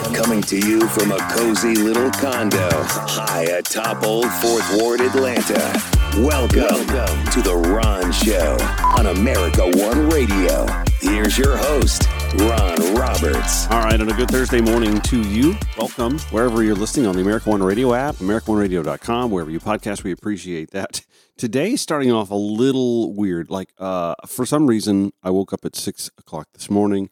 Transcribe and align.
Coming 0.00 0.42
to 0.42 0.58
you 0.58 0.86
from 0.88 1.12
a 1.12 1.18
cozy 1.30 1.74
little 1.74 2.10
condo 2.10 2.68
high 2.72 3.44
atop 3.44 4.02
Old 4.02 4.30
Fourth 4.32 4.76
Ward, 4.76 5.00
Atlanta. 5.00 5.72
Welcome, 6.16 6.86
Welcome 6.86 7.24
to 7.32 7.42
The 7.42 7.54
Ron 7.54 8.10
Show 8.10 8.56
on 8.98 9.06
America 9.16 9.62
One 9.62 10.08
Radio. 10.10 10.66
Here's 11.00 11.38
your 11.38 11.56
host, 11.56 12.08
Ron 12.38 12.94
Roberts. 12.94 13.66
All 13.70 13.84
right, 13.84 14.00
and 14.00 14.10
a 14.10 14.14
good 14.14 14.30
Thursday 14.30 14.60
morning 14.60 15.00
to 15.02 15.22
you. 15.22 15.54
Welcome 15.78 16.18
wherever 16.30 16.62
you're 16.62 16.74
listening 16.74 17.06
on 17.06 17.14
the 17.14 17.22
America 17.22 17.50
One 17.50 17.62
Radio 17.62 17.94
app, 17.94 18.16
AmericaOneRadio.com, 18.16 19.30
wherever 19.30 19.50
you 19.50 19.60
podcast. 19.60 20.02
We 20.02 20.12
appreciate 20.12 20.70
that. 20.72 21.02
Today, 21.36 21.76
starting 21.76 22.10
off 22.10 22.30
a 22.30 22.34
little 22.34 23.14
weird. 23.14 23.50
Like, 23.50 23.72
uh, 23.78 24.14
for 24.26 24.44
some 24.44 24.66
reason, 24.66 25.12
I 25.22 25.30
woke 25.30 25.52
up 25.52 25.64
at 25.64 25.76
six 25.76 26.10
o'clock 26.18 26.48
this 26.52 26.68
morning 26.68 27.10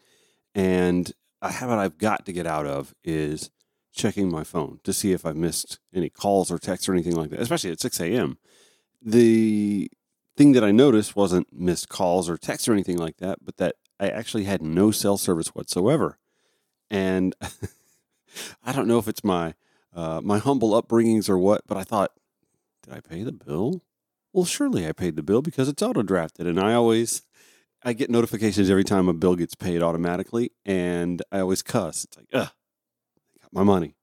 and 0.55 1.11
a 1.41 1.51
habit 1.51 1.77
I've 1.77 1.97
got 1.97 2.25
to 2.25 2.33
get 2.33 2.47
out 2.47 2.65
of 2.65 2.93
is 3.03 3.49
checking 3.93 4.29
my 4.31 4.43
phone 4.43 4.79
to 4.83 4.93
see 4.93 5.11
if 5.11 5.25
I've 5.25 5.35
missed 5.35 5.79
any 5.93 6.09
calls 6.09 6.51
or 6.51 6.57
texts 6.57 6.87
or 6.87 6.93
anything 6.93 7.15
like 7.15 7.29
that, 7.31 7.39
especially 7.39 7.71
at 7.71 7.79
6 7.79 7.99
a.m. 7.99 8.37
The 9.01 9.89
thing 10.37 10.51
that 10.53 10.63
I 10.63 10.71
noticed 10.71 11.15
wasn't 11.15 11.51
missed 11.51 11.89
calls 11.89 12.29
or 12.29 12.37
texts 12.37 12.67
or 12.67 12.73
anything 12.73 12.97
like 12.97 13.17
that, 13.17 13.39
but 13.43 13.57
that 13.57 13.75
I 13.99 14.09
actually 14.09 14.45
had 14.45 14.61
no 14.61 14.91
cell 14.91 15.17
service 15.17 15.49
whatsoever. 15.49 16.17
And 16.89 17.35
I 18.63 18.71
don't 18.71 18.87
know 18.87 18.99
if 18.99 19.07
it's 19.07 19.23
my 19.23 19.55
uh, 19.93 20.21
my 20.23 20.37
humble 20.37 20.79
upbringings 20.79 21.29
or 21.29 21.37
what, 21.37 21.61
but 21.67 21.75
I 21.75 21.83
thought, 21.83 22.11
did 22.83 22.93
I 22.93 22.99
pay 22.99 23.23
the 23.23 23.31
bill? 23.31 23.81
Well, 24.31 24.45
surely 24.45 24.87
I 24.87 24.91
paid 24.91 25.15
the 25.15 25.23
bill 25.23 25.41
because 25.41 25.67
it's 25.67 25.81
auto 25.81 26.03
drafted, 26.03 26.45
and 26.45 26.59
I 26.59 26.73
always 26.73 27.23
I 27.83 27.93
get 27.93 28.09
notifications 28.09 28.69
every 28.69 28.83
time 28.83 29.07
a 29.07 29.13
bill 29.13 29.35
gets 29.35 29.55
paid 29.55 29.81
automatically, 29.81 30.51
and 30.65 31.21
I 31.31 31.39
always 31.39 31.61
cuss. 31.61 32.03
It's 32.03 32.17
like, 32.17 32.27
ugh, 32.33 32.49
got 33.41 33.53
my 33.53 33.63
money. 33.63 33.95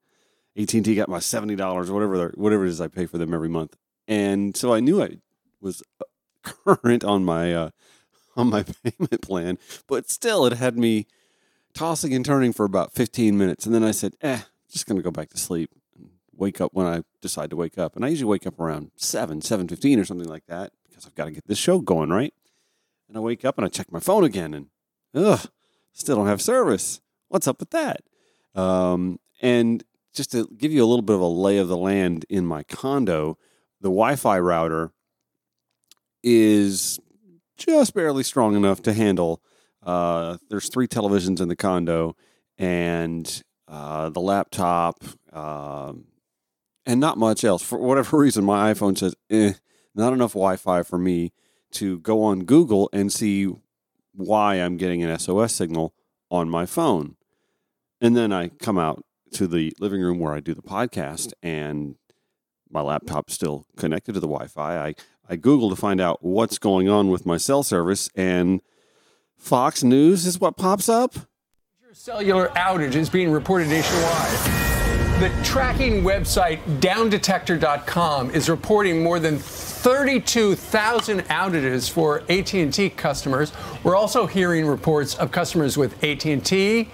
AT 0.57 0.73
and 0.73 0.83
T 0.83 0.95
got 0.95 1.09
my 1.09 1.19
seventy 1.19 1.55
dollars, 1.55 1.91
whatever 1.91 2.31
whatever 2.35 2.65
it 2.65 2.69
is 2.69 2.81
I 2.81 2.87
pay 2.87 3.05
for 3.05 3.19
them 3.19 3.33
every 3.33 3.49
month, 3.49 3.75
and 4.07 4.57
so 4.57 4.73
I 4.73 4.79
knew 4.79 5.01
I 5.01 5.19
was 5.61 5.83
uh, 6.01 6.51
current 6.65 7.03
on 7.03 7.23
my 7.23 7.53
uh, 7.53 7.69
on 8.35 8.49
my 8.49 8.63
payment 8.83 9.21
plan, 9.21 9.59
but 9.87 10.09
still, 10.09 10.45
it 10.47 10.53
had 10.53 10.77
me 10.77 11.05
tossing 11.73 12.13
and 12.13 12.25
turning 12.25 12.53
for 12.53 12.65
about 12.65 12.93
fifteen 12.93 13.37
minutes, 13.37 13.67
and 13.67 13.75
then 13.75 13.83
I 13.83 13.91
said, 13.91 14.15
"Eh, 14.21 14.41
just 14.71 14.87
gonna 14.87 15.03
go 15.03 15.11
back 15.11 15.29
to 15.29 15.37
sleep." 15.37 15.69
and 15.95 16.09
Wake 16.35 16.59
up 16.59 16.73
when 16.73 16.87
I 16.87 17.03
decide 17.21 17.51
to 17.51 17.55
wake 17.55 17.77
up, 17.77 17.95
and 17.95 18.03
I 18.03 18.07
usually 18.07 18.29
wake 18.29 18.47
up 18.47 18.59
around 18.59 18.89
seven, 18.95 19.41
seven 19.41 19.67
fifteen, 19.67 19.99
or 19.99 20.05
something 20.05 20.27
like 20.27 20.47
that, 20.47 20.71
because 20.89 21.05
I've 21.05 21.13
got 21.15 21.25
to 21.25 21.31
get 21.31 21.47
this 21.47 21.59
show 21.59 21.79
going, 21.79 22.09
right? 22.09 22.33
And 23.07 23.17
I 23.17 23.19
wake 23.19 23.45
up 23.45 23.57
and 23.57 23.65
I 23.65 23.69
check 23.69 23.91
my 23.91 23.99
phone 23.99 24.23
again 24.23 24.53
and 24.53 24.67
ugh, 25.13 25.49
still 25.93 26.17
don't 26.17 26.27
have 26.27 26.41
service. 26.41 27.01
What's 27.29 27.47
up 27.47 27.59
with 27.59 27.71
that? 27.71 28.01
Um, 28.55 29.19
and 29.41 29.83
just 30.13 30.31
to 30.31 30.47
give 30.57 30.71
you 30.71 30.83
a 30.83 30.87
little 30.87 31.03
bit 31.03 31.15
of 31.15 31.21
a 31.21 31.27
lay 31.27 31.57
of 31.57 31.67
the 31.67 31.77
land 31.77 32.25
in 32.29 32.45
my 32.45 32.63
condo, 32.63 33.37
the 33.81 33.89
Wi 33.89 34.15
Fi 34.15 34.39
router 34.39 34.91
is 36.23 36.99
just 37.55 37.93
barely 37.93 38.23
strong 38.23 38.55
enough 38.55 38.81
to 38.83 38.93
handle. 38.93 39.41
Uh, 39.83 40.37
there's 40.49 40.69
three 40.69 40.87
televisions 40.87 41.39
in 41.39 41.47
the 41.47 41.55
condo 41.55 42.15
and 42.57 43.43
uh, 43.67 44.09
the 44.09 44.19
laptop 44.19 45.03
um, 45.31 46.05
and 46.85 46.99
not 46.99 47.17
much 47.17 47.43
else. 47.43 47.61
For 47.61 47.77
whatever 47.77 48.17
reason, 48.19 48.43
my 48.43 48.73
iPhone 48.73 48.97
says, 48.97 49.15
eh, 49.29 49.53
not 49.93 50.13
enough 50.13 50.33
Wi 50.33 50.55
Fi 50.55 50.83
for 50.83 50.97
me 50.97 51.31
to 51.77 51.99
go 51.99 52.23
on 52.23 52.45
Google 52.45 52.89
and 52.91 53.11
see 53.11 53.53
why 54.13 54.55
I'm 54.55 54.77
getting 54.77 55.03
an 55.03 55.19
SOS 55.19 55.53
signal 55.53 55.93
on 56.31 56.49
my 56.49 56.65
phone. 56.65 57.15
And 58.01 58.15
then 58.17 58.33
I 58.33 58.49
come 58.49 58.79
out 58.79 59.03
to 59.33 59.47
the 59.47 59.73
living 59.79 60.01
room 60.01 60.19
where 60.19 60.33
I 60.33 60.39
do 60.39 60.53
the 60.53 60.61
podcast 60.61 61.33
and 61.43 61.95
my 62.69 62.81
laptop's 62.81 63.33
still 63.33 63.65
connected 63.77 64.13
to 64.13 64.19
the 64.19 64.27
Wi-Fi. 64.27 64.87
I, 64.87 64.95
I 65.29 65.35
Google 65.35 65.69
to 65.69 65.75
find 65.75 66.01
out 66.01 66.23
what's 66.23 66.57
going 66.57 66.89
on 66.89 67.09
with 67.09 67.25
my 67.25 67.37
cell 67.37 67.63
service 67.63 68.09
and 68.15 68.61
Fox 69.37 69.83
News 69.83 70.25
is 70.25 70.39
what 70.39 70.57
pops 70.57 70.89
up. 70.89 71.15
Cellular 71.93 72.49
outage 72.49 72.95
is 72.95 73.09
being 73.09 73.31
reported 73.31 73.67
nationwide. 73.67 74.67
The 75.19 75.31
tracking 75.43 76.03
website 76.03 76.59
downdetector.com 76.79 78.31
is 78.31 78.49
reporting 78.49 79.01
more 79.03 79.19
than 79.19 79.39
32,000 79.77 81.21
outages 81.25 81.89
for 81.89 82.23
AT&T 82.29 82.89
customers. 82.91 83.51
We're 83.83 83.95
also 83.95 84.25
hearing 84.25 84.65
reports 84.65 85.15
of 85.15 85.31
customers 85.31 85.77
with 85.77 86.03
AT&T 86.03 86.89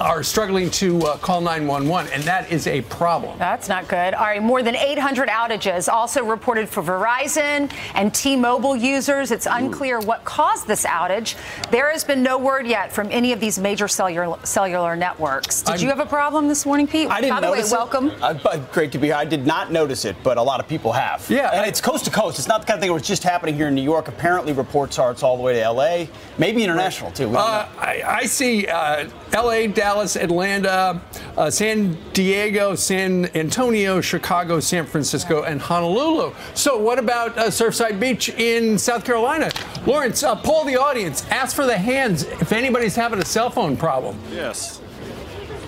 are 0.00 0.22
struggling 0.22 0.70
to 0.70 1.00
uh, 1.02 1.16
call 1.18 1.40
911, 1.40 2.12
and 2.12 2.22
that 2.24 2.50
is 2.52 2.66
a 2.66 2.82
problem. 2.82 3.38
That's 3.38 3.68
not 3.68 3.88
good. 3.88 4.14
All 4.14 4.24
right, 4.26 4.42
more 4.42 4.62
than 4.62 4.76
800 4.76 5.28
outages 5.28 5.88
also 5.92 6.24
reported 6.24 6.68
for 6.68 6.82
Verizon 6.82 7.72
and 7.94 8.14
T-Mobile 8.14 8.76
users. 8.76 9.30
It's 9.30 9.46
unclear 9.50 10.00
what 10.00 10.24
caused 10.24 10.66
this 10.66 10.84
outage. 10.86 11.34
There 11.70 11.90
has 11.90 12.04
been 12.04 12.22
no 12.22 12.38
word 12.38 12.66
yet 12.66 12.92
from 12.92 13.08
any 13.10 13.32
of 13.32 13.40
these 13.40 13.58
major 13.58 13.88
cellular, 13.88 14.38
cellular 14.44 14.94
networks. 14.96 15.62
Did 15.62 15.70
I'm- 15.72 15.80
you 15.80 15.88
have 15.88 16.00
a 16.00 16.06
problem 16.06 16.48
this 16.48 16.64
morning, 16.64 16.86
Pete? 16.86 17.08
I 17.10 17.20
didn't 17.20 17.36
By 17.36 17.40
the 17.40 17.46
way, 17.50 17.56
notice 17.58 17.72
it. 17.72 17.76
welcome. 17.76 18.12
Uh, 18.22 18.34
but 18.34 18.72
great 18.72 18.92
to 18.92 18.98
be 18.98 19.08
here. 19.08 19.16
I 19.16 19.24
did 19.24 19.46
not 19.46 19.72
notice 19.72 20.04
it, 20.04 20.16
but 20.22 20.38
a 20.38 20.42
lot 20.42 20.60
of 20.60 20.68
people 20.68 20.92
have. 20.92 21.26
Yeah, 21.28 21.50
and 21.52 21.62
I- 21.62 21.66
it's 21.66 21.80
coast 21.80 22.04
to 22.04 22.10
coast. 22.10 22.38
It's 22.38 22.48
not 22.48 22.60
the 22.60 22.66
kind 22.66 22.78
of 22.78 22.82
thing 22.82 22.90
where 22.90 22.98
it's 22.98 23.08
just 23.08 23.22
happening 23.24 23.56
here 23.56 23.68
in 23.68 23.74
New 23.74 23.82
York. 23.82 24.08
Apparently, 24.08 24.52
reports 24.52 24.98
are 24.98 25.10
it's 25.10 25.22
all 25.22 25.36
the 25.36 25.42
way 25.42 25.54
to 25.54 25.62
L.A., 25.62 26.08
maybe 26.38 26.62
international 26.62 27.10
too. 27.10 27.36
Uh. 27.36 27.66
I, 27.78 28.02
I 28.06 28.24
see 28.26 28.66
uh, 28.66 29.08
L.A., 29.32 29.66
Dallas, 29.88 30.16
Atlanta, 30.16 31.00
uh, 31.38 31.50
San 31.50 31.96
Diego, 32.12 32.74
San 32.74 33.24
Antonio, 33.34 34.02
Chicago, 34.02 34.60
San 34.60 34.84
Francisco, 34.84 35.44
and 35.44 35.62
Honolulu. 35.62 36.34
So, 36.52 36.76
what 36.76 36.98
about 36.98 37.38
uh, 37.38 37.46
Surfside 37.46 37.98
Beach 37.98 38.28
in 38.28 38.76
South 38.76 39.02
Carolina? 39.02 39.50
Lawrence, 39.86 40.22
uh, 40.22 40.36
poll 40.36 40.64
the 40.66 40.76
audience. 40.76 41.26
Ask 41.30 41.56
for 41.56 41.64
the 41.64 41.78
hands 41.78 42.24
if 42.24 42.52
anybody's 42.52 42.94
having 42.94 43.18
a 43.18 43.24
cell 43.24 43.48
phone 43.48 43.78
problem. 43.78 44.18
Yes. 44.30 44.82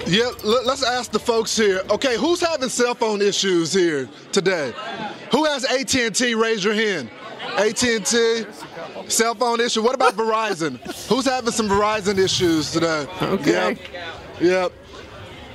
Yeah, 0.06 0.28
let, 0.44 0.66
us 0.66 0.82
ask 0.82 1.12
the 1.12 1.18
folks 1.18 1.56
here. 1.56 1.80
Okay, 1.88 2.18
who's 2.18 2.42
having 2.42 2.68
cell 2.68 2.94
phone 2.94 3.22
issues 3.22 3.72
here 3.72 4.06
today? 4.32 4.74
Who 5.32 5.46
has 5.46 5.64
AT&T? 5.64 6.34
Raise 6.34 6.62
your 6.62 6.74
hand. 6.74 7.08
AT&T, 7.56 8.44
cell 9.08 9.34
phone 9.34 9.60
issue. 9.60 9.82
What 9.82 9.94
about 9.94 10.14
Verizon? 10.16 10.78
who's 11.08 11.24
having 11.26 11.52
some 11.52 11.68
Verizon 11.68 12.18
issues 12.18 12.70
today? 12.72 13.06
Okay. 13.22 13.52
Yep. 13.52 13.78
Yep. 14.40 14.72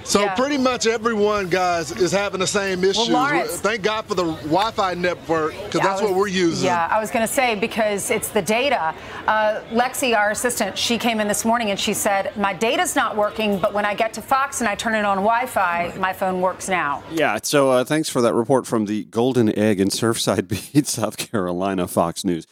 So 0.04 0.22
Yeah. 0.22 0.36
pretty 0.36 0.60
much 0.60 0.86
everyone, 0.86 1.50
guys, 1.50 1.92
is 1.92 2.12
having 2.12 2.40
the 2.40 2.46
same 2.46 2.84
issues. 2.84 3.10
Lawrence- 3.10 3.60
Thank 3.60 3.82
God 3.82 4.06
for 4.06 4.14
the 4.14 4.24
Wi-Fi 4.44 4.94
network, 4.94 5.54
because 5.64 5.82
Yeah, 5.82 5.82
I 5.82 5.90
that's 5.90 6.02
what 6.04 6.14
we're 6.14 6.28
using. 6.28 6.68
Yeah, 6.68 6.88
I 6.92 7.00
was 7.00 7.10
going 7.10 7.26
to 7.28 7.34
say 7.34 7.56
because 7.56 8.12
it's 8.12 8.28
the 8.28 8.44
data. 8.44 8.94
Uh, 9.26 9.62
Lexi, 9.72 10.16
our 10.16 10.30
assistant, 10.30 10.78
she 10.78 11.00
came 11.00 11.20
in 11.20 11.28
this 11.28 11.44
morning 11.44 11.72
and 11.72 11.80
she 11.80 11.96
said, 11.96 12.38
My 12.38 12.54
data's 12.54 12.96
not 12.96 13.18
working, 13.18 13.58
but 13.58 13.74
when 13.74 13.84
I 13.84 13.96
get 13.96 14.14
to 14.14 14.22
Fox 14.22 14.60
and 14.62 14.70
I 14.70 14.76
turn 14.76 14.94
it 14.94 15.06
on 15.06 15.18
Wi 15.18 15.48
Fi, 15.48 15.92
my 15.98 16.14
phone 16.14 16.40
works 16.40 16.70
now. 16.70 17.02
Yeah, 17.12 17.40
so 17.42 17.72
uh, 17.72 17.84
thanks 17.84 18.08
for 18.08 18.22
that 18.22 18.36
report 18.36 18.68
from 18.68 18.86
the 18.86 19.06
Golden 19.06 19.58
Egg 19.58 19.80
in 19.80 19.88
Surfside 19.90 20.48
Beach, 20.48 20.86
South 21.00 21.18
Carolina, 21.18 21.88
Fox 21.88 22.24
News. 22.24 22.46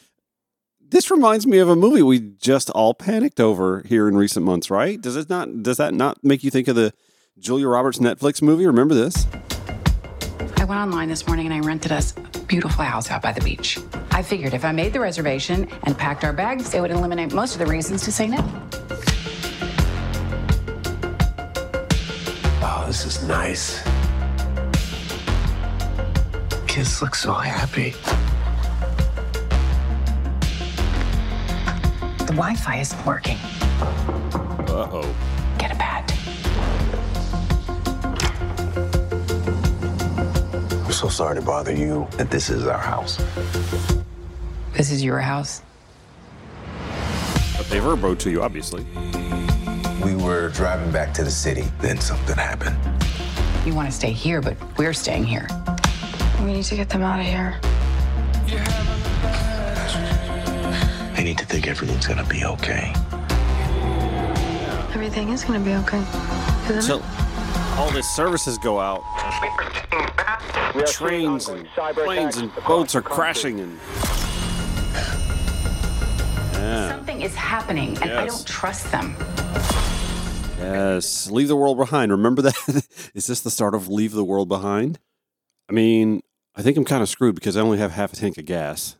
This 0.94 1.10
reminds 1.10 1.48
me 1.48 1.58
of 1.58 1.70
a 1.70 1.76
movie 1.76 2.04
we 2.04 2.20
just 2.20 2.70
all 2.70 2.94
panicked 2.94 3.40
over 3.40 3.82
here 3.88 4.08
in 4.08 4.16
recent 4.16 4.46
months, 4.46 4.70
right? 4.70 5.02
Does 5.02 5.16
it 5.16 5.28
not? 5.28 5.64
Does 5.64 5.78
that 5.78 5.92
not 5.92 6.24
make 6.24 6.44
you 6.44 6.52
think 6.52 6.68
of 6.68 6.76
the 6.76 6.94
Julia 7.40 7.68
Roberts 7.68 7.98
Netflix 7.98 8.44
movie? 8.44 8.68
Remember 8.68 8.94
this? 8.94 9.26
I 10.58 10.66
went 10.66 10.80
online 10.80 11.10
this 11.10 11.26
morning 11.26 11.48
and 11.48 11.56
I 11.56 11.62
rented 11.68 11.92
us 11.92 12.14
a 12.36 12.40
beautiful 12.42 12.86
house 12.86 13.10
out 13.10 13.24
by 13.24 13.32
the 13.32 13.42
beach. 13.42 13.80
I 14.12 14.22
figured 14.22 14.54
if 14.54 14.64
I 14.64 14.72
made 14.72 14.94
the 14.94 15.00
reservation 15.00 15.68
and 15.82 15.98
packed 15.98 16.24
our 16.24 16.32
bags, 16.32 16.76
it 16.76 16.80
would 16.80 16.92
eliminate 16.92 17.34
most 17.34 17.54
of 17.54 17.60
the 17.60 17.66
reasons 17.66 18.04
to 18.04 18.12
say 18.12 18.28
no. 18.28 18.38
Oh, 22.62 22.84
this 22.86 23.04
is 23.04 23.28
nice. 23.28 23.82
Kids 26.68 27.02
look 27.02 27.16
so 27.16 27.34
happy. 27.34 27.96
The 32.34 32.38
Wi 32.38 32.56
Fi 32.56 32.78
isn't 32.78 33.06
working. 33.06 33.38
Uh 34.68 34.90
oh. 34.92 35.16
Get 35.60 35.72
a 35.72 35.76
pad. 35.76 36.12
I'm 40.84 40.92
so 40.92 41.10
sorry 41.10 41.36
to 41.36 41.44
bother 41.44 41.76
you, 41.76 42.08
that 42.18 42.32
this 42.32 42.50
is 42.50 42.66
our 42.66 42.80
house. 42.80 43.24
This 44.74 44.90
is 44.90 45.04
your 45.04 45.20
house. 45.20 45.62
But 47.56 47.68
they 47.70 47.78
verbo 47.78 48.16
to 48.16 48.32
you, 48.32 48.42
obviously. 48.42 48.84
We 50.04 50.16
were 50.16 50.50
driving 50.56 50.92
back 50.92 51.14
to 51.14 51.24
the 51.24 51.30
city, 51.30 51.72
then 51.82 52.00
something 52.00 52.36
happened. 52.36 52.76
You 53.64 53.76
want 53.76 53.92
to 53.92 53.96
stay 53.96 54.12
here, 54.12 54.42
but 54.42 54.58
we're 54.80 54.94
staying 54.94 55.26
here. 55.26 55.48
We 56.40 56.54
need 56.54 56.64
to 56.64 56.76
get 56.76 56.90
them 56.90 57.04
out 57.04 57.20
of 57.20 57.28
here. 57.28 57.60
I 61.24 61.26
need 61.26 61.38
to 61.38 61.46
think 61.46 61.68
everything's 61.68 62.06
gonna 62.06 62.26
be 62.26 62.44
okay. 62.44 62.92
Everything 64.94 65.30
is 65.30 65.46
gonna 65.46 65.62
be 65.62 65.74
okay. 65.76 66.04
Isn't 66.68 66.82
So 66.82 66.98
it? 66.98 67.04
all 67.78 67.90
this 67.92 68.06
services 68.14 68.58
go 68.58 68.82
out. 68.82 69.02
Trains 70.86 71.48
and 71.48 71.66
planes 71.96 72.36
and 72.36 72.52
boats 72.68 72.94
are 72.94 73.02
crashing 73.02 73.62
and 73.62 73.80
yeah. 76.52 76.90
Something 76.90 77.22
is 77.22 77.34
happening, 77.36 77.98
and 78.02 78.12
I 78.12 78.26
don't 78.26 78.46
trust 78.46 78.92
them. 78.92 79.16
Yes, 80.60 81.32
leave 81.32 81.48
the 81.48 81.56
world 81.56 81.78
behind. 81.78 82.12
Remember 82.12 82.42
that? 82.42 82.58
Is 83.14 83.28
this 83.28 83.40
the 83.40 83.50
start 83.50 83.76
of 83.76 83.88
leave 83.88 84.12
the 84.12 84.26
world 84.26 84.50
behind? 84.50 85.00
I 85.70 85.72
mean, 85.72 86.22
I 86.54 86.62
think 86.62 86.76
I'm 86.76 86.84
kind 86.84 87.02
of 87.02 87.08
screwed 87.08 87.36
because 87.36 87.56
I 87.56 87.62
only 87.62 87.78
have 87.78 87.92
half 87.92 88.12
a 88.12 88.18
tank 88.18 88.38
of 88.38 88.44
gas. 88.44 88.98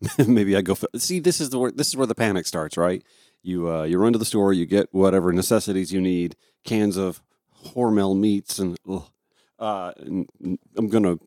Maybe 0.26 0.56
I 0.56 0.62
go. 0.62 0.76
See, 0.96 1.20
this 1.20 1.40
is 1.40 1.50
the 1.50 1.58
where, 1.58 1.70
this 1.70 1.88
is 1.88 1.96
where 1.96 2.06
the 2.06 2.14
panic 2.14 2.46
starts, 2.46 2.76
right? 2.76 3.02
You 3.42 3.70
uh, 3.70 3.82
you 3.84 3.98
run 3.98 4.12
to 4.12 4.18
the 4.18 4.24
store, 4.24 4.52
you 4.52 4.66
get 4.66 4.88
whatever 4.92 5.32
necessities 5.32 5.92
you 5.92 6.00
need, 6.00 6.36
cans 6.64 6.96
of 6.96 7.22
Hormel 7.66 8.18
meats, 8.18 8.58
and, 8.58 8.76
uh, 9.58 9.92
and 9.98 10.58
I'm 10.76 10.88
gonna 10.88 11.18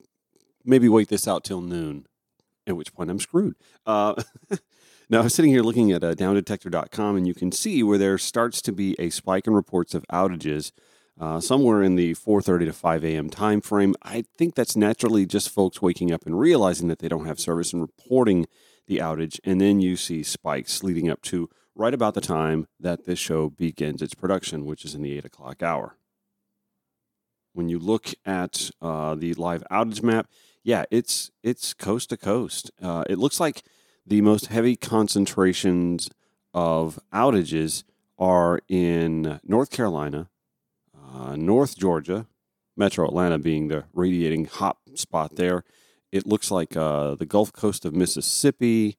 maybe 0.65 0.89
wait 0.89 1.09
this 1.09 1.27
out 1.27 1.43
till 1.43 1.61
noon, 1.61 2.05
at 2.65 2.75
which 2.75 2.93
point 2.93 3.09
I'm 3.09 3.19
screwed. 3.19 3.55
Uh, 3.85 4.21
Now, 5.09 5.21
I'm 5.21 5.29
sitting 5.29 5.51
here 5.51 5.61
looking 5.61 5.93
at 5.93 6.03
uh, 6.03 6.15
downdetector.com, 6.15 7.15
and 7.15 7.25
you 7.25 7.33
can 7.33 7.53
see 7.53 7.81
where 7.81 7.97
there 7.97 8.17
starts 8.17 8.61
to 8.63 8.73
be 8.73 8.93
a 8.99 9.09
spike 9.09 9.47
in 9.47 9.53
reports 9.53 9.95
of 9.95 10.05
outages 10.11 10.73
uh, 11.19 11.39
somewhere 11.39 11.81
in 11.81 11.95
the 11.95 12.13
4.30 12.13 12.65
to 12.65 12.73
5 12.73 13.03
a.m. 13.03 13.29
time 13.29 13.61
frame. 13.61 13.95
I 14.03 14.23
think 14.37 14.55
that's 14.55 14.75
naturally 14.75 15.25
just 15.25 15.49
folks 15.49 15.81
waking 15.81 16.11
up 16.11 16.25
and 16.25 16.39
realizing 16.39 16.87
that 16.89 16.99
they 16.99 17.07
don't 17.07 17.25
have 17.25 17.39
service 17.39 17.73
and 17.73 17.81
reporting 17.81 18.45
the 18.87 18.97
outage. 18.97 19.39
And 19.43 19.59
then 19.59 19.79
you 19.79 19.97
see 19.97 20.23
spikes 20.23 20.83
leading 20.83 21.09
up 21.09 21.21
to 21.23 21.49
right 21.75 21.93
about 21.93 22.13
the 22.13 22.21
time 22.21 22.67
that 22.79 23.05
this 23.05 23.19
show 23.19 23.49
begins 23.49 24.01
its 24.01 24.13
production, 24.13 24.65
which 24.65 24.85
is 24.85 24.95
in 24.95 25.01
the 25.01 25.17
8 25.17 25.25
o'clock 25.25 25.63
hour. 25.63 25.97
When 27.53 27.69
you 27.69 27.79
look 27.79 28.13
at 28.25 28.69
uh, 28.81 29.15
the 29.15 29.33
live 29.33 29.63
outage 29.71 30.03
map, 30.03 30.27
yeah, 30.63 30.83
it's 30.91 31.31
it's 31.43 31.73
coast 31.73 32.09
to 32.09 32.17
coast. 32.17 32.69
Uh, 32.81 33.03
it 33.09 33.17
looks 33.17 33.39
like 33.39 33.63
the 34.05 34.21
most 34.21 34.47
heavy 34.47 34.75
concentrations 34.75 36.09
of 36.53 36.99
outages 37.13 37.83
are 38.19 38.59
in 38.67 39.39
North 39.43 39.71
Carolina, 39.71 40.29
uh, 41.17 41.35
North 41.35 41.77
Georgia, 41.77 42.27
Metro 42.75 43.07
Atlanta 43.07 43.37
being 43.39 43.67
the 43.67 43.85
radiating 43.93 44.45
hot 44.45 44.77
spot 44.95 45.35
there. 45.35 45.63
It 46.11 46.27
looks 46.27 46.51
like 46.51 46.77
uh, 46.77 47.15
the 47.15 47.25
Gulf 47.25 47.51
Coast 47.51 47.85
of 47.85 47.95
Mississippi 47.95 48.97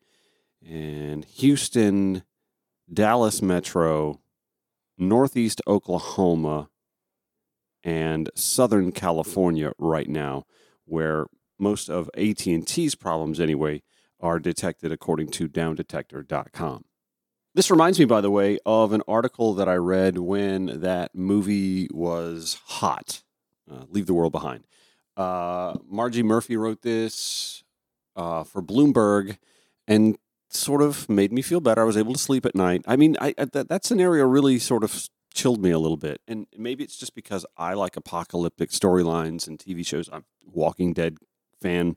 and 0.66 1.24
Houston, 1.24 2.22
Dallas 2.92 3.40
Metro, 3.40 4.20
Northeast 4.98 5.62
Oklahoma, 5.66 6.68
and 7.84 8.30
Southern 8.34 8.92
California 8.92 9.72
right 9.78 10.08
now, 10.08 10.44
where 10.84 11.26
most 11.58 11.88
of 11.88 12.10
AT&T's 12.16 12.94
problems 12.94 13.40
anyway 13.40 13.82
are 14.20 14.40
detected 14.40 14.90
according 14.90 15.28
to 15.28 15.48
downdetector.com. 15.48 16.84
This 17.58 17.72
reminds 17.72 17.99
me, 17.99 18.05
by 18.05 18.20
the 18.20 18.31
way, 18.31 18.60
of 18.64 18.93
an 18.93 19.02
article 19.08 19.52
that 19.55 19.69
I 19.69 19.75
read 19.75 20.16
when 20.16 20.81
that 20.82 21.12
movie 21.12 21.88
was 21.90 22.60
hot, 22.64 23.25
uh, 23.69 23.82
Leave 23.88 24.06
the 24.06 24.14
World 24.14 24.31
Behind. 24.31 24.64
Uh, 25.16 25.75
Margie 25.84 26.22
Murphy 26.22 26.56
wrote 26.56 26.82
this 26.82 27.64
uh, 28.14 28.44
for 28.44 28.62
Bloomberg 28.62 29.38
and 29.88 30.16
sort 30.50 30.82
of 30.82 31.08
made 31.08 31.32
me 31.32 31.43
feel 31.43 31.58
better. 31.58 31.82
I 31.82 31.84
was 31.84 31.96
able 31.96 32.12
to 32.12 32.19
sleep 32.20 32.46
at 32.46 32.55
night. 32.55 32.84
I 32.87 32.94
mean, 32.94 33.16
I, 33.20 33.34
I, 33.37 33.46
that, 33.46 33.69
that 33.69 33.84
scenario 33.84 34.25
really 34.25 34.61
sort 34.61 34.84
of 34.84 35.08
chilled 35.34 35.61
me 35.61 35.72
a 35.72 35.81
little 35.81 35.96
bit. 35.96 36.20
And 36.28 36.46
maybe 36.56 36.84
it's 36.84 36.96
just 36.96 37.16
because 37.16 37.44
I 37.56 37.75
like 37.75 37.96
apocalyptic 37.96 38.70
storylines 38.70 39.49
and 39.49 39.58
TV 39.58 39.84
shows. 39.84 40.08
I'm 40.12 40.26
Walking 40.44 40.93
Dead 40.93 41.16
fan. 41.61 41.96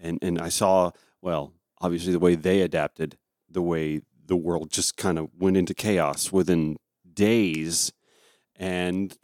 And, 0.00 0.20
and 0.22 0.40
I 0.40 0.50
saw, 0.50 0.92
well, 1.20 1.52
obviously 1.80 2.12
the 2.12 2.20
way 2.20 2.36
they 2.36 2.60
adapted, 2.60 3.18
the 3.50 3.60
way 3.60 4.02
the 4.30 4.36
world 4.36 4.70
just 4.70 4.96
kind 4.96 5.18
of 5.18 5.28
went 5.38 5.58
into 5.58 5.74
chaos 5.74 6.32
within 6.32 6.76
days. 7.12 7.92
And 8.56 9.14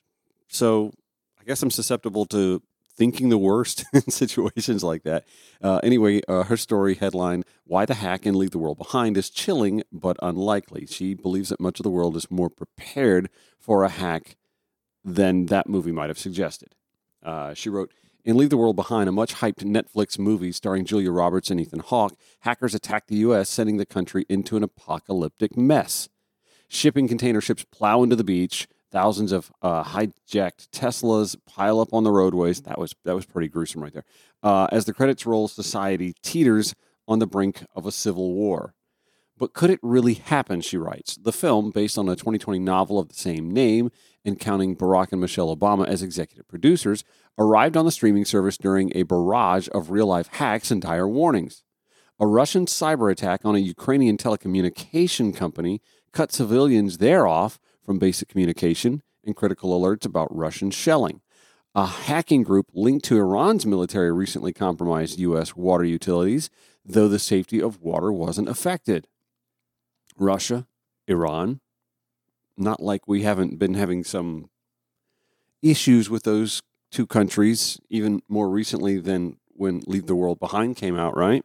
so 0.48 0.92
I 1.40 1.44
guess 1.44 1.62
I'm 1.62 1.70
susceptible 1.70 2.26
to 2.26 2.60
thinking 2.96 3.28
the 3.28 3.38
worst 3.38 3.84
in 3.92 4.10
situations 4.10 4.82
like 4.82 5.04
that. 5.04 5.24
Uh, 5.62 5.80
anyway, 5.82 6.20
uh, 6.28 6.42
her 6.44 6.56
story 6.56 6.94
headline 6.94 7.44
Why 7.64 7.86
the 7.86 7.94
Hack 7.94 8.26
and 8.26 8.36
Leave 8.36 8.50
the 8.50 8.58
World 8.58 8.78
Behind 8.78 9.16
is 9.16 9.30
chilling 9.30 9.82
but 9.92 10.16
unlikely. 10.20 10.86
She 10.86 11.14
believes 11.14 11.48
that 11.50 11.60
much 11.60 11.78
of 11.78 11.84
the 11.84 11.90
world 11.90 12.16
is 12.16 12.30
more 12.30 12.50
prepared 12.50 13.30
for 13.58 13.84
a 13.84 13.88
hack 13.88 14.36
than 15.04 15.46
that 15.46 15.68
movie 15.68 15.92
might 15.92 16.10
have 16.10 16.18
suggested. 16.18 16.74
Uh, 17.22 17.54
she 17.54 17.68
wrote, 17.68 17.92
in 18.26 18.36
Leave 18.36 18.50
the 18.50 18.56
World 18.56 18.74
Behind, 18.74 19.08
a 19.08 19.12
much 19.12 19.36
hyped 19.36 19.62
Netflix 19.62 20.18
movie 20.18 20.50
starring 20.50 20.84
Julia 20.84 21.12
Roberts 21.12 21.48
and 21.48 21.60
Ethan 21.60 21.78
Hawke, 21.78 22.16
hackers 22.40 22.74
attack 22.74 23.06
the 23.06 23.16
U.S., 23.18 23.48
sending 23.48 23.76
the 23.76 23.86
country 23.86 24.26
into 24.28 24.56
an 24.56 24.64
apocalyptic 24.64 25.56
mess. 25.56 26.08
Shipping 26.68 27.06
container 27.06 27.40
ships 27.40 27.64
plow 27.70 28.02
into 28.02 28.16
the 28.16 28.24
beach. 28.24 28.66
Thousands 28.90 29.30
of 29.30 29.52
uh, 29.62 29.84
hijacked 29.84 30.70
Teslas 30.70 31.36
pile 31.46 31.78
up 31.78 31.92
on 31.92 32.02
the 32.02 32.10
roadways. 32.10 32.62
That 32.62 32.78
was 32.78 32.94
that 33.04 33.14
was 33.14 33.26
pretty 33.26 33.46
gruesome 33.48 33.82
right 33.82 33.92
there. 33.92 34.04
Uh, 34.42 34.66
as 34.72 34.86
the 34.86 34.92
credits 34.92 35.24
roll, 35.24 35.46
society 35.46 36.12
teeters 36.22 36.74
on 37.06 37.20
the 37.20 37.26
brink 37.26 37.64
of 37.76 37.86
a 37.86 37.92
civil 37.92 38.32
war. 38.32 38.74
But 39.38 39.52
could 39.52 39.70
it 39.70 39.80
really 39.82 40.14
happen? 40.14 40.62
She 40.62 40.78
writes. 40.78 41.16
The 41.16 41.32
film, 41.32 41.70
based 41.70 41.98
on 41.98 42.08
a 42.08 42.16
2020 42.16 42.58
novel 42.58 42.98
of 42.98 43.08
the 43.08 43.14
same 43.14 43.50
name 43.50 43.90
and 44.24 44.40
counting 44.40 44.74
Barack 44.74 45.12
and 45.12 45.20
Michelle 45.20 45.54
Obama 45.54 45.86
as 45.86 46.02
executive 46.02 46.48
producers, 46.48 47.04
arrived 47.38 47.76
on 47.76 47.84
the 47.84 47.92
streaming 47.92 48.24
service 48.24 48.56
during 48.56 48.92
a 48.94 49.02
barrage 49.02 49.68
of 49.72 49.90
real 49.90 50.06
life 50.06 50.28
hacks 50.32 50.70
and 50.70 50.82
dire 50.82 51.08
warnings. 51.08 51.62
A 52.18 52.26
Russian 52.26 52.66
cyber 52.66 53.10
attack 53.10 53.42
on 53.44 53.54
a 53.54 53.60
Ukrainian 53.60 54.16
telecommunication 54.16 55.36
company 55.36 55.82
cut 56.12 56.32
civilians 56.32 56.98
there 56.98 57.26
off 57.26 57.58
from 57.84 57.98
basic 57.98 58.28
communication 58.28 59.02
and 59.24 59.36
critical 59.36 59.78
alerts 59.78 60.06
about 60.06 60.34
Russian 60.34 60.70
shelling. 60.70 61.20
A 61.74 61.84
hacking 61.84 62.42
group 62.42 62.70
linked 62.72 63.04
to 63.06 63.18
Iran's 63.18 63.66
military 63.66 64.10
recently 64.10 64.54
compromised 64.54 65.18
U.S. 65.18 65.54
water 65.54 65.84
utilities, 65.84 66.48
though 66.82 67.08
the 67.08 67.18
safety 67.18 67.60
of 67.60 67.82
water 67.82 68.10
wasn't 68.10 68.48
affected. 68.48 69.08
Russia, 70.16 70.66
Iran, 71.06 71.60
not 72.56 72.82
like 72.82 73.06
we 73.06 73.22
haven't 73.22 73.58
been 73.58 73.74
having 73.74 74.04
some 74.04 74.48
issues 75.60 76.08
with 76.08 76.22
those 76.22 76.62
two 76.90 77.06
countries, 77.06 77.80
even 77.88 78.22
more 78.28 78.48
recently 78.48 78.98
than 78.98 79.36
when 79.48 79.82
Leave 79.86 80.06
the 80.06 80.14
World 80.14 80.38
Behind 80.38 80.76
came 80.76 80.96
out, 80.96 81.16
right? 81.16 81.44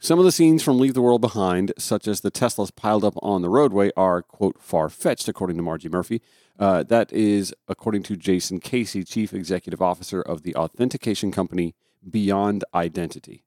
Some 0.00 0.18
of 0.20 0.24
the 0.24 0.32
scenes 0.32 0.62
from 0.62 0.78
Leave 0.78 0.94
the 0.94 1.02
World 1.02 1.20
Behind, 1.20 1.72
such 1.76 2.06
as 2.06 2.20
the 2.20 2.30
Teslas 2.30 2.74
piled 2.74 3.04
up 3.04 3.14
on 3.20 3.42
the 3.42 3.48
roadway, 3.48 3.90
are, 3.96 4.22
quote, 4.22 4.60
far 4.60 4.88
fetched, 4.88 5.28
according 5.28 5.56
to 5.56 5.62
Margie 5.62 5.88
Murphy. 5.88 6.22
Uh, 6.58 6.84
that 6.84 7.12
is, 7.12 7.52
according 7.66 8.04
to 8.04 8.16
Jasson 8.16 8.62
Casey, 8.62 9.02
Chief 9.02 9.32
Executive 9.32 9.82
Officer 9.82 10.20
of 10.20 10.42
the 10.42 10.54
authentication 10.54 11.32
company 11.32 11.74
Beyond 12.08 12.64
Identity. 12.74 13.44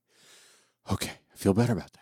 Okay, 0.92 1.12
I 1.34 1.38
feel 1.38 1.54
better 1.54 1.74
about 1.74 1.94
that. 1.94 2.01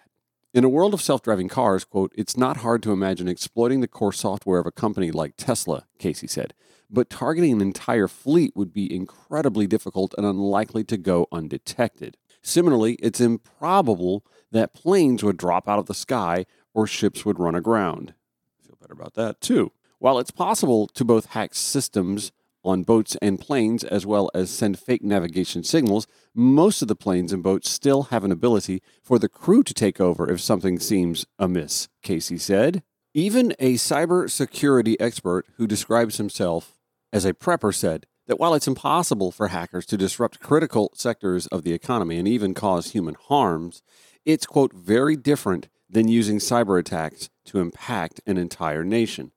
In 0.51 0.63
a 0.63 0.69
world 0.69 0.95
of 0.95 1.01
self 1.01 1.21
driving 1.21 1.47
cars, 1.47 1.83
quote, 1.83 2.11
it's 2.15 2.35
not 2.35 2.57
hard 2.57 2.81
to 2.81 2.91
imagine 2.91 3.27
exploiting 3.27 3.81
the 3.81 3.87
core 3.87 4.11
software 4.11 4.59
of 4.59 4.65
a 4.65 4.71
company 4.71 5.11
like 5.11 5.35
Tesla, 5.37 5.85
Casey 5.99 6.25
said. 6.25 6.55
But 6.89 7.11
targeting 7.11 7.51
an 7.53 7.61
entire 7.61 8.07
fleet 8.07 8.53
would 8.55 8.73
be 8.73 8.91
incredibly 8.91 9.67
difficult 9.67 10.15
and 10.17 10.25
unlikely 10.25 10.83
to 10.85 10.97
go 10.97 11.27
undetected. 11.31 12.17
Similarly, 12.41 12.93
it's 12.93 13.21
improbable 13.21 14.25
that 14.51 14.73
planes 14.73 15.23
would 15.23 15.37
drop 15.37 15.69
out 15.69 15.77
of 15.77 15.85
the 15.85 15.93
sky 15.93 16.47
or 16.73 16.87
ships 16.87 17.25
would 17.25 17.39
run 17.39 17.53
aground. 17.53 18.15
I 18.59 18.65
feel 18.65 18.77
better 18.81 18.93
about 18.93 19.13
that 19.13 19.41
too. 19.41 19.71
While 19.99 20.17
it's 20.17 20.31
possible 20.31 20.87
to 20.87 21.05
both 21.05 21.27
hack 21.27 21.53
systems 21.53 22.31
on 22.63 22.83
boats 22.83 23.15
and 23.21 23.39
planes 23.39 23.83
as 23.83 24.05
well 24.05 24.29
as 24.33 24.49
send 24.49 24.77
fake 24.77 25.03
navigation 25.03 25.63
signals, 25.63 26.07
most 26.35 26.81
of 26.81 26.87
the 26.87 26.95
planes 26.95 27.31
and 27.31 27.43
boats 27.43 27.69
still 27.69 28.03
have 28.03 28.23
an 28.23 28.31
ability 28.31 28.81
for 29.03 29.17
the 29.17 29.29
crew 29.29 29.63
to 29.63 29.73
take 29.73 29.99
over 30.01 30.29
if 30.29 30.41
something 30.41 30.79
seems 30.79 31.25
amiss, 31.37 31.87
Casey 32.01 32.37
said. 32.37 32.83
Even 33.13 33.53
a 33.59 33.73
cybersecurity 33.73 34.95
expert 34.99 35.45
who 35.57 35.65
describes 35.65 36.17
himself 36.17 36.77
as 37.11 37.25
a 37.25 37.33
prepper 37.33 37.73
said 37.73 38.05
that 38.27 38.39
while 38.39 38.53
it's 38.53 38.67
impossible 38.67 39.31
for 39.31 39.47
hackers 39.47 39.87
to 39.87 39.97
disrupt 39.97 40.39
critical 40.39 40.91
sectors 40.93 41.47
of 41.47 41.63
the 41.63 41.73
economy 41.73 42.19
and 42.19 42.27
even 42.27 42.53
cause 42.53 42.91
human 42.91 43.15
harms, 43.15 43.81
it's, 44.25 44.45
quote, 44.45 44.73
very 44.73 45.15
different 45.15 45.67
than 45.89 46.07
using 46.07 46.37
cyber 46.37 46.79
attacks 46.79 47.29
to 47.45 47.59
impact 47.59 48.21
an 48.27 48.37
entire 48.37 48.83
nation. 48.83 49.31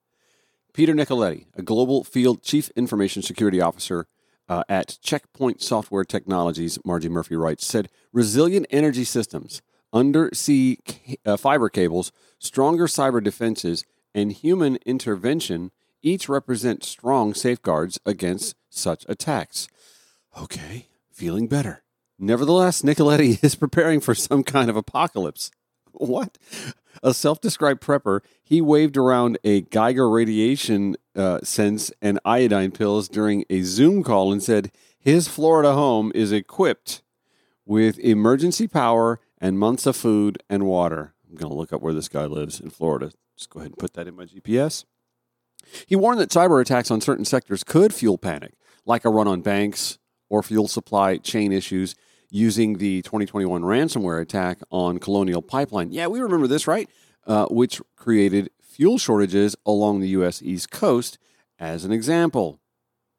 Peter 0.75 0.95
Nicoletti, 0.95 1.47
a 1.55 1.63
global 1.63 2.03
field 2.03 2.43
chief 2.43 2.71
information 2.71 3.23
security 3.23 3.61
officer 3.61 4.07
uh, 4.49 4.63
at 4.69 4.99
Check 5.03 5.33
Point 5.33 5.61
Software 5.63 6.05
Technologies, 6.05 6.79
Margie 6.85 7.09
Murphy 7.09 7.37
writes, 7.37 7.65
said 7.67 7.89
resilient 8.13 8.67
energy 8.71 9.05
systems, 9.05 9.63
undersea 9.93 10.79
ca- 10.87 11.17
uh, 11.27 11.37
fiber 11.37 11.69
cables, 11.69 12.11
stronger 12.39 12.87
cyber 12.87 13.23
defenses, 13.23 13.85
and 14.15 14.33
human 14.33 14.79
intervention 14.87 15.71
each 16.03 16.29
represent 16.29 16.85
strong 16.85 17.35
safeguards 17.35 18.01
against 18.05 18.57
such 18.69 19.07
attacks. 19.09 19.69
Okay, 20.41 20.89
feeling 21.13 21.47
better. 21.47 21.83
Nevertheless, 22.19 22.83
Nicoletti 22.83 23.43
is 23.45 23.55
preparing 23.55 24.01
for 24.01 24.15
some 24.15 24.43
kind 24.43 24.71
of 24.71 24.77
apocalypse. 24.77 25.51
What? 25.93 26.39
A 27.03 27.15
self 27.15 27.41
described 27.41 27.83
prepper, 27.83 28.21
he 28.43 28.61
waved 28.61 28.97
around 28.97 29.39
a 29.45 29.63
Geiger 29.63 30.09
radiation 30.09 30.97
uh, 31.17 31.41
sense 31.43 31.91
and 32.01 32.21
iodine 32.25 32.71
pills 32.71 33.09
during 33.09 33.45
a 33.51 33.63
Zoom 33.63 34.03
call 34.03 34.33
and 34.33 34.43
said 34.43 34.71
his 34.99 35.29
Florida 35.29 35.73
home 35.73 36.13
is 36.15 36.33
equipped 36.33 37.03
with 37.67 37.99
emergency 37.99 38.69
power 38.69 39.21
and 39.41 39.59
months 39.59 39.87
of 39.87 39.97
food 39.97 40.43
and 40.49 40.65
water. 40.65 41.15
I'm 41.29 41.37
going 41.37 41.51
to 41.51 41.57
look 41.57 41.73
up 41.73 41.83
where 41.83 41.95
this 41.95 42.09
guy 42.09 42.27
lives 42.27 42.61
in 42.61 42.71
Florida. 42.71 43.13
Just 43.37 43.51
go 43.51 43.61
ahead 43.61 43.73
and 43.73 43.79
put 43.79 43.95
that 43.95 44.07
in 44.07 44.15
my 44.15 44.25
GPS. 44.25 44.85
He 45.87 45.97
warned 45.97 46.21
that 46.21 46.31
cyber 46.31 46.61
attacks 46.61 46.91
on 46.91 47.01
certain 47.01 47.25
sectors 47.25 47.65
could 47.65 47.95
fuel 47.95 48.19
panic, 48.19 48.55
like 48.85 49.05
a 49.05 49.11
run 49.11 49.29
on 49.29 49.41
banks 49.41 49.99
or 50.29 50.43
fuel 50.43 50.69
supply 50.69 51.17
chain 51.17 51.53
issues 51.53 51.95
using 52.33 52.79
the 52.79 53.03
2021 53.03 53.63
ransomware 53.63 54.21
attack 54.21 54.59
on 54.71 54.99
Colonial 54.99 55.43
Pipeline. 55.43 55.93
Yeah, 55.93 56.07
we 56.07 56.19
remember 56.19 56.47
this, 56.47 56.67
right? 56.67 56.89
Uh, 57.27 57.47
which 57.51 57.81
created 57.95 58.51
fuel 58.61 58.97
shortages 58.97 59.55
along 59.67 60.01
the 60.01 60.09
U.S. 60.09 60.43
East 60.43 60.71
Coast. 60.71 61.19
As 61.59 61.85
an 61.85 61.93
example, 61.93 62.59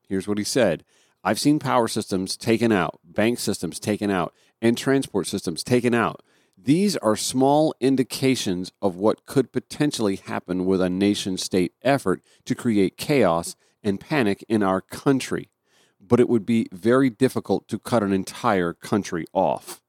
here's 0.10 0.28
what 0.28 0.40
he 0.40 0.44
said 0.44 0.84
I've 1.24 1.40
seen 1.40 1.60
power 1.60 1.88
systems 1.88 2.36
taken 2.36 2.72
out, 2.72 3.00
bank 3.04 3.38
systems 3.38 3.80
taken 3.80 4.10
out, 4.10 4.34
and 4.62 4.76
transport 4.76 5.28
systems 5.28 5.64
taken 5.64 5.94
out. 5.94 6.24
These 6.58 6.98
are 6.98 7.16
small 7.16 7.76
indications 7.80 8.72
of 8.82 8.96
what 8.96 9.26
could 9.28 9.52
potentially 9.52 10.16
happen 10.16 10.66
with 10.66 10.82
a 10.82 10.90
nation 10.90 11.38
state 11.38 11.74
effort 11.84 12.24
to 12.46 12.56
create 12.56 12.98
chaos 12.98 13.56
and 13.84 14.00
panic 14.00 14.44
in 14.50 14.64
our 14.64 14.82
country. 14.82 15.50
But 16.06 16.20
it 16.20 16.28
would 16.28 16.46
be 16.46 16.68
very 16.72 17.10
difficult 17.10 17.68
to 17.70 17.80
cut 17.80 18.04
an 18.04 18.12
entire 18.12 18.74
country 18.74 19.26
off. 19.34 19.82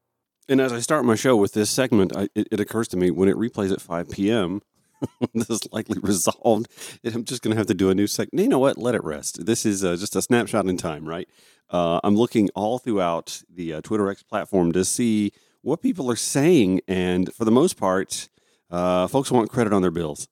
And 0.49 0.61
as 0.61 0.73
I 0.73 0.81
start 0.81 1.05
my 1.05 1.15
show 1.15 1.37
with 1.37 1.55
this 1.55 1.71
segment, 1.71 2.17
I, 2.17 2.29
it, 2.35 2.49
it 2.53 2.61
occurs 2.61 2.89
to 2.89 2.97
me 2.97 3.11
when 3.11 3.29
it 3.29 3.37
replays 3.37 3.73
at 3.73 3.81
5 3.81 4.11
p.m., 4.11 4.61
this 5.35 5.51
is 5.51 5.61
likely 5.73 5.99
resolved. 6.01 6.69
I'm 7.05 7.25
just 7.25 7.43
going 7.43 7.53
to 7.53 7.59
have 7.59 7.67
to 7.67 7.75
do 7.75 7.91
a 7.91 7.95
new 7.95 8.07
segment. 8.07 8.43
You 8.43 8.49
know 8.49 8.59
what? 8.59 8.79
Let 8.79 8.95
it 8.95 9.05
rest. 9.05 9.45
This 9.47 9.67
is 9.67 9.85
uh, 9.85 9.97
just 9.97 10.17
a 10.17 10.23
snapshot 10.23 10.67
in 10.67 10.77
time, 10.77 11.09
right? 11.09 11.29
Uh, 11.71 12.01
I'm 12.05 12.17
looking 12.17 12.51
all 12.55 12.79
throughout 12.79 13.43
the 13.53 13.75
uh, 13.75 13.81
Twitter 13.81 14.09
X 14.11 14.23
platform 14.23 14.73
to 14.73 14.85
see 14.85 15.33
what 15.63 15.83
people 15.83 16.11
are 16.11 16.17
saying, 16.17 16.83
and 16.87 17.33
for 17.35 17.45
the 17.45 17.51
most 17.51 17.77
part, 17.77 18.29
uh, 18.71 19.07
folks 19.07 19.31
want 19.31 19.51
credit 19.51 19.73
on 19.73 19.83
their 19.83 19.91
bills. 19.91 20.29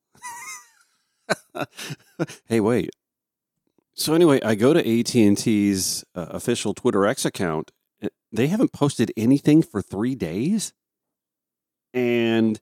hey, 2.47 2.61
wait. 2.61 2.91
So 3.95 4.15
anyway, 4.15 4.41
I 4.43 4.55
go 4.55 4.73
to 4.73 4.81
AT 4.81 5.15
and 5.15 5.37
T's 5.37 6.05
uh, 6.15 6.27
official 6.31 6.75
Twitter 6.75 7.07
X 7.07 7.25
account. 7.25 7.71
They 8.33 8.47
haven't 8.47 8.73
posted 8.73 9.13
anything 9.17 9.63
for 9.63 9.83
three 9.83 10.15
days, 10.15 10.73
and 11.93 12.59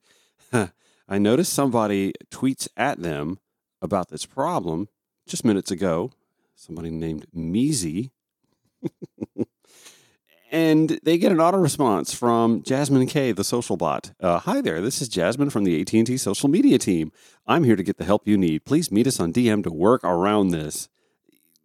huh, 0.51 0.69
I 1.09 1.19
noticed 1.19 1.53
somebody 1.53 2.13
tweets 2.31 2.67
at 2.77 3.01
them 3.01 3.39
about 3.81 4.09
this 4.09 4.27
problem 4.27 4.89
just 5.27 5.45
minutes 5.45 5.71
ago. 5.71 6.11
Somebody 6.57 6.91
named 6.91 7.27
Measy. 7.35 8.11
and 10.51 11.01
they 11.05 11.17
get 11.17 11.33
an 11.33 11.41
auto 11.41 11.59
response 11.59 12.13
from 12.13 12.63
Jasmine 12.63 13.07
K, 13.07 13.33
the 13.33 13.45
social 13.45 13.77
bot. 13.77 14.13
Uh, 14.21 14.41
Hi 14.41 14.61
there, 14.61 14.81
this 14.81 15.01
is 15.01 15.09
Jasmine 15.09 15.51
from 15.51 15.65
the 15.65 15.81
AT&T 15.81 16.17
social 16.19 16.49
media 16.49 16.79
team. 16.79 17.13
I'm 17.47 17.65
here 17.65 17.77
to 17.77 17.83
get 17.83 17.97
the 17.97 18.05
help 18.05 18.27
you 18.27 18.37
need. 18.37 18.65
Please 18.65 18.91
meet 18.91 19.07
us 19.07 19.21
on 19.21 19.33
DM 19.33 19.63
to 19.63 19.71
work 19.71 20.03
around 20.05 20.49
this. 20.49 20.89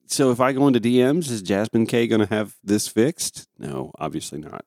So 0.07 0.31
if 0.31 0.39
I 0.39 0.53
go 0.53 0.67
into 0.67 0.79
DMs, 0.79 1.31
is 1.31 1.41
Jasmine 1.41 1.87
K 1.87 2.07
going 2.07 2.21
to 2.21 2.33
have 2.33 2.55
this 2.63 2.87
fixed? 2.87 3.47
No, 3.57 3.91
obviously 3.97 4.39
not. 4.39 4.65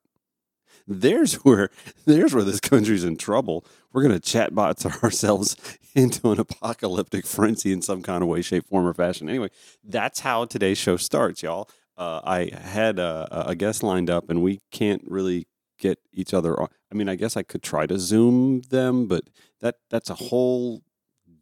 There's 0.86 1.34
where 1.44 1.70
there's 2.06 2.34
where 2.34 2.44
this 2.44 2.60
country's 2.60 3.04
in 3.04 3.16
trouble. 3.16 3.64
We're 3.92 4.02
going 4.02 4.18
to 4.18 4.38
chatbot 4.38 4.84
ourselves 5.02 5.56
into 5.94 6.30
an 6.30 6.40
apocalyptic 6.40 7.26
frenzy 7.26 7.72
in 7.72 7.82
some 7.82 8.02
kind 8.02 8.22
of 8.22 8.28
way, 8.28 8.42
shape, 8.42 8.68
form, 8.68 8.86
or 8.86 8.94
fashion. 8.94 9.28
Anyway, 9.28 9.50
that's 9.84 10.20
how 10.20 10.44
today's 10.44 10.78
show 10.78 10.96
starts, 10.96 11.42
y'all 11.42 11.68
uh, 11.98 12.20
I 12.24 12.50
had 12.56 13.00
a, 13.00 13.48
a, 13.48 13.54
guest 13.56 13.82
lined 13.82 14.08
up, 14.08 14.30
and 14.30 14.40
we 14.40 14.60
can't 14.70 15.02
really 15.04 15.48
get 15.78 15.98
each 16.12 16.32
other. 16.32 16.58
On. 16.58 16.68
I 16.92 16.94
mean, 16.94 17.08
I 17.08 17.16
guess 17.16 17.36
I 17.36 17.42
could 17.42 17.62
try 17.62 17.86
to 17.86 17.98
zoom 17.98 18.62
them, 18.70 19.08
but 19.08 19.24
that 19.60 19.76
that's 19.90 20.08
a 20.08 20.14
whole 20.14 20.82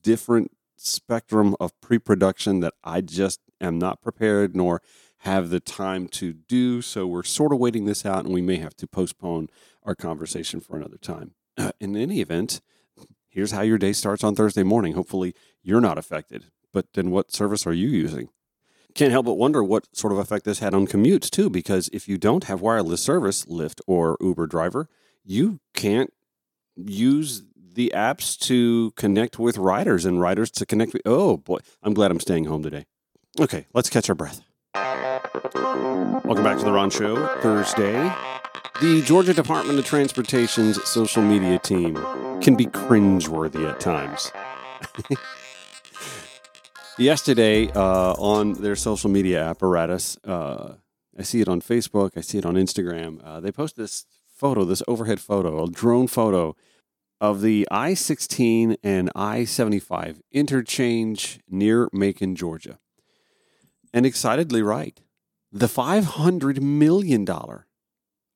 different 0.02 0.50
spectrum 0.76 1.56
of 1.60 1.78
pre-production 1.80 2.60
that 2.60 2.74
I 2.84 3.00
just 3.00 3.40
am 3.60 3.78
not 3.78 4.02
prepared 4.02 4.56
nor 4.56 4.82
have 5.18 5.50
the 5.50 5.60
time 5.60 6.08
to 6.08 6.32
do. 6.32 6.82
So 6.82 7.06
we're 7.06 7.22
sort 7.22 7.52
of 7.52 7.58
waiting 7.58 7.84
this 7.84 8.04
out, 8.04 8.24
and 8.24 8.34
we 8.34 8.42
may 8.42 8.56
have 8.56 8.76
to 8.76 8.86
postpone 8.86 9.48
our 9.82 9.94
conversation 9.94 10.60
for 10.60 10.76
another 10.76 10.98
time. 10.98 11.32
Uh, 11.56 11.72
in 11.80 11.96
any 11.96 12.20
event, 12.20 12.60
here's 13.28 13.52
how 13.52 13.62
your 13.62 13.78
day 13.78 13.92
starts 13.92 14.22
on 14.22 14.34
Thursday 14.34 14.62
morning. 14.62 14.94
Hopefully, 14.94 15.34
you're 15.62 15.80
not 15.80 15.98
affected. 15.98 16.46
But 16.72 16.92
then, 16.94 17.10
what 17.10 17.32
service 17.32 17.66
are 17.66 17.72
you 17.72 17.88
using? 17.88 18.28
Can't 18.94 19.12
help 19.12 19.26
but 19.26 19.34
wonder 19.34 19.62
what 19.62 19.94
sort 19.94 20.12
of 20.12 20.18
effect 20.18 20.44
this 20.44 20.60
had 20.60 20.74
on 20.74 20.86
commutes 20.86 21.28
too, 21.28 21.50
because 21.50 21.90
if 21.92 22.08
you 22.08 22.16
don't 22.16 22.44
have 22.44 22.62
wireless 22.62 23.02
service, 23.02 23.44
Lyft 23.44 23.80
or 23.86 24.16
Uber 24.20 24.46
driver, 24.46 24.88
you 25.24 25.60
can't 25.74 26.12
use 26.76 27.42
the 27.76 27.92
apps 27.94 28.36
to 28.38 28.90
connect 28.96 29.38
with 29.38 29.58
riders 29.58 30.04
and 30.04 30.20
riders 30.20 30.50
to 30.50 30.66
connect 30.66 30.92
with. 30.94 31.02
Oh 31.04 31.36
boy, 31.36 31.58
I'm 31.82 31.94
glad 31.94 32.10
I'm 32.10 32.18
staying 32.18 32.46
home 32.46 32.62
today. 32.62 32.86
Okay, 33.38 33.66
let's 33.74 33.90
catch 33.90 34.08
our 34.08 34.14
breath. 34.14 34.40
Welcome 34.74 36.42
back 36.42 36.58
to 36.58 36.64
the 36.64 36.72
Ron 36.72 36.90
Show, 36.90 37.26
Thursday. 37.40 38.12
The 38.80 39.02
Georgia 39.02 39.34
Department 39.34 39.78
of 39.78 39.84
Transportation's 39.84 40.82
social 40.88 41.22
media 41.22 41.58
team 41.58 41.94
can 42.40 42.56
be 42.56 42.66
cringeworthy 42.66 43.70
at 43.70 43.78
times. 43.78 44.32
yesterday 46.98 47.70
uh, 47.72 48.12
on 48.14 48.54
their 48.54 48.76
social 48.76 49.10
media 49.10 49.44
apparatus, 49.44 50.16
uh, 50.24 50.74
I 51.18 51.22
see 51.22 51.42
it 51.42 51.48
on 51.48 51.60
Facebook, 51.60 52.12
I 52.16 52.22
see 52.22 52.38
it 52.38 52.46
on 52.46 52.54
Instagram. 52.54 53.20
Uh, 53.22 53.40
they 53.40 53.52
posted 53.52 53.84
this 53.84 54.06
photo, 54.26 54.64
this 54.64 54.82
overhead 54.88 55.20
photo, 55.20 55.64
a 55.64 55.70
drone 55.70 56.06
photo 56.06 56.56
of 57.20 57.40
the 57.40 57.66
I 57.70 57.94
16 57.94 58.76
and 58.82 59.10
I 59.14 59.44
75 59.44 60.20
interchange 60.32 61.40
near 61.48 61.88
Macon, 61.92 62.36
Georgia. 62.36 62.78
And 63.92 64.04
excitedly 64.04 64.62
right. 64.62 65.00
The 65.52 65.66
$500 65.66 66.60
million 66.60 67.26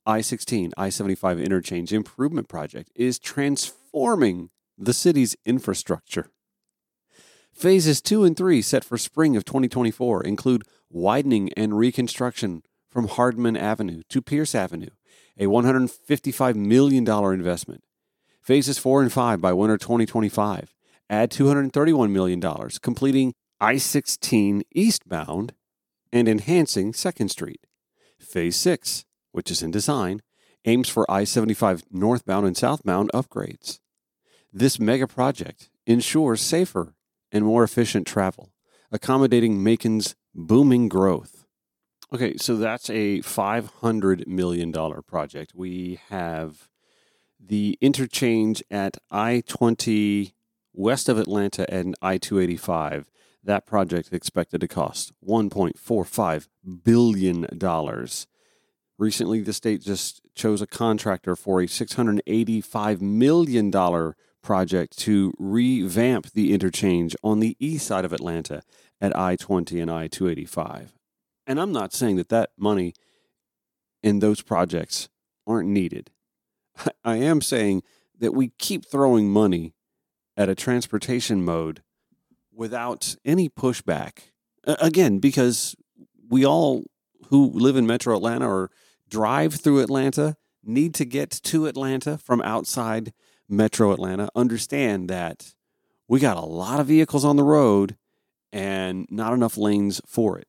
I 0.07 0.21
16, 0.23 0.73
I 0.77 0.89
75 0.89 1.39
interchange 1.39 1.93
improvement 1.93 2.49
project 2.49 2.91
is 2.95 3.19
transforming 3.19 4.51
the 4.79 4.95
city's 4.95 5.37
infrastructure. 5.45 6.31
Phases 7.53 8.01
2 8.01 8.25
and 8.25 8.37
3, 8.37 8.63
set 8.63 8.85
for 8.85 8.97
spring 8.97 9.37
of 9.37 9.45
2024, 9.45 10.23
include 10.23 10.63
widening 10.89 11.53
and 11.53 11.77
reconstruction 11.77 12.63
from 12.89 13.09
Hardeman 13.09 13.59
Avenue 13.59 14.03
to 14.09 14.23
Pierce 14.23 14.55
Avenue, 14.55 14.91
a 15.39 15.45
$155 15.45 16.55
million 16.55 17.07
investment. 17.07 17.85
Phases 18.41 18.79
4 18.79 19.03
and 19.03 19.13
5 19.13 19.41
by 19.41 19.53
winter 19.53 19.77
2025 19.77 20.75
add 21.11 21.31
$231 21.31 22.11
million, 22.11 22.41
completing 22.81 23.35
I 23.61 23.77
16 23.77 24.63
eastbound 24.73 25.53
and 26.13 26.29
enhancing 26.29 26.93
2nd 26.93 27.31
Street. 27.31 27.61
Phase 28.19 28.57
6, 28.57 29.05
which 29.33 29.51
is 29.51 29.63
in 29.63 29.71
design, 29.71 30.23
aims 30.65 30.89
for 30.89 31.11
I 31.11 31.25
75 31.25 31.85
northbound 31.91 32.47
and 32.47 32.57
southbound 32.57 33.11
upgrades. 33.13 33.81
This 34.53 34.81
mega 34.81 35.07
project 35.07 35.69
ensures 35.87 36.41
safer 36.41 36.95
and 37.31 37.45
more 37.45 37.63
efficient 37.63 38.07
travel, 38.07 38.53
accommodating 38.91 39.63
Macon's 39.63 40.15
booming 40.35 40.89
growth. 40.89 41.45
Okay, 42.13 42.37
so 42.37 42.57
that's 42.57 42.91
a 42.91 43.21
$500 43.21 44.27
million 44.27 44.73
project. 44.73 45.53
We 45.55 46.01
have 46.09 46.70
the 47.51 47.77
interchange 47.81 48.63
at 48.71 48.97
I 49.11 49.43
20 49.49 50.33
west 50.73 51.09
of 51.09 51.19
Atlanta 51.19 51.69
and 51.69 51.97
I 52.01 52.17
285. 52.17 53.11
That 53.43 53.67
project 53.67 54.13
expected 54.13 54.61
to 54.61 54.69
cost 54.69 55.13
$1.45 55.27 56.47
billion. 56.85 57.49
Recently, 58.99 59.41
the 59.41 59.53
state 59.53 59.83
just 59.83 60.21
chose 60.37 60.63
a 60.63 60.67
contractor 60.69 61.35
for 61.35 61.61
a 61.61 61.67
$685 61.67 63.01
million 63.01 64.15
project 64.43 64.97
to 64.99 65.35
revamp 65.37 66.31
the 66.31 66.55
interchange 66.55 67.17
on 67.25 67.41
the 67.41 67.57
east 67.59 67.85
side 67.85 68.05
of 68.05 68.13
Atlanta 68.13 68.63
at 69.01 69.17
I 69.19 69.35
20 69.35 69.81
and 69.81 69.91
I 69.91 70.07
285. 70.07 70.93
And 71.49 71.61
I'm 71.61 71.73
not 71.73 71.93
saying 71.93 72.15
that 72.15 72.29
that 72.29 72.51
money 72.57 72.95
in 74.05 74.21
those 74.21 74.41
projects 74.41 75.09
aren't 75.49 75.69
needed. 75.69 76.13
I 77.05 77.17
am 77.17 77.41
saying 77.41 77.83
that 78.19 78.35
we 78.35 78.53
keep 78.59 78.87
throwing 78.87 79.31
money 79.31 79.75
at 80.37 80.49
a 80.49 80.55
transportation 80.55 81.45
mode 81.45 81.83
without 82.53 83.17
any 83.25 83.49
pushback. 83.49 84.31
Again, 84.65 85.19
because 85.19 85.75
we 86.29 86.45
all 86.45 86.85
who 87.29 87.51
live 87.51 87.77
in 87.77 87.87
metro 87.87 88.17
Atlanta 88.17 88.49
or 88.49 88.71
drive 89.09 89.55
through 89.55 89.81
Atlanta 89.81 90.37
need 90.63 90.95
to 90.95 91.05
get 91.05 91.31
to 91.31 91.67
Atlanta 91.67 92.19
from 92.19 92.43
outside 92.43 93.13
metro 93.49 93.93
Atlanta 93.93 94.29
understand 94.35 95.09
that 95.09 95.55
we 96.09 96.21
got 96.21 96.37
a 96.37 96.41
lot 96.41 96.81
of 96.81 96.87
vehicles 96.87 97.25
on 97.25 97.37
the 97.37 97.45
road 97.45 97.97
and 98.53 99.07
not 99.11 99.33
enough 99.33 99.57
lanes 99.57 100.01
for 100.07 100.39
it. 100.39 100.49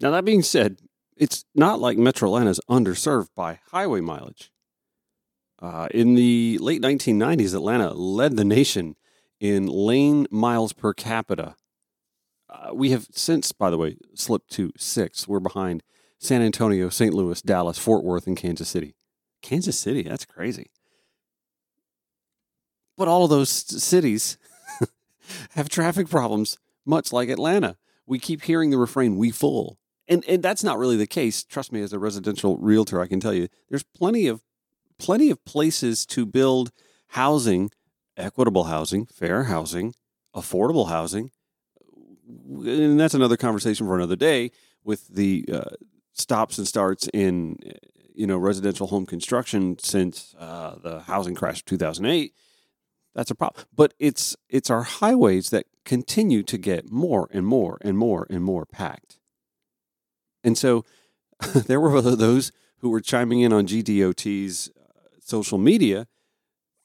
Now, 0.00 0.10
that 0.10 0.24
being 0.24 0.42
said, 0.42 0.80
it's 1.16 1.44
not 1.54 1.80
like 1.80 1.96
Metro 1.96 2.28
Atlanta 2.28 2.50
is 2.50 2.60
underserved 2.68 3.28
by 3.34 3.60
highway 3.70 4.00
mileage. 4.00 4.50
Uh, 5.62 5.86
in 5.92 6.14
the 6.16 6.58
late 6.60 6.82
1990s, 6.82 7.54
Atlanta 7.54 7.92
led 7.92 8.36
the 8.36 8.44
nation 8.44 8.96
in 9.38 9.66
lane 9.66 10.26
miles 10.28 10.72
per 10.72 10.92
capita. 10.92 11.54
Uh, 12.50 12.74
we 12.74 12.90
have 12.90 13.06
since, 13.12 13.52
by 13.52 13.70
the 13.70 13.78
way, 13.78 13.96
slipped 14.14 14.50
to 14.50 14.72
six. 14.76 15.28
We're 15.28 15.38
behind 15.38 15.84
San 16.18 16.42
Antonio, 16.42 16.88
St. 16.88 17.14
Louis, 17.14 17.40
Dallas, 17.42 17.78
Fort 17.78 18.02
Worth, 18.02 18.26
and 18.26 18.36
Kansas 18.36 18.68
City. 18.68 18.96
Kansas 19.40 19.78
City, 19.78 20.02
that's 20.02 20.24
crazy. 20.24 20.70
But 22.98 23.06
all 23.06 23.22
of 23.22 23.30
those 23.30 23.48
cities 23.48 24.38
have 25.50 25.68
traffic 25.68 26.10
problems, 26.10 26.58
much 26.84 27.12
like 27.12 27.28
Atlanta. 27.28 27.76
We 28.04 28.18
keep 28.18 28.42
hearing 28.42 28.70
the 28.70 28.78
refrain, 28.78 29.16
we 29.16 29.30
full. 29.30 29.78
And, 30.08 30.24
and 30.28 30.42
that's 30.42 30.64
not 30.64 30.78
really 30.78 30.96
the 30.96 31.06
case. 31.06 31.44
Trust 31.44 31.72
me, 31.72 31.80
as 31.82 31.92
a 31.92 32.00
residential 32.00 32.58
realtor, 32.58 33.00
I 33.00 33.06
can 33.06 33.20
tell 33.20 33.32
you 33.32 33.46
there's 33.70 33.84
plenty 33.84 34.26
of 34.26 34.42
plenty 34.98 35.30
of 35.30 35.44
places 35.44 36.06
to 36.06 36.26
build 36.26 36.72
housing, 37.08 37.70
equitable 38.16 38.64
housing, 38.64 39.06
fair 39.06 39.44
housing, 39.44 39.94
affordable 40.34 40.88
housing. 40.88 41.30
And 42.26 42.98
that's 42.98 43.14
another 43.14 43.36
conversation 43.36 43.86
for 43.86 43.96
another 43.96 44.16
day 44.16 44.50
with 44.84 45.08
the 45.08 45.44
uh, 45.52 45.76
stops 46.12 46.58
and 46.58 46.66
starts 46.66 47.08
in 47.12 47.58
you 48.14 48.26
know 48.26 48.36
residential 48.36 48.86
home 48.88 49.06
construction 49.06 49.78
since 49.78 50.34
uh, 50.38 50.76
the 50.82 51.00
housing 51.00 51.34
crash 51.34 51.60
of 51.60 51.64
2008 51.64 52.34
that's 53.14 53.30
a 53.30 53.34
problem 53.34 53.64
but 53.74 53.94
it's 53.98 54.36
it's 54.50 54.68
our 54.68 54.82
highways 54.82 55.50
that 55.50 55.64
continue 55.84 56.42
to 56.42 56.58
get 56.58 56.90
more 56.90 57.28
and 57.32 57.46
more 57.46 57.78
and 57.80 57.96
more 57.96 58.26
and 58.28 58.44
more 58.44 58.66
packed 58.66 59.18
and 60.44 60.58
so 60.58 60.84
there 61.54 61.80
were 61.80 62.00
those 62.16 62.52
who 62.78 62.90
were 62.90 63.00
chiming 63.00 63.40
in 63.40 63.52
on 63.52 63.66
GDOT's 63.66 64.70
social 65.22 65.58
media 65.58 66.06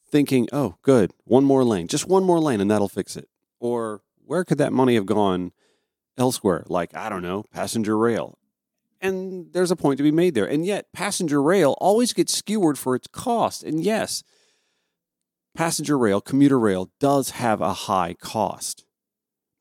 thinking, 0.10 0.48
oh, 0.54 0.76
good, 0.82 1.12
one 1.26 1.44
more 1.44 1.64
lane, 1.64 1.88
just 1.88 2.08
one 2.08 2.24
more 2.24 2.40
lane, 2.40 2.62
and 2.62 2.72
that'll 2.72 2.88
fix 2.88 3.16
it. 3.18 3.28
Or 3.60 4.02
where 4.26 4.46
could 4.46 4.58
that 4.60 4.74
money 4.74 4.96
have 4.96 5.06
gone 5.06 5.52
elsewhere? 6.18 6.64
Like, 6.68 6.96
I 6.96 7.10
don't 7.10 7.22
know, 7.22 7.44
passenger 7.52 7.98
rail. 7.98 8.38
And 9.00 9.54
there's 9.54 9.72
a 9.72 9.76
point 9.76 9.98
to 9.98 10.04
be 10.04 10.12
made 10.12 10.34
there. 10.34 10.46
And 10.46 10.66
yet, 10.66 10.92
passenger 10.92 11.42
rail 11.42 11.76
always 11.80 12.14
gets 12.14 12.34
skewered 12.34 12.80
for 12.80 12.96
its 12.96 13.08
cost. 13.08 13.64
And 13.64 13.84
yes, 13.84 14.24
passenger 15.56 15.98
rail, 15.98 16.20
commuter 16.20 16.60
rail 16.60 16.90
does 17.00 17.32
have 17.32 17.62
a 17.62 17.74
high 17.74 18.16
cost. 18.20 18.86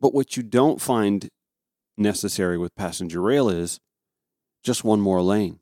But 0.01 0.15
what 0.15 0.37
you 0.37 0.43
don't 0.43 0.81
find 0.81 1.29
necessary 1.99 2.57
with 2.57 2.75
passenger 2.77 3.21
rail 3.21 3.49
is 3.49 3.81
just 4.63 4.85
one 4.85 5.01
more 5.01 5.23
lane. 5.23 5.61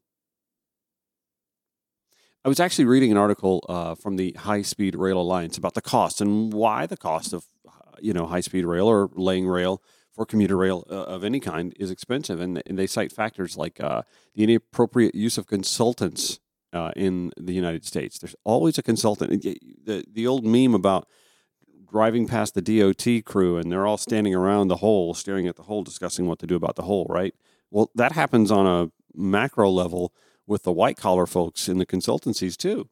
I 2.44 2.48
was 2.48 2.60
actually 2.60 2.84
reading 2.84 3.10
an 3.10 3.16
article 3.16 3.64
uh, 3.70 3.94
from 3.94 4.16
the 4.16 4.32
High 4.32 4.60
Speed 4.60 4.96
Rail 4.96 5.18
Alliance 5.18 5.56
about 5.56 5.72
the 5.72 5.80
cost 5.80 6.20
and 6.20 6.52
why 6.52 6.84
the 6.84 6.96
cost 6.96 7.32
of 7.32 7.46
you 8.00 8.12
know 8.12 8.26
high 8.26 8.40
speed 8.40 8.66
rail 8.66 8.86
or 8.86 9.08
laying 9.14 9.46
rail 9.46 9.82
for 10.12 10.26
commuter 10.26 10.58
rail 10.58 10.86
uh, 10.90 11.04
of 11.04 11.24
any 11.24 11.40
kind 11.40 11.72
is 11.80 11.90
expensive, 11.90 12.40
and, 12.40 12.62
and 12.66 12.78
they 12.78 12.86
cite 12.86 13.12
factors 13.12 13.56
like 13.56 13.80
uh, 13.80 14.02
the 14.34 14.44
inappropriate 14.44 15.14
use 15.14 15.38
of 15.38 15.46
consultants 15.46 16.38
uh, 16.74 16.90
in 16.94 17.32
the 17.38 17.54
United 17.54 17.86
States. 17.86 18.18
There's 18.18 18.36
always 18.44 18.76
a 18.76 18.82
consultant. 18.82 19.42
The 19.42 20.04
the 20.12 20.26
old 20.26 20.44
meme 20.44 20.74
about 20.74 21.08
driving 21.90 22.26
past 22.26 22.54
the 22.54 22.60
DOT 22.60 23.24
crew 23.24 23.56
and 23.56 23.72
they're 23.72 23.86
all 23.86 23.96
standing 23.96 24.34
around 24.34 24.68
the 24.68 24.76
hole, 24.76 25.14
staring 25.14 25.46
at 25.46 25.56
the 25.56 25.62
hole, 25.62 25.82
discussing 25.82 26.26
what 26.26 26.40
to 26.40 26.46
do 26.46 26.56
about 26.56 26.76
the 26.76 26.82
hole, 26.82 27.06
right? 27.08 27.34
Well, 27.70 27.90
that 27.94 28.12
happens 28.12 28.50
on 28.50 28.66
a 28.66 28.90
macro 29.14 29.70
level 29.70 30.12
with 30.46 30.62
the 30.62 30.72
white 30.72 30.96
collar 30.96 31.26
folks 31.26 31.68
in 31.68 31.78
the 31.78 31.86
consultancies 31.86 32.56
too. 32.56 32.88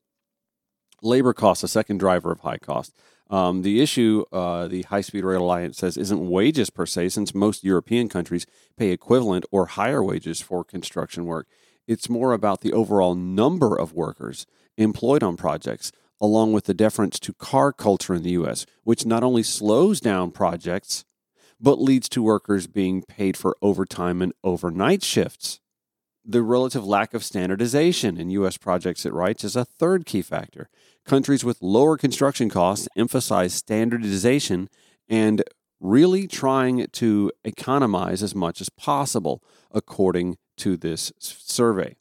Labor 1.03 1.33
costs, 1.33 1.65
a 1.65 1.69
second 1.69 1.99
driver 1.99 2.31
of 2.31 2.41
high 2.41 2.59
cost. 2.59 2.95
Um, 3.33 3.63
the 3.63 3.81
issue, 3.81 4.25
uh, 4.31 4.69
the 4.69 4.83
High 4.83 5.01
Speed 5.01 5.25
Rail 5.25 5.43
Alliance 5.43 5.79
says, 5.79 5.97
isn't 5.97 6.29
wages 6.29 6.69
per 6.69 6.85
se, 6.85 7.09
since 7.11 7.35
most 7.35 7.65
European 7.65 8.11
countries 8.11 8.47
pay 8.77 8.91
equivalent 8.91 9.47
or 9.51 9.67
higher 9.67 10.03
wages 10.03 10.43
for 10.43 10.63
construction 10.63 11.25
work. 11.25 11.49
It's 11.87 12.11
more 12.11 12.35
about 12.35 12.61
the 12.61 12.75
overall 12.75 13.15
number 13.15 13.75
of 13.75 13.95
workers 13.95 14.47
employed 14.77 15.23
on 15.23 15.37
projects, 15.37 15.93
along 16.21 16.53
with 16.53 16.67
the 16.67 16.75
deference 16.75 17.19
to 17.21 17.33
car 17.33 17.73
culture 17.73 18.15
in 18.15 18.23
the 18.23 18.33
U.S., 18.33 18.67
which 18.85 19.07
not 19.07 19.25
only 19.25 19.43
slows 19.43 19.99
down 19.99 20.31
projects, 20.31 21.05
but 21.59 21.81
leads 21.81 22.11
to 22.11 22.23
workers 22.23 22.67
being 22.67 23.03
paid 23.03 23.37
for 23.37 23.57
overtime 23.63 24.21
and 24.21 24.35
overnight 24.45 25.03
shifts. 25.03 25.62
The 26.25 26.43
relative 26.43 26.87
lack 26.87 27.15
of 27.15 27.25
standardization 27.25 28.17
in 28.17 28.31
U.S. 28.31 28.57
projects, 28.57 29.05
it 29.05 29.13
writes, 29.13 29.43
is 29.43 29.57
a 29.57 29.65
third 29.65 30.07
key 30.07 30.23
factor. 30.23 30.69
Countries 31.05 31.45
with 31.45 31.61
lower 31.61 31.97
construction 31.97 32.49
costs 32.49 32.89
emphasize 32.97 33.55
standardization 33.55 34.69
and 35.09 35.43
really 35.81 36.29
trying 36.29 36.87
to 36.93 37.33
economize 37.45 38.23
as 38.23 38.37
much 38.37 38.61
as 38.61 38.69
possible, 38.69 39.43
according 39.73 40.39
to 40.59 40.77
this 40.77 41.13
survey. 41.19 41.97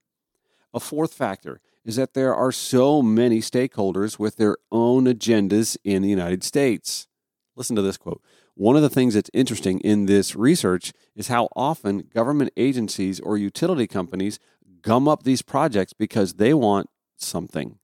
A 0.71 0.79
fourth 0.79 1.15
factor 1.15 1.59
is 1.83 1.95
that 1.95 2.13
there 2.13 2.35
are 2.35 2.51
so 2.51 3.01
many 3.01 3.39
stakeholders 3.39 4.19
with 4.19 4.37
their 4.37 4.57
own 4.71 5.05
agendas 5.05 5.77
in 5.83 6.03
the 6.03 6.09
United 6.09 6.43
States. 6.43 7.07
Listen 7.55 7.75
to 7.75 7.81
this 7.81 7.97
quote. 7.97 8.21
One 8.55 8.75
of 8.75 8.81
the 8.81 8.89
things 8.89 9.13
that's 9.13 9.29
interesting 9.33 9.79
in 9.79 10.05
this 10.05 10.35
research 10.35 10.93
is 11.15 11.29
how 11.29 11.47
often 11.55 12.09
government 12.13 12.51
agencies 12.57 13.19
or 13.19 13.37
utility 13.37 13.87
companies 13.87 14.39
gum 14.81 15.07
up 15.07 15.23
these 15.23 15.41
projects 15.41 15.93
because 15.93 16.33
they 16.33 16.53
want 16.53 16.89
something. 17.15 17.79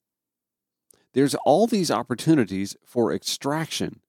There's 1.14 1.36
all 1.46 1.68
these 1.68 1.90
opportunities 1.90 2.76
for 2.86 3.14
extraction, 3.14 4.02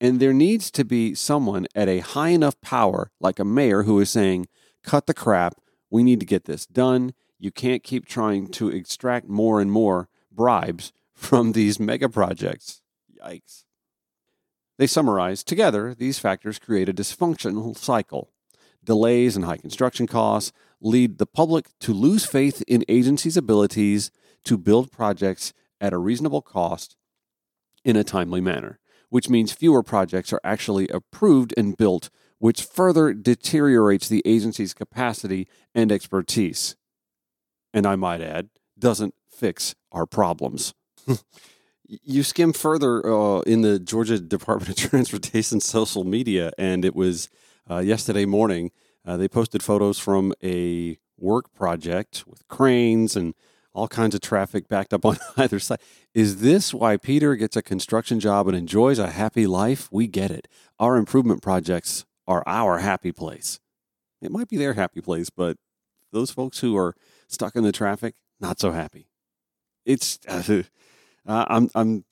and 0.00 0.18
there 0.18 0.32
needs 0.32 0.70
to 0.72 0.84
be 0.84 1.14
someone 1.14 1.66
at 1.74 1.88
a 1.88 2.00
high 2.00 2.30
enough 2.30 2.60
power, 2.60 3.10
like 3.20 3.38
a 3.38 3.44
mayor, 3.44 3.82
who 3.84 4.00
is 4.00 4.10
saying, 4.10 4.46
cut 4.82 5.06
the 5.06 5.14
crap, 5.14 5.54
we 5.90 6.02
need 6.02 6.20
to 6.20 6.26
get 6.26 6.46
this 6.46 6.66
done. 6.66 7.14
You 7.38 7.50
can't 7.50 7.84
keep 7.84 8.06
trying 8.06 8.48
to 8.48 8.68
extract 8.68 9.28
more 9.28 9.60
and 9.60 9.70
more 9.70 10.08
bribes 10.32 10.92
from 11.14 11.52
these 11.52 11.78
mega 11.78 12.08
projects. 12.08 12.82
Yikes. 13.24 13.64
They 14.78 14.86
summarize 14.86 15.42
together, 15.42 15.92
these 15.92 16.20
factors 16.20 16.60
create 16.60 16.88
a 16.88 16.94
dysfunctional 16.94 17.76
cycle. 17.76 18.30
Delays 18.84 19.34
and 19.34 19.44
high 19.44 19.56
construction 19.56 20.06
costs 20.06 20.52
lead 20.80 21.18
the 21.18 21.26
public 21.26 21.66
to 21.80 21.92
lose 21.92 22.24
faith 22.24 22.62
in 22.68 22.84
agencies' 22.88 23.36
abilities 23.36 24.12
to 24.44 24.56
build 24.56 24.92
projects 24.92 25.52
at 25.80 25.92
a 25.92 25.98
reasonable 25.98 26.42
cost 26.42 26.96
in 27.84 27.96
a 27.96 28.04
timely 28.04 28.40
manner, 28.40 28.78
which 29.10 29.28
means 29.28 29.52
fewer 29.52 29.82
projects 29.82 30.32
are 30.32 30.40
actually 30.44 30.88
approved 30.88 31.52
and 31.56 31.76
built, 31.76 32.08
which 32.38 32.62
further 32.62 33.12
deteriorates 33.12 34.08
the 34.08 34.22
agency's 34.24 34.74
capacity 34.74 35.48
and 35.74 35.90
expertise. 35.90 36.76
And 37.74 37.84
I 37.84 37.96
might 37.96 38.20
add, 38.20 38.48
doesn't 38.78 39.14
fix 39.28 39.74
our 39.90 40.06
problems. 40.06 40.72
you 41.88 42.22
skim 42.22 42.52
further 42.52 43.04
uh, 43.06 43.40
in 43.40 43.62
the 43.62 43.78
Georgia 43.78 44.18
Department 44.18 44.70
of 44.70 44.76
Transportation 44.90 45.60
social 45.60 46.04
media, 46.04 46.52
and 46.58 46.84
it 46.84 46.94
was 46.94 47.28
uh, 47.70 47.78
yesterday 47.78 48.26
morning. 48.26 48.70
Uh, 49.06 49.16
they 49.16 49.28
posted 49.28 49.62
photos 49.62 49.98
from 49.98 50.34
a 50.44 50.98
work 51.18 51.52
project 51.54 52.24
with 52.26 52.46
cranes 52.48 53.16
and 53.16 53.34
all 53.72 53.88
kinds 53.88 54.14
of 54.14 54.20
traffic 54.20 54.68
backed 54.68 54.92
up 54.92 55.04
on 55.06 55.18
either 55.36 55.58
side. 55.58 55.80
Is 56.14 56.40
this 56.40 56.74
why 56.74 56.96
Peter 56.96 57.36
gets 57.36 57.56
a 57.56 57.62
construction 57.62 58.20
job 58.20 58.48
and 58.48 58.56
enjoys 58.56 58.98
a 58.98 59.10
happy 59.10 59.46
life? 59.46 59.88
We 59.90 60.06
get 60.06 60.30
it. 60.30 60.46
Our 60.78 60.96
improvement 60.96 61.42
projects 61.42 62.04
are 62.26 62.42
our 62.46 62.78
happy 62.78 63.12
place. 63.12 63.60
It 64.20 64.30
might 64.30 64.48
be 64.48 64.56
their 64.56 64.74
happy 64.74 65.00
place, 65.00 65.30
but 65.30 65.56
those 66.12 66.30
folks 66.30 66.60
who 66.60 66.76
are 66.76 66.94
stuck 67.28 67.56
in 67.56 67.62
the 67.62 67.72
traffic, 67.72 68.16
not 68.40 68.60
so 68.60 68.72
happy. 68.72 69.08
It's 69.86 70.18
I'm 71.28 71.70
I'm 71.74 72.04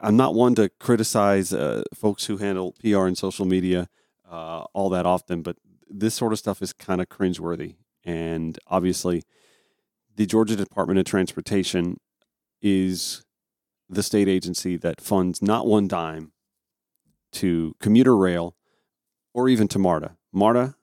I'm 0.00 0.16
not 0.16 0.34
one 0.34 0.54
to 0.56 0.68
criticize 0.80 1.52
uh, 1.52 1.82
folks 1.94 2.26
who 2.26 2.38
handle 2.38 2.74
PR 2.80 3.06
and 3.06 3.16
social 3.16 3.44
media 3.44 3.88
uh, 4.28 4.64
all 4.72 4.88
that 4.90 5.06
often, 5.06 5.42
but 5.42 5.56
this 5.88 6.14
sort 6.14 6.32
of 6.32 6.38
stuff 6.38 6.62
is 6.62 6.72
kind 6.72 7.00
of 7.00 7.08
cringeworthy. 7.08 7.76
And 8.04 8.58
obviously, 8.66 9.22
the 10.16 10.26
Georgia 10.26 10.56
Department 10.56 10.98
of 10.98 11.04
Transportation 11.04 11.98
is 12.60 13.22
the 13.88 14.02
state 14.02 14.28
agency 14.28 14.76
that 14.78 15.00
funds 15.00 15.42
not 15.42 15.66
one 15.66 15.86
dime 15.86 16.32
to 17.32 17.74
commuter 17.78 18.16
rail 18.16 18.56
or 19.34 19.48
even 19.48 19.68
to 19.68 19.78
MARTA. 19.78 20.16
MARTA, 20.32 20.74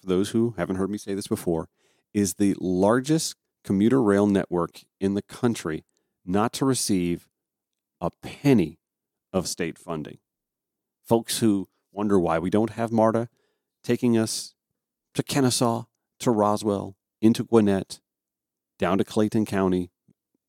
for 0.00 0.06
those 0.06 0.30
who 0.30 0.54
haven't 0.56 0.76
heard 0.76 0.90
me 0.90 0.98
say 0.98 1.14
this 1.14 1.26
before, 1.26 1.68
is 2.12 2.34
the 2.34 2.54
largest 2.60 3.34
commuter 3.64 4.02
rail 4.02 4.26
network 4.26 4.82
in 5.00 5.14
the 5.14 5.22
country 5.22 5.84
not 6.24 6.52
to 6.54 6.64
receive 6.64 7.28
a 8.00 8.10
penny 8.10 8.78
of 9.32 9.48
state 9.48 9.78
funding. 9.78 10.18
Folks 11.06 11.40
who 11.40 11.68
wonder 11.92 12.18
why 12.18 12.38
we 12.38 12.50
don't 12.50 12.70
have 12.70 12.92
MARTA 12.92 13.28
taking 13.82 14.16
us 14.16 14.54
to 15.14 15.22
Kennesaw, 15.22 15.84
to 16.20 16.30
Roswell, 16.30 16.96
into 17.20 17.44
Gwinnett, 17.44 18.00
down 18.78 18.98
to 18.98 19.04
Clayton 19.04 19.46
County, 19.46 19.90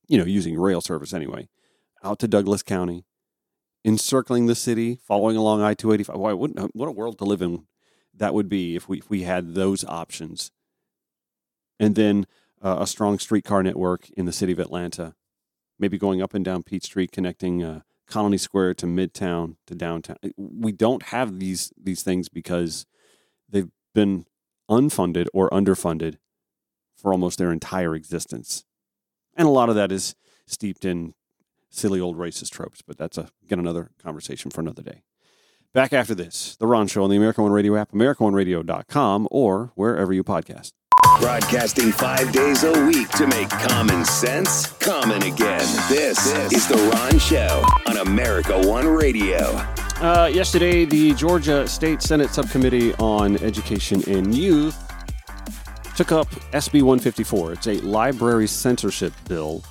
you 0.08 0.18
know, 0.18 0.26
using 0.26 0.60
rail 0.60 0.82
service 0.82 1.14
anyway, 1.14 1.50
out 2.04 2.20
to 2.20 2.28
Douglas 2.28 2.64
County, 2.64 3.06
encircling 3.84 4.46
the 4.46 4.56
city, 4.56 5.00
following 5.04 5.38
along 5.38 5.62
I 5.62 5.74
285. 5.74 6.20
Why 6.20 6.34
wouldn't, 6.34 6.76
what 6.76 6.90
a 6.90 6.92
world 6.92 7.18
to 7.20 7.26
live 7.26 7.42
in 7.42 7.66
that 8.14 8.34
would 8.34 8.50
be 8.50 8.76
if 8.76 8.88
we, 8.88 9.00
if 9.00 9.10
we 9.10 9.24
had 9.24 9.54
those 9.54 9.84
options. 9.86 10.52
And 11.80 11.96
then 11.96 12.26
uh, 12.62 12.78
a 12.80 12.88
strong 12.88 13.20
streetcar 13.20 13.62
network 13.62 14.10
in 14.12 14.26
the 14.26 14.32
city 14.32 14.54
of 14.54 14.60
Atlanta, 14.60 15.16
maybe 15.80 15.98
going 15.98 16.22
up 16.22 16.34
and 16.34 16.46
down 16.46 16.64
Peachtree 16.64 16.88
Street, 16.88 17.12
connecting 17.12 17.64
uh, 17.64 17.82
Colony 18.08 18.38
Square 18.38 18.76
to 18.76 18.86
Midtown 18.86 19.56
to 19.68 19.76
downtown. 19.76 20.18
We 20.38 20.72
don't 20.72 21.04
have 21.04 21.40
these 21.40 21.72
these 21.82 22.04
things 22.04 22.30
because 22.30 22.86
they've 23.50 23.70
been 23.94 24.26
unfunded 24.70 25.28
or 25.34 25.50
underfunded 25.50 26.18
for 26.96 27.12
almost 27.12 27.38
their 27.38 27.52
entire 27.52 27.96
existence. 27.96 28.66
And 29.36 29.48
a 29.48 29.52
lot 29.52 29.70
of 29.70 29.76
that 29.76 29.92
is 29.92 30.16
steeped 30.48 30.86
in 30.86 31.14
silly 31.70 32.00
old 32.00 32.18
racist 32.18 32.52
tropes, 32.52 32.82
but 32.82 32.98
that's 32.98 33.18
a, 33.18 33.30
again 33.44 33.60
another 33.60 33.92
conversation 34.02 34.50
for 34.52 34.62
another 34.62 34.82
day. 34.82 35.04
Back 35.74 35.92
after 35.92 36.16
this, 36.16 36.56
The 36.56 36.68
Ron 36.68 36.88
Show 36.88 37.04
on 37.04 37.10
the 37.10 37.18
America 37.18 37.42
One 37.44 37.52
Radio 37.52 37.76
app, 37.76 37.92
AmericaOneRadio.com, 37.92 39.28
or 39.30 39.74
wherever 39.76 40.14
you 40.14 40.24
podcast. 40.24 40.72
Broadcasting 41.20 41.92
five 41.94 42.32
days 42.34 42.64
a 42.64 42.86
week 42.86 43.10
to 43.12 43.26
make 43.28 43.50
common 43.50 44.04
sense 44.04 44.68
common 44.74 45.24
again. 45.24 45.66
This 45.88 46.26
is 46.52 46.68
The 46.68 46.76
Ron 46.76 47.20
Show 47.20 47.64
on 47.88 47.98
America 47.98 48.60
One 48.68 48.88
Radio. 48.88 49.38
Uh, 50.02 50.30
yesterday, 50.32 50.84
the 50.84 51.14
Georgia 51.14 51.68
State 51.68 52.02
Senate 52.02 52.32
Subcommittee 52.32 52.94
on 52.96 53.38
Education 53.38 54.04
and 54.08 54.36
Youth 54.36 54.78
took 55.96 56.12
up 56.12 56.28
SB 56.52 56.82
154. 56.82 57.54
It's 57.54 57.68
a 57.68 57.76
library 57.76 58.48
censorship 58.48 59.14
bill. 59.30 59.64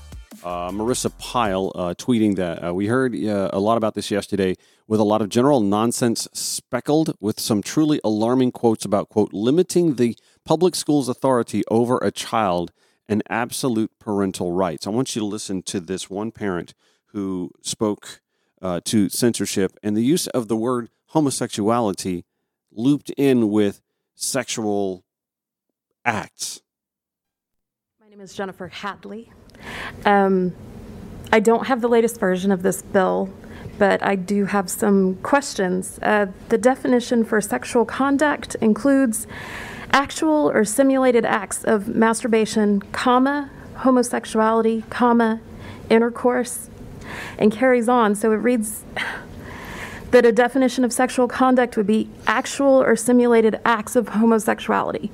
Uh, 0.43 0.71
Marissa 0.71 1.17
Pyle 1.19 1.73
uh, 1.75 1.95
tweeting 1.95 2.37
that 2.37 2.65
uh, 2.65 2.75
we 2.75 2.87
heard 2.87 3.15
uh, 3.15 3.51
a 3.53 3.59
lot 3.59 3.77
about 3.77 3.95
this 3.95 4.11
yesterday 4.11 4.55
with 4.87 5.01
a 5.01 5.05
lot 5.05 5.23
of 5.23 5.31
general 5.31 5.61
nonsense 5.61 6.29
speckled 6.33 7.15
with 7.21 7.41
some 7.41 7.63
truly 7.63 7.99
alarming 8.05 8.53
quotes 8.53 8.85
about, 8.85 9.09
quote, 9.09 9.33
limiting 9.33 9.95
the 9.95 10.17
public 10.45 10.75
school's 10.75 11.09
authority 11.09 11.63
over 11.71 11.99
a 11.99 12.11
child 12.11 12.73
and 13.09 13.23
absolute 13.29 13.91
parental 13.99 14.53
rights. 14.53 14.87
I 14.87 14.91
want 14.91 15.15
you 15.15 15.21
to 15.21 15.27
listen 15.27 15.63
to 15.63 15.81
this 15.81 16.09
one 16.09 16.31
parent 16.31 16.75
who 17.07 17.51
spoke 17.63 18.21
uh, 18.61 18.81
to 18.85 19.09
censorship 19.09 19.77
and 19.83 19.97
the 19.97 20.03
use 20.03 20.27
of 20.29 20.49
the 20.49 20.57
word 20.57 20.89
homosexuality 21.09 22.25
looped 22.73 23.11
in 23.11 23.51
with 23.51 23.83
sexual 24.15 25.05
acts. 26.05 26.61
My 28.01 28.09
name 28.09 28.21
is 28.21 28.35
Jennifer 28.35 28.69
Hadley. 28.69 29.33
Um, 30.05 30.55
I 31.33 31.41
don't 31.41 31.67
have 31.67 31.81
the 31.81 31.89
latest 31.89 32.19
version 32.19 32.53
of 32.53 32.63
this 32.63 32.83
bill, 32.83 33.33
but 33.79 34.03
I 34.05 34.15
do 34.15 34.47
have 34.47 34.71
some 34.71 35.17
questions. 35.17 35.99
Uh, 36.03 36.27
the 36.49 36.59
definition 36.59 37.25
for 37.25 37.41
sexual 37.41 37.85
conduct 37.85 38.55
includes 38.61 39.27
actual 39.92 40.51
or 40.51 40.64
simulated 40.64 41.25
acts 41.25 41.64
of 41.64 41.88
masturbation, 41.88 42.81
comma, 42.92 43.51
homosexuality, 43.79 44.88
comma, 44.90 45.40
intercourse, 45.90 46.70
and 47.38 47.53
carries 47.53 47.88
on. 47.88 48.14
So 48.14 48.33
it 48.33 48.37
reads 48.37 48.85
that 50.11 50.25
a 50.25 50.33
definition 50.33 50.85
of 50.85 50.92
sexual 50.92 51.27
conduct 51.27 51.77
would 51.77 51.87
be 51.87 52.09
actual 52.27 52.83
or 52.83 52.97
simulated 52.97 53.61
acts 53.64 53.97
of 53.97 54.09
homosexuality. 54.09 55.11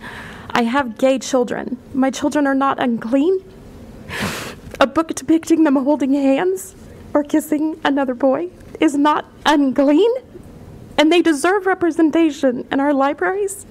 I 0.51 0.65
have 0.65 0.99
gay 0.99 1.19
children. 1.19 1.79
My 1.95 2.11
children 2.11 2.47
are 2.47 2.55
not 2.55 2.79
unclean. 2.79 3.43
A 4.79 4.87
book 4.87 5.15
depicting 5.15 5.65
them 5.65 5.77
holding 5.77 6.13
hands 6.15 6.75
or 7.15 7.25
kissing 7.25 7.81
another 7.85 8.15
boy 8.15 8.51
is 8.79 8.95
not 8.97 9.27
unclean, 9.47 10.11
and 10.97 11.13
they 11.13 11.23
deserve 11.23 11.67
representation 11.67 12.67
in 12.71 12.81
our 12.81 12.93
libraries. 12.93 13.67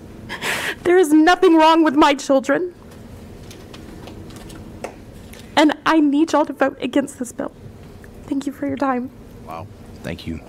There 0.83 0.97
is 0.97 1.11
nothing 1.11 1.55
wrong 1.55 1.83
with 1.83 1.95
my 1.95 2.13
children. 2.13 2.73
And 5.55 5.77
I 5.85 5.99
need 5.99 6.31
y'all 6.31 6.45
to 6.45 6.53
vote 6.53 6.77
against 6.81 7.19
this 7.19 7.31
bill. 7.31 7.51
Thank 8.23 8.45
you 8.45 8.53
for 8.53 8.67
your 8.67 8.77
time. 8.77 9.09
Wow. 9.45 9.67
Thank 10.03 10.25
you. 10.25 10.39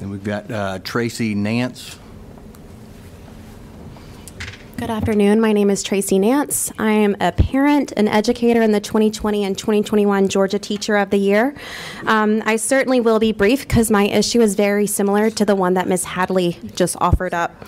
Then 0.00 0.10
we've 0.10 0.24
got 0.24 0.50
uh, 0.50 0.78
Tracy 0.80 1.34
Nance. 1.34 1.98
Good 4.76 4.90
afternoon. 4.90 5.40
My 5.40 5.54
name 5.54 5.70
is 5.70 5.82
Tracy 5.82 6.18
Nance. 6.18 6.70
I 6.78 6.90
am 6.90 7.16
a 7.18 7.32
parent 7.32 7.94
and 7.96 8.10
educator 8.10 8.60
in 8.60 8.72
the 8.72 8.80
2020 8.80 9.42
and 9.42 9.56
2021 9.56 10.28
Georgia 10.28 10.58
Teacher 10.58 10.98
of 10.98 11.08
the 11.08 11.16
Year. 11.16 11.54
Um, 12.04 12.42
I 12.44 12.56
certainly 12.56 13.00
will 13.00 13.18
be 13.18 13.32
brief 13.32 13.66
because 13.66 13.90
my 13.90 14.04
issue 14.04 14.42
is 14.42 14.54
very 14.54 14.86
similar 14.86 15.30
to 15.30 15.46
the 15.46 15.54
one 15.54 15.72
that 15.74 15.88
Ms. 15.88 16.04
Hadley 16.04 16.58
just 16.74 16.94
offered 17.00 17.32
up. 17.32 17.64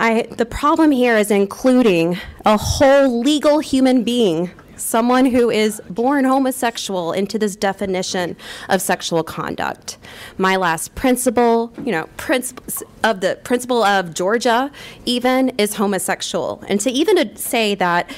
I, 0.00 0.22
the 0.22 0.44
problem 0.44 0.90
here 0.90 1.16
is 1.16 1.30
including 1.30 2.18
a 2.44 2.56
whole 2.56 3.20
legal 3.20 3.60
human 3.60 4.02
being 4.02 4.50
someone 4.76 5.26
who 5.26 5.50
is 5.50 5.80
born 5.88 6.24
homosexual 6.24 7.12
into 7.12 7.38
this 7.38 7.56
definition 7.56 8.36
of 8.68 8.80
sexual 8.82 9.22
conduct. 9.22 9.98
My 10.38 10.56
last 10.56 10.94
principal, 10.94 11.72
you 11.84 11.92
know, 11.92 12.08
principle 12.16 12.64
of 13.02 13.20
the 13.20 13.38
principal 13.44 13.82
of 13.82 14.14
Georgia 14.14 14.70
even 15.04 15.50
is 15.58 15.74
homosexual. 15.74 16.62
And 16.68 16.80
to 16.80 16.90
even 16.90 17.16
to 17.16 17.36
say 17.36 17.74
that 17.76 18.10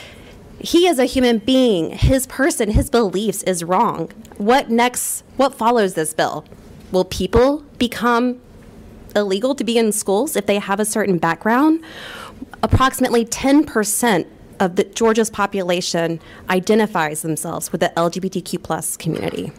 he 0.59 0.87
is 0.87 0.99
a 0.99 1.05
human 1.05 1.39
being, 1.39 1.91
his 1.91 2.27
person, 2.27 2.71
his 2.71 2.91
beliefs 2.91 3.43
is 3.43 3.63
wrong. 3.63 4.11
What 4.39 4.71
next 4.71 5.25
what 5.37 5.55
follows 5.55 5.95
this 5.95 6.15
bill? 6.15 6.45
Will 6.93 7.05
people 7.05 7.65
become 7.79 8.41
illegal 9.15 9.55
to 9.55 9.65
be 9.65 9.79
in 9.79 9.93
schools 9.93 10.37
if 10.37 10.47
they 10.47 10.59
have 10.59 10.81
a 10.81 10.85
certain 10.85 11.19
background? 11.19 11.83
Approximately 12.63 13.27
10% 13.27 14.27
of 14.61 14.77
the 14.77 14.85
Georgia's 14.85 15.31
population 15.31 16.21
identifies 16.49 17.23
themselves 17.23 17.73
with 17.73 17.81
the 17.81 17.93
LGBTQ 17.97 18.63
plus 18.63 18.97
community. 18.97 19.53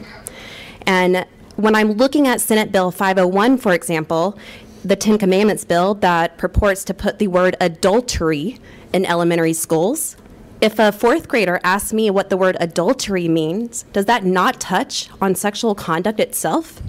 And 0.86 1.25
when 1.55 1.75
I'm 1.75 1.93
looking 1.93 2.27
at 2.27 2.39
Senate 2.39 2.71
Bill 2.71 2.91
501, 2.91 3.57
for 3.57 3.73
example, 3.73 4.38
the 4.83 4.95
Ten 4.95 5.17
Commandments 5.17 5.65
bill 5.65 5.95
that 5.95 6.38
purports 6.38 6.83
to 6.86 6.93
put 6.93 7.19
the 7.19 7.27
word 7.27 7.57
adultery 7.60 8.60
in 8.93 9.05
elementary 9.05 9.53
schools, 9.53 10.15
if 10.60 10.79
a 10.79 10.91
fourth 10.91 11.27
grader 11.27 11.60
asks 11.63 11.93
me 11.93 12.10
what 12.10 12.29
the 12.29 12.38
word 12.38 12.57
adultery 12.60 13.27
means, 13.27 13.83
does 13.93 14.05
that 14.05 14.23
not 14.23 14.60
touch 14.60 15.10
on 15.21 15.36
sexual 15.36 15.75
conduct 15.75 16.19
itself? 16.19 16.81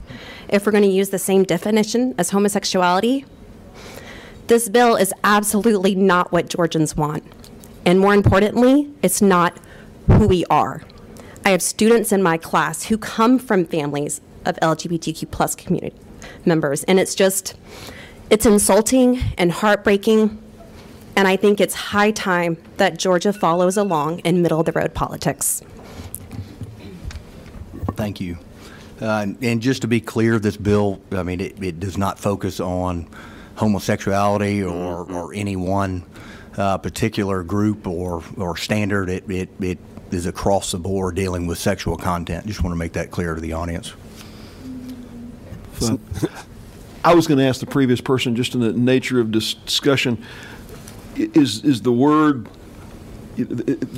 If 0.49 0.65
we're 0.65 0.73
going 0.73 0.85
to 0.85 0.91
use 0.91 1.11
the 1.11 1.19
same 1.19 1.45
definition 1.45 2.15
as 2.17 2.31
homosexuality? 2.31 3.27
This 4.47 4.71
bill 4.71 4.97
is 4.97 5.13
absolutely 5.23 5.95
not 5.95 6.33
what 6.33 6.49
Georgians 6.49 6.97
want. 6.97 7.25
And 7.89 8.01
more 8.01 8.13
importantly, 8.13 8.91
it's 9.01 9.23
not 9.23 9.59
who 10.09 10.29
we 10.29 10.45
are. 10.51 10.83
I 11.43 11.49
have 11.53 11.63
students 11.63 12.13
in 12.13 12.23
my 12.23 12.37
class 12.37 12.83
who 12.83 12.99
come 12.99 13.39
from 13.39 13.65
families 13.65 14.21
of 14.45 14.57
LGBTQ 14.57 15.31
plus 15.31 15.55
community 15.55 15.97
members, 16.45 16.85
and 16.85 17.01
it's 17.01 17.15
just, 17.15 17.55
it's 18.29 18.45
insulting 18.45 19.21
and 19.39 19.51
heartbreaking. 19.51 20.39
And 21.17 21.27
I 21.27 21.37
think 21.37 21.63
it's 21.63 21.73
high 21.73 22.11
time 22.11 22.59
that 22.77 22.99
Georgia 22.99 23.33
follows 23.33 23.79
along 23.79 24.19
in 24.19 24.43
middle 24.43 24.61
of 24.61 24.67
the 24.67 24.73
road 24.73 24.93
politics. 24.93 25.63
Thank 27.93 28.21
you. 28.21 28.37
Uh, 29.01 29.29
and 29.41 29.63
just 29.63 29.81
to 29.81 29.89
be 29.89 30.03
clear, 30.03 30.39
this 30.39 30.59
bill, 30.59 31.01
I 31.13 31.23
mean, 31.23 31.41
it, 31.41 31.65
it 31.65 31.81
does 31.81 31.97
not 31.97 32.19
focus 32.19 32.61
on 32.61 33.09
homosexuality 33.55 34.63
or, 34.63 35.11
or 35.11 35.33
any 35.33 35.57
one 35.57 36.05
uh, 36.59 36.77
particular 36.77 37.43
group 37.43 37.87
or, 37.87 38.23
or 38.37 38.57
standard. 38.57 39.09
It, 39.09 39.31
it, 39.31 39.49
it 39.61 39.79
is 40.11 40.27
across 40.27 40.73
the 40.73 40.79
board 40.79 41.15
dealing 41.15 41.47
with 41.47 41.59
sexual 41.59 41.97
content. 41.97 42.47
Just 42.47 42.63
want 42.63 42.75
to 42.75 42.79
make 42.79 42.93
that 42.95 43.11
clear 43.11 43.35
to 43.35 43.41
the 43.41 43.53
audience. 43.53 43.95
So, 45.79 46.01
I 47.05 47.15
was 47.15 47.29
going 47.29 47.39
to 47.39 47.45
ask 47.45 47.61
the 47.61 47.67
previous 47.67 48.01
person, 48.01 48.35
just 48.35 48.55
in 48.55 48.61
the 48.61 48.73
nature 48.73 49.21
of 49.21 49.31
this 49.31 49.55
discussion, 49.55 50.23
is 51.15 51.65
is 51.65 51.83
the 51.83 51.93
word 51.93 52.49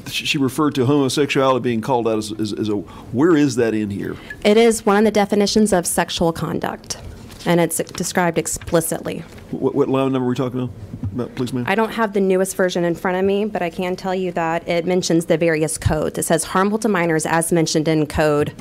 she 0.07 0.37
referred 0.37 0.75
to 0.75 0.85
homosexuality 0.85 1.63
being 1.63 1.81
called 1.81 2.07
out 2.07 2.19
as, 2.19 2.33
as, 2.33 2.53
as 2.53 2.69
a. 2.69 2.75
Where 2.75 3.37
is 3.37 3.57
that 3.57 3.73
in 3.73 3.89
here? 3.89 4.17
It 4.45 4.59
is 4.59 4.85
one 4.85 4.99
of 4.99 5.05
the 5.05 5.11
definitions 5.11 5.73
of 5.73 5.87
sexual 5.87 6.33
conduct, 6.33 6.99
and 7.47 7.61
it's 7.61 7.79
described 7.79 8.39
explicitly. 8.39 9.21
What, 9.51 9.75
what 9.75 9.89
line 9.89 10.13
number 10.13 10.27
are 10.27 10.31
we 10.31 10.37
talking 10.37 10.61
about? 10.61 10.75
about, 11.13 11.35
please, 11.35 11.53
ma'am? 11.53 11.65
I 11.67 11.75
don't 11.75 11.91
have 11.91 12.13
the 12.13 12.21
newest 12.21 12.57
version 12.57 12.85
in 12.85 12.95
front 12.95 13.17
of 13.17 13.25
me, 13.25 13.45
but 13.45 13.63
I 13.63 13.71
can 13.71 13.97
tell 13.97 14.15
you 14.15 14.33
that 14.33 14.69
it 14.69 14.87
mentions 14.87 15.27
the 15.27 15.37
various 15.37 15.79
codes. 15.79 16.19
It 16.19 16.25
says 16.25 16.45
harmful 16.45 16.79
to 16.81 16.89
minors 16.89 17.27
as 17.27 17.53
mentioned 17.53 17.89
in 17.89 18.07
code, 18.07 18.55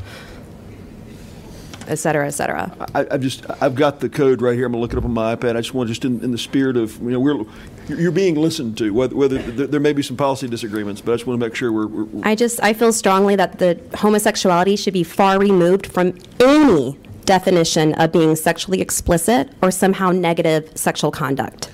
et 1.88 1.96
cetera, 1.96 2.28
et 2.28 2.32
cetera. 2.32 2.72
I, 2.96 3.06
I've 3.12 3.22
just 3.22 3.46
I've 3.62 3.76
got 3.76 4.00
the 4.00 4.10
code 4.10 4.42
right 4.42 4.56
here. 4.56 4.66
I'm 4.66 4.72
gonna 4.72 4.82
look 4.82 4.94
it 4.94 4.98
up 4.98 5.06
on 5.06 5.14
my 5.14 5.36
iPad. 5.36 5.56
I 5.56 5.62
just 5.62 5.74
want 5.74 5.90
just 5.90 6.06
in, 6.06 6.24
in 6.24 6.32
the 6.32 6.38
spirit 6.38 6.78
of 6.78 7.00
you 7.02 7.12
know 7.12 7.20
we're 7.20 7.46
you're 7.88 8.12
being 8.12 8.36
listened 8.36 8.78
to. 8.78 8.94
Whether, 8.94 9.16
whether 9.16 9.38
there, 9.40 9.68
there 9.68 9.80
may 9.80 9.94
be 9.94 10.04
some 10.04 10.18
policy 10.18 10.48
disagreements, 10.48 11.02
but 11.02 11.14
I 11.14 11.16
just 11.16 11.28
want 11.28 11.40
to 11.40 11.46
make 11.46 11.56
sure 11.56 11.72
we're. 11.72 11.88
we're 11.88 12.28
I 12.28 12.36
just 12.36 12.62
I 12.62 12.74
feel 12.74 12.94
strongly 12.94 13.36
that 13.36 13.60
the 13.60 13.80
homosexuality 13.96 14.76
should 14.76 14.94
be 14.94 15.04
far 15.04 15.40
removed 15.40 15.88
from 15.88 16.18
any 16.40 16.98
definition 17.30 17.94
of 17.94 18.12
being 18.12 18.36
sexually 18.36 18.82
explicit 18.82 19.52
or 19.62 19.70
somehow 19.70 20.10
negative 20.10 20.68
sexual 20.74 21.12
conduct. 21.12 21.70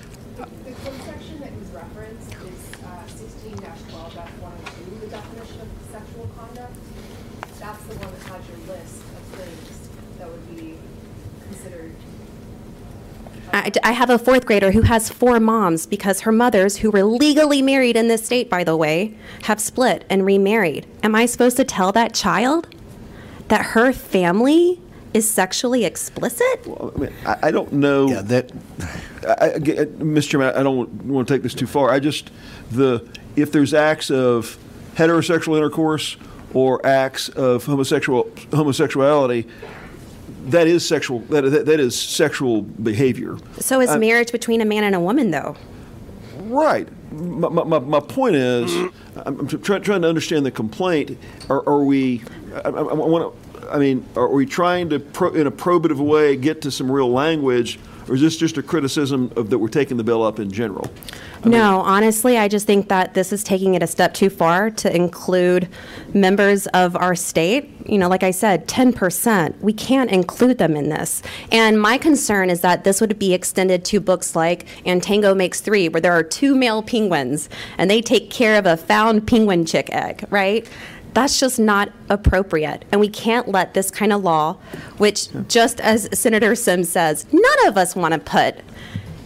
I, 13.54 13.72
I 13.82 13.92
have 13.92 14.10
a 14.10 14.18
fourth 14.18 14.44
grader 14.44 14.72
who 14.72 14.82
has 14.82 15.08
four 15.08 15.40
moms 15.40 15.86
because 15.86 16.20
her 16.20 16.32
mothers, 16.32 16.76
who 16.76 16.90
were 16.90 17.02
legally 17.02 17.62
married 17.62 17.96
in 17.96 18.08
this 18.08 18.26
state, 18.26 18.50
by 18.50 18.62
the 18.62 18.76
way, 18.76 19.16
have 19.44 19.58
split 19.58 20.04
and 20.10 20.26
remarried. 20.26 20.86
Am 21.02 21.14
I 21.14 21.24
supposed 21.24 21.56
to 21.56 21.64
tell 21.64 21.92
that 21.92 22.12
child 22.12 22.68
that 23.48 23.66
her 23.68 23.94
family 23.94 24.82
is 25.16 25.28
sexually 25.28 25.84
explicit? 25.84 26.66
Well, 26.66 26.92
I, 26.94 26.98
mean, 26.98 27.12
I, 27.24 27.36
I, 27.44 27.50
don't 27.50 27.72
know. 27.72 28.08
Yeah, 28.08 28.22
that. 28.22 28.52
I, 29.26 29.58
Mr. 29.58 30.30
Chairman, 30.30 30.54
I 30.54 30.62
don't 30.62 31.04
want 31.04 31.26
to 31.26 31.34
take 31.34 31.42
this 31.42 31.54
too 31.54 31.66
far. 31.66 31.90
I 31.90 31.98
just 31.98 32.30
the 32.70 33.08
if 33.34 33.52
there's 33.52 33.74
acts 33.74 34.10
of 34.10 34.58
heterosexual 34.94 35.56
intercourse 35.56 36.16
or 36.54 36.84
acts 36.86 37.28
of 37.30 37.64
homosexual 37.64 38.30
homosexuality 38.52 39.46
that 40.46 40.66
is 40.66 40.86
sexual. 40.86 41.20
That, 41.20 41.42
that, 41.42 41.66
that 41.66 41.80
is 41.80 41.98
sexual 42.00 42.62
behavior. 42.62 43.36
So 43.58 43.80
is 43.80 43.96
marriage 43.96 44.32
between 44.32 44.60
a 44.60 44.64
man 44.64 44.84
and 44.84 44.94
a 44.94 45.00
woman, 45.00 45.30
though. 45.30 45.56
Right. 46.42 46.88
My, 47.12 47.48
my, 47.48 47.78
my 47.78 48.00
point 48.00 48.36
is, 48.36 48.92
I'm 49.16 49.46
try, 49.48 49.78
trying 49.78 50.02
to 50.02 50.08
understand 50.08 50.46
the 50.46 50.50
complaint. 50.50 51.18
Are, 51.48 51.66
are 51.68 51.82
we? 51.82 52.22
I, 52.54 52.68
I, 52.68 52.70
I 52.70 52.94
want 52.94 53.34
to. 53.34 53.45
I 53.70 53.78
mean, 53.78 54.04
are 54.16 54.28
we 54.28 54.46
trying 54.46 54.90
to, 54.90 54.98
pro, 54.98 55.32
in 55.32 55.46
a 55.46 55.50
probative 55.50 55.98
way, 55.98 56.36
get 56.36 56.62
to 56.62 56.70
some 56.70 56.90
real 56.90 57.10
language, 57.10 57.78
or 58.08 58.14
is 58.14 58.20
this 58.20 58.36
just 58.36 58.56
a 58.56 58.62
criticism 58.62 59.32
of 59.36 59.50
that 59.50 59.58
we're 59.58 59.68
taking 59.68 59.96
the 59.96 60.04
bill 60.04 60.22
up 60.22 60.38
in 60.38 60.50
general? 60.50 60.90
I 61.42 61.48
no, 61.48 61.72
mean, 61.72 61.86
honestly, 61.86 62.38
I 62.38 62.48
just 62.48 62.66
think 62.66 62.88
that 62.88 63.14
this 63.14 63.32
is 63.32 63.42
taking 63.42 63.74
it 63.74 63.82
a 63.82 63.86
step 63.86 64.14
too 64.14 64.30
far 64.30 64.70
to 64.70 64.94
include 64.94 65.68
members 66.14 66.66
of 66.68 66.96
our 66.96 67.14
state. 67.14 67.70
You 67.88 67.98
know, 67.98 68.08
like 68.08 68.22
I 68.22 68.30
said, 68.30 68.66
10%. 68.68 69.60
We 69.60 69.72
can't 69.72 70.10
include 70.10 70.58
them 70.58 70.76
in 70.76 70.88
this. 70.88 71.22
And 71.52 71.80
my 71.80 71.98
concern 71.98 72.50
is 72.50 72.60
that 72.62 72.84
this 72.84 73.00
would 73.00 73.18
be 73.18 73.34
extended 73.34 73.84
to 73.86 74.00
books 74.00 74.34
like 74.34 74.66
And 74.84 75.02
Tango 75.02 75.34
Makes 75.34 75.60
Three, 75.60 75.88
where 75.88 76.00
there 76.00 76.12
are 76.12 76.22
two 76.22 76.54
male 76.54 76.82
penguins 76.82 77.48
and 77.78 77.90
they 77.90 78.00
take 78.00 78.30
care 78.30 78.58
of 78.58 78.66
a 78.66 78.76
found 78.76 79.26
penguin 79.26 79.66
chick 79.66 79.88
egg, 79.92 80.24
right? 80.30 80.68
That's 81.16 81.40
just 81.40 81.58
not 81.58 81.90
appropriate. 82.10 82.84
And 82.92 83.00
we 83.00 83.08
can't 83.08 83.48
let 83.48 83.72
this 83.72 83.90
kind 83.90 84.12
of 84.12 84.22
law, 84.22 84.58
which, 84.98 85.28
just 85.48 85.80
as 85.80 86.10
Senator 86.12 86.54
Sims 86.54 86.90
says, 86.90 87.26
none 87.32 87.66
of 87.66 87.78
us 87.78 87.96
want 87.96 88.12
to 88.12 88.20
put 88.20 88.56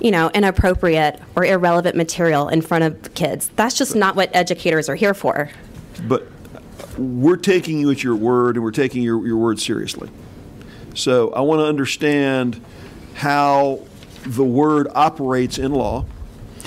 you 0.00 0.12
know, 0.12 0.30
inappropriate 0.32 1.20
or 1.34 1.44
irrelevant 1.44 1.96
material 1.96 2.48
in 2.48 2.62
front 2.62 2.84
of 2.84 3.12
kids. 3.14 3.50
That's 3.56 3.76
just 3.76 3.96
not 3.96 4.14
what 4.14 4.30
educators 4.36 4.88
are 4.88 4.94
here 4.94 5.14
for. 5.14 5.50
But 6.06 6.28
we're 6.96 7.36
taking 7.36 7.80
you 7.80 7.90
at 7.90 8.04
your 8.04 8.14
word 8.14 8.54
and 8.54 8.62
we're 8.62 8.70
taking 8.70 9.02
your, 9.02 9.26
your 9.26 9.38
word 9.38 9.58
seriously. 9.58 10.08
So 10.94 11.32
I 11.32 11.40
want 11.40 11.58
to 11.58 11.66
understand 11.66 12.64
how 13.14 13.84
the 14.24 14.44
word 14.44 14.86
operates 14.94 15.58
in 15.58 15.72
law. 15.72 16.06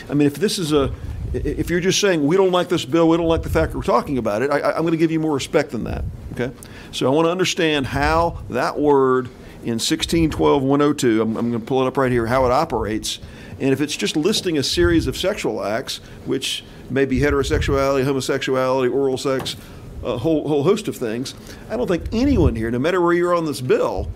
I 0.09 0.15
mean, 0.15 0.27
if 0.27 0.35
this 0.35 0.59
is 0.59 0.73
a, 0.73 0.93
if 1.33 1.69
you're 1.69 1.79
just 1.79 1.99
saying 1.99 2.25
we 2.25 2.37
don't 2.37 2.51
like 2.51 2.69
this 2.69 2.85
bill, 2.85 3.09
we 3.09 3.17
don't 3.17 3.27
like 3.27 3.43
the 3.43 3.49
fact 3.49 3.71
that 3.71 3.77
we're 3.77 3.83
talking 3.83 4.17
about 4.17 4.41
it, 4.41 4.51
I, 4.51 4.77
am 4.77 4.81
going 4.81 4.91
to 4.91 4.97
give 4.97 5.11
you 5.11 5.19
more 5.19 5.33
respect 5.33 5.71
than 5.71 5.83
that. 5.85 6.03
Okay, 6.33 6.51
so 6.91 7.07
I 7.07 7.15
want 7.15 7.25
to 7.25 7.31
understand 7.31 7.87
how 7.87 8.43
that 8.49 8.79
word 8.79 9.29
in 9.63 9.77
1612-102, 9.77 11.21
I'm, 11.21 11.37
I'm 11.37 11.49
going 11.49 11.53
to 11.53 11.59
pull 11.59 11.83
it 11.83 11.87
up 11.87 11.97
right 11.97 12.11
here, 12.11 12.27
how 12.27 12.45
it 12.45 12.51
operates. 12.51 13.19
And 13.59 13.71
if 13.71 13.81
it's 13.81 13.95
just 13.95 14.15
listing 14.15 14.57
a 14.57 14.63
series 14.63 15.07
of 15.07 15.17
sexual 15.17 15.63
acts, 15.63 15.97
which 16.25 16.63
may 16.89 17.05
be 17.05 17.19
heterosexuality, 17.19 18.03
homosexuality, 18.03 18.93
oral 18.93 19.17
sex, 19.17 19.55
a 20.03 20.17
whole, 20.17 20.47
whole 20.47 20.63
host 20.63 20.87
of 20.87 20.97
things, 20.97 21.33
I 21.69 21.77
don't 21.77 21.87
think 21.87 22.09
anyone 22.11 22.55
here, 22.55 22.69
no 22.71 22.79
matter 22.79 22.99
where 22.99 23.13
you're 23.13 23.33
on 23.33 23.45
this 23.45 23.61
bill, 23.61 24.11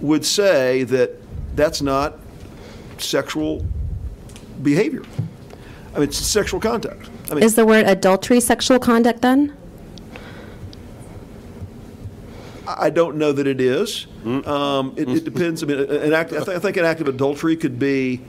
would 0.00 0.24
say 0.24 0.84
that 0.84 1.16
that's 1.56 1.82
not 1.82 2.18
sexual 2.98 3.66
behavior. 4.62 5.02
I 5.98 6.02
mean, 6.02 6.10
it's 6.10 6.18
sexual 6.18 6.60
contact. 6.60 7.10
I 7.28 7.34
mean, 7.34 7.42
Is 7.42 7.56
the 7.56 7.66
word 7.66 7.84
adultery 7.84 8.38
sexual 8.38 8.78
conduct 8.78 9.20
then? 9.20 9.52
I 12.68 12.88
don't 12.90 13.16
know 13.16 13.32
that 13.32 13.48
it 13.48 13.60
is. 13.60 14.06
Um, 14.24 14.94
it, 14.96 15.08
it, 15.08 15.24
depends. 15.24 15.64
I 15.64 15.66
mean, 15.66 15.80
an 15.80 16.12
act, 16.12 16.32
I, 16.32 16.36
th- 16.36 16.56
I, 16.56 16.60
think 16.60 16.76
an 16.76 16.84
act 16.84 17.00
of 17.00 17.08
adultery 17.08 17.56
could 17.56 17.80
be 17.80 18.20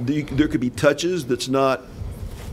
there 0.00 0.48
could 0.48 0.62
be 0.62 0.70
touches 0.70 1.26
that's 1.26 1.48
not 1.48 1.82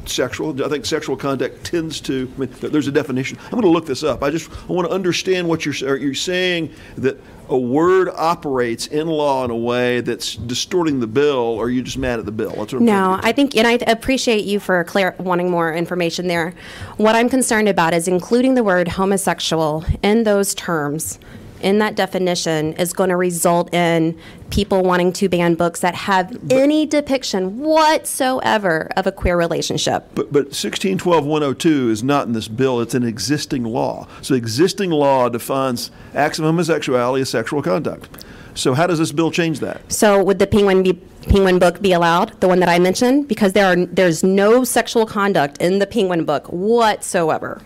sexual. 0.09 0.63
I 0.63 0.69
think 0.69 0.85
sexual 0.85 1.15
conduct 1.15 1.63
tends 1.63 2.01
to. 2.01 2.31
I 2.35 2.39
mean, 2.39 2.49
there's 2.59 2.87
a 2.87 2.91
definition. 2.91 3.37
I'm 3.45 3.51
going 3.51 3.63
to 3.63 3.69
look 3.69 3.85
this 3.85 4.03
up. 4.03 4.23
I 4.23 4.29
just 4.29 4.49
I 4.69 4.73
want 4.73 4.87
to 4.87 4.93
understand 4.93 5.47
what 5.47 5.65
you're 5.65 5.97
you're 5.97 6.13
saying 6.13 6.73
that 6.97 7.19
a 7.49 7.57
word 7.57 8.09
operates 8.09 8.87
in 8.87 9.07
law 9.07 9.45
in 9.45 9.51
a 9.51 9.55
way 9.55 10.01
that's 10.01 10.35
distorting 10.35 10.99
the 10.99 11.07
bill, 11.07 11.37
or 11.37 11.65
are 11.65 11.69
you 11.69 11.81
just 11.81 11.97
mad 11.97 12.19
at 12.19 12.25
the 12.25 12.31
bill? 12.31 12.49
That's 12.49 12.73
what 12.73 12.79
I'm 12.79 12.85
no, 12.85 13.19
I 13.21 13.31
think, 13.31 13.55
and 13.55 13.65
I 13.65 13.73
appreciate 13.87 14.43
you 14.43 14.59
for 14.59 14.85
wanting 15.19 15.49
more 15.49 15.73
information 15.73 16.27
there. 16.27 16.53
What 16.97 17.15
I'm 17.15 17.29
concerned 17.29 17.69
about 17.69 17.93
is 17.93 18.07
including 18.07 18.55
the 18.55 18.63
word 18.63 18.87
homosexual 18.89 19.85
in 20.03 20.23
those 20.23 20.53
terms 20.55 21.19
in 21.61 21.79
that 21.79 21.95
definition 21.95 22.73
is 22.73 22.93
going 22.93 23.09
to 23.09 23.15
result 23.15 23.73
in 23.73 24.17
people 24.49 24.83
wanting 24.83 25.11
to 25.13 25.27
ban 25.29 25.55
books 25.55 25.79
that 25.81 25.95
have 25.95 26.31
but, 26.47 26.57
any 26.57 26.85
depiction 26.85 27.59
whatsoever 27.59 28.89
of 28.95 29.07
a 29.07 29.11
queer 29.11 29.37
relationship. 29.37 30.09
But 30.15 30.31
but 30.31 30.51
1612-102 30.51 31.89
is 31.89 32.03
not 32.03 32.27
in 32.27 32.33
this 32.33 32.47
bill, 32.47 32.81
it's 32.81 32.93
an 32.93 33.03
existing 33.03 33.63
law. 33.63 34.07
So 34.21 34.35
existing 34.35 34.91
law 34.91 35.29
defines 35.29 35.91
acts 36.13 36.39
of 36.39 36.45
homosexuality 36.45 37.21
as 37.21 37.29
sexual 37.29 37.61
conduct. 37.61 38.25
So 38.57 38.73
how 38.73 38.87
does 38.87 38.99
this 38.99 39.11
bill 39.11 39.31
change 39.31 39.59
that? 39.59 39.91
So 39.91 40.23
would 40.23 40.39
the 40.39 40.47
penguin 40.47 40.81
be 40.83 40.93
penguin 41.27 41.59
book 41.59 41.81
be 41.81 41.93
allowed, 41.93 42.39
the 42.41 42.47
one 42.47 42.59
that 42.59 42.69
I 42.69 42.79
mentioned? 42.79 43.27
Because 43.27 43.53
there 43.53 43.65
are 43.65 43.85
there's 43.85 44.23
no 44.23 44.63
sexual 44.63 45.05
conduct 45.05 45.61
in 45.61 45.79
the 45.79 45.85
penguin 45.87 46.25
book 46.25 46.47
whatsoever. 46.47 47.61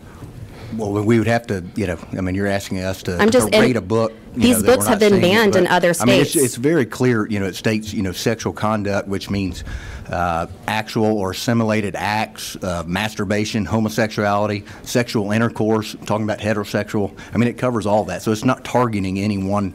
Well, 0.78 0.92
we 1.04 1.18
would 1.18 1.28
have 1.28 1.48
to, 1.48 1.64
you 1.76 1.88
know, 1.88 2.00
I 2.14 2.22
mean, 2.22 2.36
you're 2.36 2.48
asking 2.48 2.80
us 2.80 3.04
to, 3.04 3.18
I'm 3.18 3.30
just, 3.30 3.52
to 3.52 3.60
rate 3.60 3.76
a 3.76 3.82
book. 3.82 4.14
These 4.34 4.64
know, 4.64 4.76
books 4.76 4.88
have 4.88 5.00
been 5.00 5.22
banned 5.22 5.56
in 5.56 5.68
other 5.68 5.94
states. 5.94 6.04
I 6.04 6.06
mean, 6.06 6.22
it's, 6.22 6.36
it's, 6.36 6.56
very 6.56 6.86
clear, 6.86 7.28
you 7.28 7.40
know, 7.40 7.48
it 7.48 7.56
states, 7.56 7.94
you 7.94 8.02
know, 8.02 8.12
sexual 8.14 8.54
conduct, 8.54 9.08
which 9.08 9.30
means 9.30 9.64
uh, 10.10 10.48
actual 10.68 11.18
or 11.18 11.32
assimilated 11.32 11.96
acts, 11.96 12.56
uh, 12.64 12.84
masturbation, 12.86 13.66
homosexuality, 13.66 14.64
sexual 14.84 15.32
intercourse, 15.32 15.96
talking 16.06 16.24
about 16.24 16.40
heterosexual. 16.40 17.18
I 17.34 17.38
mean, 17.38 17.50
it 17.50 17.58
covers 17.58 17.86
all 17.86 18.06
that. 18.06 18.22
So 18.22 18.32
it's 18.32 18.46
not 18.46 18.64
targeting 18.64 19.20
any 19.20 19.38
one 19.38 19.74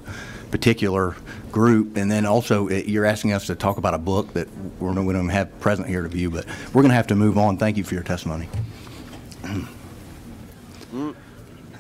particular 0.51 1.15
group. 1.53 1.97
And 1.97 2.11
then 2.11 2.25
also, 2.25 2.69
it, 2.69 2.87
you're 2.87 3.05
asking 3.05 3.33
us 3.33 3.47
to 3.47 3.55
talk 3.55 3.77
about 3.79 3.95
a 3.95 3.99
book 3.99 4.33
that 4.35 4.49
we're 4.79 4.95
going 4.95 5.27
to 5.29 5.33
have 5.33 5.59
present 5.61 5.89
here 5.89 6.03
to 6.03 6.09
view, 6.09 6.31
but 6.31 6.47
we're 6.73 6.83
going 6.83 6.91
to 6.91 6.97
have 6.97 7.09
to 7.09 7.17
move 7.17 7.37
on. 7.37 7.59
Thank 7.59 7.77
you 7.77 7.85
for 7.85 7.95
your 7.95 8.03
testimony. 8.03 8.49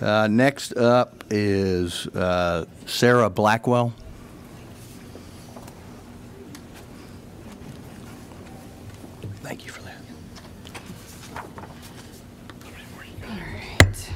Uh, 0.00 0.28
next 0.28 0.76
up 0.76 1.24
is 1.30 2.06
uh, 2.08 2.66
Sarah 2.84 3.30
Blackwell. 3.30 3.94
Thank 9.42 9.64
you 9.64 9.72
for 9.72 9.82
that. 9.82 9.96
All 13.24 13.30
right. 13.30 14.10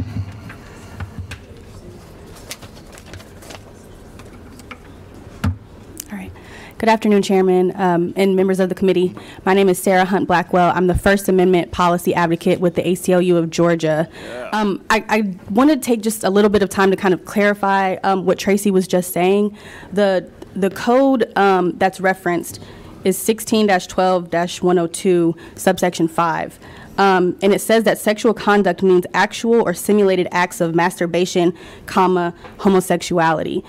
All 6.12 6.18
right. 6.18 6.32
Good 6.80 6.88
afternoon, 6.88 7.20
Chairman 7.20 7.74
um, 7.76 8.14
and 8.16 8.34
members 8.34 8.58
of 8.58 8.70
the 8.70 8.74
committee. 8.74 9.14
My 9.44 9.52
name 9.52 9.68
is 9.68 9.78
Sarah 9.78 10.06
Hunt 10.06 10.26
Blackwell. 10.26 10.72
I'm 10.74 10.86
the 10.86 10.94
First 10.94 11.28
Amendment 11.28 11.72
policy 11.72 12.14
advocate 12.14 12.58
with 12.58 12.74
the 12.74 12.80
ACLU 12.80 13.36
of 13.36 13.50
Georgia. 13.50 14.08
Um, 14.52 14.82
I, 14.88 15.04
I 15.10 15.36
wanted 15.50 15.82
to 15.82 15.86
take 15.86 16.00
just 16.00 16.24
a 16.24 16.30
little 16.30 16.48
bit 16.48 16.62
of 16.62 16.70
time 16.70 16.90
to 16.90 16.96
kind 16.96 17.12
of 17.12 17.26
clarify 17.26 17.96
um, 18.02 18.24
what 18.24 18.38
Tracy 18.38 18.70
was 18.70 18.88
just 18.88 19.12
saying. 19.12 19.54
The 19.92 20.26
the 20.56 20.70
code 20.70 21.30
um, 21.36 21.76
that's 21.76 22.00
referenced 22.00 22.60
is 23.04 23.18
16-12-102, 23.18 25.58
subsection 25.58 26.08
5. 26.08 26.58
Um, 26.96 27.38
and 27.42 27.52
it 27.52 27.60
says 27.60 27.84
that 27.84 27.98
sexual 27.98 28.32
conduct 28.32 28.82
means 28.82 29.04
actual 29.12 29.60
or 29.60 29.74
simulated 29.74 30.28
acts 30.32 30.62
of 30.62 30.74
masturbation, 30.74 31.54
comma, 31.84 32.32
homosexuality. 32.56 33.62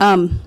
Um, 0.00 0.40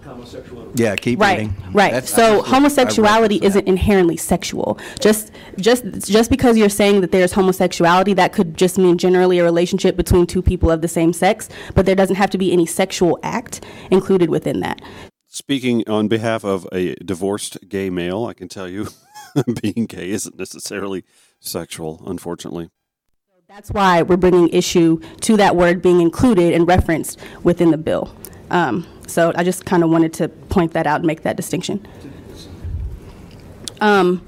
Yeah, 0.75 0.95
keep 0.95 1.19
right, 1.19 1.39
reading. 1.39 1.55
right. 1.73 1.91
That's- 1.91 2.13
so 2.13 2.41
homosexuality 2.41 3.39
isn't 3.41 3.67
inherently 3.67 4.17
sexual. 4.17 4.79
Just, 4.99 5.31
just, 5.57 5.83
just 6.09 6.29
because 6.29 6.57
you're 6.57 6.69
saying 6.69 7.01
that 7.01 7.11
there's 7.11 7.33
homosexuality, 7.33 8.13
that 8.15 8.33
could 8.33 8.55
just 8.57 8.77
mean 8.77 8.97
generally 8.97 9.39
a 9.39 9.43
relationship 9.43 9.95
between 9.95 10.25
two 10.25 10.41
people 10.41 10.71
of 10.71 10.81
the 10.81 10.87
same 10.87 11.13
sex, 11.13 11.49
but 11.75 11.85
there 11.85 11.95
doesn't 11.95 12.15
have 12.15 12.29
to 12.29 12.37
be 12.37 12.51
any 12.51 12.65
sexual 12.65 13.19
act 13.23 13.63
included 13.89 14.29
within 14.29 14.59
that. 14.61 14.81
Speaking 15.27 15.87
on 15.87 16.07
behalf 16.07 16.43
of 16.43 16.67
a 16.71 16.95
divorced 16.95 17.57
gay 17.69 17.89
male, 17.89 18.25
I 18.25 18.33
can 18.33 18.47
tell 18.47 18.67
you 18.67 18.87
being 19.61 19.85
gay 19.85 20.09
isn't 20.09 20.37
necessarily 20.37 21.03
sexual, 21.39 22.03
unfortunately. 22.05 22.69
That's 23.47 23.69
why 23.71 24.01
we're 24.01 24.15
bringing 24.17 24.47
issue 24.49 24.99
to 25.21 25.35
that 25.35 25.57
word 25.57 25.81
being 25.81 25.99
included 25.99 26.53
and 26.53 26.65
referenced 26.65 27.19
within 27.43 27.71
the 27.71 27.77
bill. 27.77 28.15
Um, 28.49 28.87
so 29.11 29.31
I 29.35 29.43
just 29.43 29.65
kind 29.65 29.83
of 29.83 29.89
wanted 29.89 30.13
to 30.13 30.29
point 30.29 30.73
that 30.73 30.87
out 30.87 30.97
and 30.97 31.07
make 31.07 31.23
that 31.23 31.35
distinction. 31.35 31.85
Um, 33.79 34.25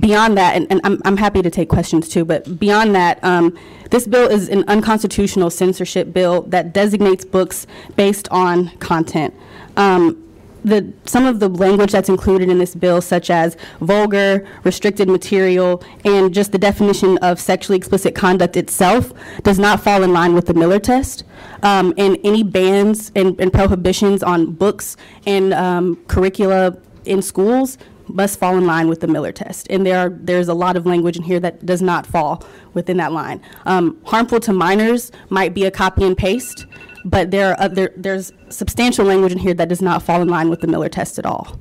beyond 0.00 0.36
that, 0.36 0.56
and, 0.56 0.66
and 0.70 0.80
I'm, 0.84 1.00
I'm 1.04 1.16
happy 1.16 1.42
to 1.42 1.50
take 1.50 1.68
questions 1.68 2.08
too, 2.08 2.24
but 2.24 2.58
beyond 2.58 2.94
that, 2.94 3.22
um, 3.22 3.56
this 3.90 4.06
bill 4.06 4.28
is 4.28 4.48
an 4.48 4.64
unconstitutional 4.68 5.50
censorship 5.50 6.12
bill 6.12 6.42
that 6.42 6.72
designates 6.72 7.24
books 7.24 7.66
based 7.96 8.28
on 8.30 8.68
content. 8.78 9.34
Um, 9.76 10.18
the, 10.64 10.92
some 11.04 11.26
of 11.26 11.40
the 11.40 11.48
language 11.48 11.92
that's 11.92 12.08
included 12.08 12.48
in 12.48 12.58
this 12.58 12.74
bill, 12.74 13.00
such 13.00 13.30
as 13.30 13.56
vulgar, 13.80 14.46
restricted 14.64 15.08
material, 15.08 15.82
and 16.04 16.32
just 16.32 16.52
the 16.52 16.58
definition 16.58 17.18
of 17.18 17.40
sexually 17.40 17.76
explicit 17.76 18.14
conduct 18.14 18.56
itself, 18.56 19.12
does 19.42 19.58
not 19.58 19.80
fall 19.80 20.02
in 20.02 20.12
line 20.12 20.34
with 20.34 20.46
the 20.46 20.54
Miller 20.54 20.78
test. 20.78 21.24
Um, 21.62 21.94
and 21.96 22.18
any 22.24 22.42
bans 22.42 23.12
and, 23.14 23.38
and 23.40 23.52
prohibitions 23.52 24.22
on 24.22 24.52
books 24.52 24.96
and 25.26 25.52
um, 25.54 25.96
curricula 26.06 26.76
in 27.04 27.22
schools 27.22 27.78
must 28.08 28.38
fall 28.38 28.56
in 28.56 28.66
line 28.66 28.88
with 28.88 29.00
the 29.00 29.06
Miller 29.06 29.32
test. 29.32 29.66
And 29.70 29.86
there 29.86 29.98
are, 29.98 30.10
there's 30.10 30.48
a 30.48 30.54
lot 30.54 30.76
of 30.76 30.86
language 30.86 31.16
in 31.16 31.22
here 31.22 31.40
that 31.40 31.64
does 31.64 31.82
not 31.82 32.06
fall 32.06 32.44
within 32.74 32.96
that 32.98 33.12
line. 33.12 33.40
Um, 33.64 33.98
harmful 34.04 34.40
to 34.40 34.52
minors 34.52 35.12
might 35.30 35.54
be 35.54 35.64
a 35.64 35.70
copy 35.70 36.04
and 36.04 36.16
paste, 36.16 36.66
but 37.04 37.30
there 37.30 37.50
are 37.50 37.60
other, 37.60 37.92
there's 37.96 38.32
substantial 38.48 39.04
language 39.04 39.32
in 39.32 39.38
here 39.38 39.54
that 39.54 39.68
does 39.68 39.82
not 39.82 40.02
fall 40.02 40.22
in 40.22 40.28
line 40.28 40.48
with 40.50 40.60
the 40.60 40.66
Miller 40.66 40.88
test 40.88 41.18
at 41.18 41.26
all. 41.26 41.58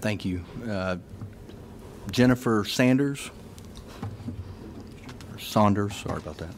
Thank 0.00 0.24
you. 0.24 0.44
Uh, 0.68 0.96
Jennifer 2.10 2.64
Sanders? 2.64 3.30
Saunders, 5.38 5.94
sorry 5.96 6.18
about 6.18 6.38
that. 6.38 6.50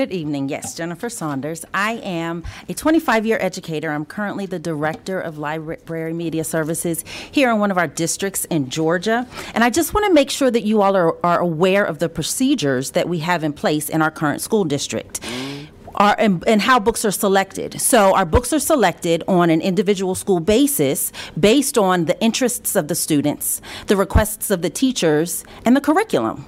Good 0.00 0.12
evening. 0.12 0.48
Yes, 0.48 0.74
Jennifer 0.74 1.10
Saunders. 1.10 1.66
I 1.74 2.00
am 2.02 2.42
a 2.70 2.72
25 2.72 3.26
year 3.26 3.36
educator. 3.38 3.90
I'm 3.90 4.06
currently 4.06 4.46
the 4.46 4.58
director 4.58 5.20
of 5.20 5.36
library 5.36 6.14
media 6.14 6.42
services 6.42 7.04
here 7.30 7.50
in 7.50 7.58
one 7.58 7.70
of 7.70 7.76
our 7.76 7.86
districts 7.86 8.46
in 8.46 8.70
Georgia. 8.70 9.26
And 9.52 9.62
I 9.62 9.68
just 9.68 9.92
want 9.92 10.06
to 10.06 10.14
make 10.14 10.30
sure 10.30 10.50
that 10.50 10.62
you 10.62 10.80
all 10.80 10.96
are, 10.96 11.14
are 11.22 11.40
aware 11.40 11.84
of 11.84 11.98
the 11.98 12.08
procedures 12.08 12.92
that 12.92 13.10
we 13.10 13.18
have 13.18 13.44
in 13.44 13.52
place 13.52 13.90
in 13.90 14.00
our 14.00 14.10
current 14.10 14.40
school 14.40 14.64
district 14.64 15.20
are, 16.00 16.16
and, 16.18 16.42
and 16.48 16.62
how 16.62 16.80
books 16.80 17.04
are 17.04 17.10
selected. 17.10 17.80
So 17.80 18.16
our 18.16 18.24
books 18.24 18.52
are 18.52 18.58
selected 18.58 19.22
on 19.28 19.50
an 19.50 19.60
individual 19.60 20.14
school 20.14 20.40
basis 20.40 21.12
based 21.38 21.76
on 21.76 22.06
the 22.06 22.20
interests 22.20 22.74
of 22.74 22.88
the 22.88 22.94
students, 22.94 23.60
the 23.86 23.96
requests 23.96 24.50
of 24.50 24.62
the 24.62 24.70
teachers, 24.70 25.44
and 25.64 25.76
the 25.76 25.80
curriculum. 25.80 26.46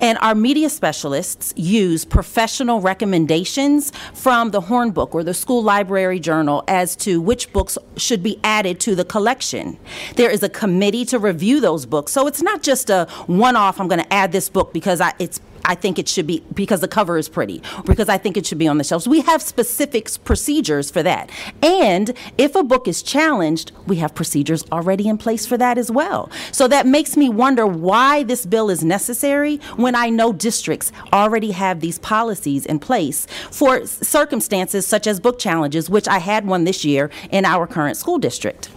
And 0.00 0.16
our 0.18 0.34
media 0.34 0.70
specialists 0.70 1.52
use 1.54 2.04
professional 2.04 2.80
recommendations 2.80 3.92
from 4.14 4.50
the 4.50 4.62
Horn 4.62 4.90
Book 4.90 5.14
or 5.14 5.22
the 5.22 5.34
school 5.34 5.62
library 5.62 6.18
journal 6.18 6.64
as 6.66 6.96
to 6.96 7.20
which 7.20 7.52
books 7.52 7.76
should 7.96 8.22
be 8.22 8.40
added 8.42 8.80
to 8.80 8.94
the 8.94 9.04
collection. 9.04 9.78
There 10.16 10.30
is 10.30 10.42
a 10.42 10.48
committee 10.48 11.04
to 11.06 11.18
review 11.18 11.60
those 11.60 11.84
books. 11.84 12.12
So 12.12 12.26
it's 12.26 12.40
not 12.40 12.62
just 12.62 12.88
a 12.88 13.06
one-off, 13.26 13.78
I'm 13.78 13.88
going 13.88 14.02
to 14.02 14.12
add 14.12 14.32
this 14.32 14.48
book 14.48 14.72
because 14.72 15.02
I, 15.02 15.12
it's 15.18 15.40
I 15.64 15.74
think 15.74 15.98
it 15.98 16.08
should 16.08 16.26
be 16.26 16.42
because 16.52 16.80
the 16.80 16.88
cover 16.88 17.16
is 17.16 17.28
pretty, 17.28 17.62
because 17.86 18.08
I 18.08 18.18
think 18.18 18.36
it 18.36 18.46
should 18.46 18.58
be 18.58 18.68
on 18.68 18.78
the 18.78 18.84
shelves. 18.84 19.08
We 19.08 19.22
have 19.22 19.40
specific 19.42 20.08
procedures 20.24 20.90
for 20.90 21.02
that. 21.02 21.30
And 21.62 22.12
if 22.36 22.54
a 22.54 22.62
book 22.62 22.86
is 22.86 23.02
challenged, 23.02 23.72
we 23.86 23.96
have 23.96 24.14
procedures 24.14 24.64
already 24.70 25.08
in 25.08 25.18
place 25.18 25.46
for 25.46 25.56
that 25.58 25.78
as 25.78 25.90
well. 25.90 26.30
So 26.52 26.68
that 26.68 26.86
makes 26.86 27.16
me 27.16 27.28
wonder 27.28 27.66
why 27.66 28.22
this 28.24 28.44
bill 28.44 28.70
is 28.70 28.84
necessary 28.84 29.56
when 29.76 29.94
I 29.94 30.10
know 30.10 30.32
districts 30.32 30.92
already 31.12 31.52
have 31.52 31.80
these 31.80 31.98
policies 31.98 32.66
in 32.66 32.78
place 32.78 33.26
for 33.50 33.86
circumstances 33.86 34.86
such 34.86 35.06
as 35.06 35.20
book 35.20 35.38
challenges, 35.38 35.88
which 35.88 36.08
I 36.08 36.18
had 36.18 36.46
one 36.46 36.64
this 36.64 36.84
year 36.84 37.10
in 37.30 37.44
our 37.44 37.66
current 37.66 37.96
school 37.96 38.18
district. 38.18 38.68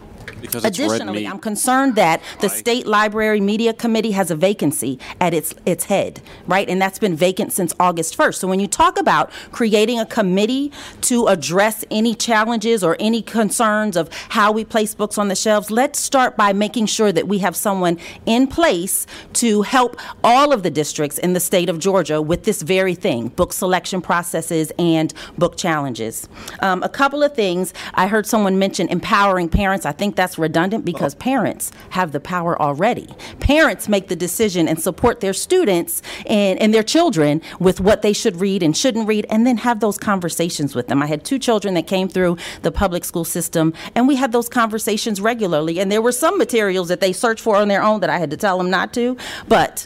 Because 0.42 0.66
Additionally. 0.66 1.28
I'm 1.28 1.40
concerned 1.40 1.96
that 1.96 2.22
the 2.42 2.50
State 2.50 2.86
Library 2.86 3.40
Media 3.40 3.74
Committee 3.74 4.12
has 4.12 4.32
a 4.32 4.36
vacancy 4.36 5.00
at 5.20 5.34
its, 5.34 5.54
its 5.66 5.86
head, 5.86 6.22
right? 6.48 6.68
And 6.70 6.82
that's 6.82 7.00
been 7.00 7.16
vacant 7.16 7.54
since 7.54 7.74
August 7.80 8.18
1st. 8.18 8.36
So 8.36 8.48
when 8.48 8.60
you 8.60 8.68
talk 8.68 9.00
about 9.00 9.32
creating 9.52 10.00
a 10.00 10.06
committee 10.06 10.72
to 11.02 11.28
address 11.28 11.84
any 11.92 12.16
challenges 12.16 12.84
or 12.84 12.96
any 13.00 13.22
concerns 13.22 13.96
of 13.96 14.10
how 14.30 14.52
we 14.52 14.64
place 14.66 14.96
books 14.96 15.18
on 15.18 15.28
the 15.28 15.36
shelves, 15.36 15.72
let's 15.72 16.00
start 16.00 16.38
by 16.38 16.54
making 16.54 16.88
sure 16.88 17.12
that 17.12 17.28
we 17.28 17.40
have 17.40 17.56
someone 17.56 17.98
in 18.26 18.48
place 18.48 19.06
to 19.34 19.62
help 19.64 19.98
all 20.24 20.52
of 20.52 20.64
the 20.64 20.70
districts 20.70 21.18
in 21.18 21.34
the 21.34 21.40
state 21.40 21.70
of 21.70 21.80
Georgia 21.80 22.22
with 22.22 22.44
this 22.44 22.62
very 22.62 22.96
thing, 22.96 23.30
book 23.30 23.54
selection 23.54 24.02
processes 24.02 24.72
and 24.78 25.14
book 25.38 25.58
challenges. 25.58 26.28
Um, 26.62 26.84
a 26.84 26.90
couple 26.90 27.24
of 27.24 27.36
things, 27.36 27.74
I 27.94 28.08
heard 28.08 28.26
someone 28.26 28.60
mention 28.60 28.88
empowering 28.90 29.50
parents. 29.50 29.86
I 29.86 29.92
think 29.92 30.16
that's 30.16 30.27
redundant 30.36 30.84
because 30.84 31.14
parents 31.16 31.72
have 31.92 32.12
the 32.12 32.20
power 32.20 32.60
already. 32.60 33.08
Parents 33.40 33.88
make 33.88 34.08
the 34.08 34.16
decision 34.16 34.68
and 34.68 34.82
support 34.82 35.20
their 35.20 35.34
students 35.34 36.02
and, 36.26 36.60
and 36.60 36.74
their 36.74 36.82
children 36.82 37.42
with 37.60 37.80
what 37.80 38.02
they 38.02 38.14
should 38.14 38.38
read 38.42 38.64
and 38.64 38.76
shouldn't 38.76 39.08
read, 39.08 39.28
and 39.30 39.46
then 39.46 39.58
have 39.58 39.80
those 39.80 39.98
conversations 39.98 40.74
with 40.74 40.88
them. 40.88 41.04
I 41.04 41.06
had 41.06 41.24
two 41.24 41.38
children 41.38 41.76
that 41.76 41.86
came 41.86 42.10
through 42.10 42.38
the 42.64 42.72
public 42.72 43.06
school 43.06 43.26
system, 43.26 43.74
and 43.94 44.08
we 44.08 44.16
had 44.16 44.32
those 44.32 44.50
conversations 44.50 45.22
regularly. 45.22 45.80
And 45.80 45.92
there 45.92 46.02
were 46.02 46.12
some 46.12 46.38
materials 46.38 46.88
that 46.88 47.00
they 47.00 47.14
searched 47.14 47.44
for 47.44 47.56
on 47.56 47.68
their 47.68 47.84
own 47.84 48.00
that 48.00 48.10
I 48.10 48.18
had 48.18 48.32
to 48.32 48.38
tell 48.38 48.58
them 48.58 48.70
not 48.70 48.94
to, 48.96 49.18
but 49.48 49.86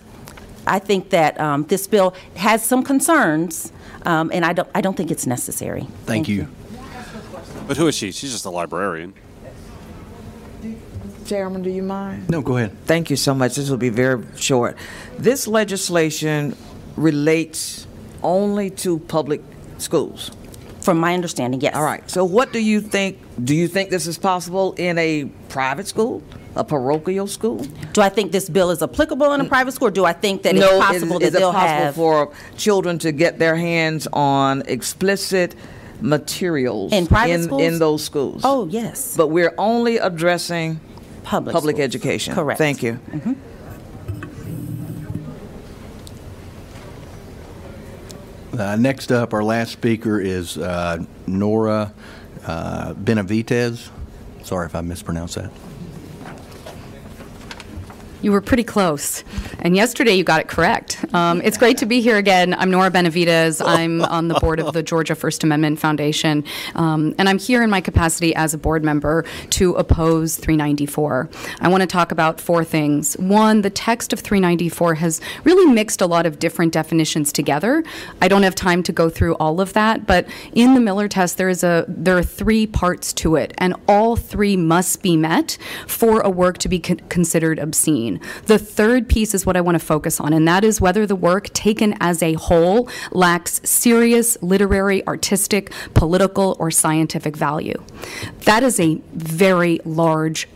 I 0.65 0.80
think 0.80 1.10
that 1.10 1.39
um, 1.39 1.65
this 1.65 1.88
bill 1.88 2.15
has 2.36 2.63
some 2.63 2.84
concerns, 2.84 3.73
um, 4.06 4.32
and 4.34 4.45
I 4.45 4.54
don't, 4.54 4.69
I 4.75 4.82
don't 4.82 4.95
think 4.95 5.12
it's 5.12 5.25
necessary. 5.25 5.88
Thank 6.06 6.30
you. 6.30 6.47
But 7.67 7.77
who 7.77 7.88
is 7.88 7.95
she? 7.95 8.12
She's 8.12 8.32
just 8.32 8.45
a 8.45 8.49
librarian. 8.49 9.13
Chairman, 11.31 11.61
do 11.61 11.69
you 11.69 11.81
mind? 11.81 12.29
No, 12.29 12.41
go 12.41 12.57
ahead. 12.57 12.75
Thank 12.83 13.09
you 13.09 13.15
so 13.15 13.33
much. 13.33 13.55
This 13.55 13.69
will 13.69 13.77
be 13.77 13.87
very 13.87 14.21
short. 14.35 14.75
This 15.17 15.47
legislation 15.47 16.57
relates 16.97 17.87
only 18.21 18.69
to 18.83 18.99
public 18.99 19.41
schools. 19.77 20.31
From 20.81 20.97
my 20.97 21.13
understanding, 21.13 21.61
yes. 21.61 21.73
All 21.73 21.85
right. 21.85 22.03
So 22.11 22.25
what 22.25 22.51
do 22.51 22.59
you 22.59 22.81
think, 22.81 23.17
do 23.41 23.55
you 23.55 23.69
think 23.69 23.91
this 23.91 24.07
is 24.07 24.17
possible 24.17 24.73
in 24.73 24.97
a 24.97 25.23
private 25.47 25.87
school, 25.87 26.21
a 26.57 26.65
parochial 26.65 27.27
school? 27.27 27.65
Do 27.93 28.01
I 28.01 28.09
think 28.09 28.33
this 28.33 28.49
bill 28.49 28.69
is 28.69 28.83
applicable 28.83 29.31
in 29.31 29.39
a 29.39 29.45
mm. 29.45 29.47
private 29.47 29.71
school, 29.71 29.87
or 29.87 29.91
do 29.91 30.03
I 30.03 30.11
think 30.11 30.43
that 30.43 30.53
no, 30.53 30.65
it's 30.65 30.73
is- 30.73 30.79
possible 30.79 31.15
is, 31.15 31.31
that 31.31 31.37
it 31.37 31.39
they'll 31.39 31.53
possible 31.53 31.85
have 31.85 31.95
for 31.95 32.33
children 32.57 32.99
to 32.99 33.13
get 33.13 33.39
their 33.39 33.55
hands 33.55 34.05
on 34.11 34.63
explicit 34.67 35.55
materials 36.01 36.91
In 36.91 37.07
private 37.07 37.36
in, 37.36 37.43
schools? 37.43 37.61
in 37.61 37.79
those 37.79 38.03
schools? 38.03 38.41
Oh, 38.43 38.67
yes. 38.67 39.15
But 39.15 39.27
we're 39.27 39.53
only 39.57 39.95
addressing 39.95 40.82
public 41.24 41.53
public 41.53 41.76
schools. 41.76 41.86
education. 41.86 42.34
Correct. 42.34 42.57
Thank 42.57 42.84
you. 42.84 42.99
Uh, 48.57 48.76
next 48.76 49.11
up, 49.11 49.34
our 49.34 49.43
last 49.43 49.72
speaker 49.72 50.19
is 50.19 50.57
uh, 50.57 51.03
Nora 51.26 51.93
uh, 52.45 52.93
Benavides. 52.93 53.89
Sorry 54.43 54.65
if 54.65 54.76
I 54.76 54.82
mispronounced 54.82 55.36
that. 55.36 55.51
You 58.22 58.32
were 58.32 58.41
pretty 58.41 58.63
close. 58.63 59.24
And 59.59 59.76
yesterday 59.76 60.13
you 60.13 60.24
got 60.24 60.41
it 60.41 60.47
correct. 60.47 61.03
Um, 61.11 61.41
it's 61.43 61.57
great 61.57 61.80
to 61.80 61.88
be 61.88 62.01
here 62.01 62.17
again. 62.17 62.53
I'm 62.53 62.69
Nora 62.69 62.91
Benavides. 62.91 63.61
I'm 63.61 64.03
on 64.03 64.28
the 64.28 64.36
board 64.36 64.59
of 64.59 64.74
the 64.74 64.84
Georgia 64.84 65.15
First 65.15 65.43
Amendment 65.43 65.80
Foundation. 65.80 66.43
Um, 66.76 67.15
and 67.17 67.28
I'm 67.28 67.39
here 67.39 67.63
in 67.63 67.72
my 67.72 67.82
capacity 67.82 68.36
as 68.36 68.53
a 68.53 68.59
board 68.59 68.84
member 68.84 69.26
to 69.51 69.74
oppose 69.74 70.36
394. 70.36 71.30
I 71.61 71.67
want 71.67 71.82
to 71.82 71.88
talk 71.88 72.11
about 72.11 72.39
four 72.39 72.63
things. 72.63 73.15
One, 73.15 73.61
the 73.61 73.72
text 73.72 74.13
of 74.13 74.19
394 74.19 74.95
has 74.95 75.19
really 75.43 75.72
mixed 75.72 75.99
a 75.99 76.05
lot 76.05 76.28
of 76.28 76.38
different 76.38 76.74
definitions 76.74 77.34
together. 77.34 77.84
I 78.22 78.28
don't 78.28 78.43
have 78.43 78.53
time 78.53 78.84
to 78.84 78.91
go 78.91 79.09
through 79.09 79.34
all 79.36 79.59
of 79.59 79.74
that, 79.74 80.05
but 80.05 80.28
in 80.53 80.76
the 80.76 80.80
Miller 80.80 81.07
test, 81.07 81.38
there 81.38 81.49
is 81.49 81.63
a 81.63 81.86
there 81.88 82.17
are 82.17 82.24
three 82.24 82.67
parts 82.67 83.13
to 83.13 83.36
it, 83.36 83.53
and 83.57 83.76
all 83.88 84.15
three 84.15 84.55
must 84.55 85.01
be 85.01 85.17
met 85.17 85.57
for 85.88 86.22
a 86.22 86.30
work 86.30 86.59
to 86.59 86.69
be 86.69 86.80
con- 86.80 87.01
considered 87.09 87.57
obscene. 87.57 88.11
The 88.45 88.57
third 88.57 89.07
piece 89.07 89.34
is 89.34 89.45
what 89.45 89.55
I 89.55 89.62
want 89.62 89.76
to 89.76 89.86
focus 89.86 90.20
on, 90.20 90.34
and 90.34 90.47
that 90.47 90.64
is 90.64 90.82
whether 90.82 91.05
the 91.05 91.16
work 91.16 91.49
taken 91.53 91.95
as 91.99 92.22
a 92.22 92.34
whole 92.34 92.89
lacks 93.12 93.62
serious 93.64 94.38
literary, 94.41 95.05
artistic, 95.07 95.72
political, 95.93 96.55
or 96.59 96.72
scientific 96.72 97.38
value. 97.38 97.82
That 98.45 98.64
is 98.64 98.80
a 98.80 98.95
very 99.14 99.80
large 99.86 100.47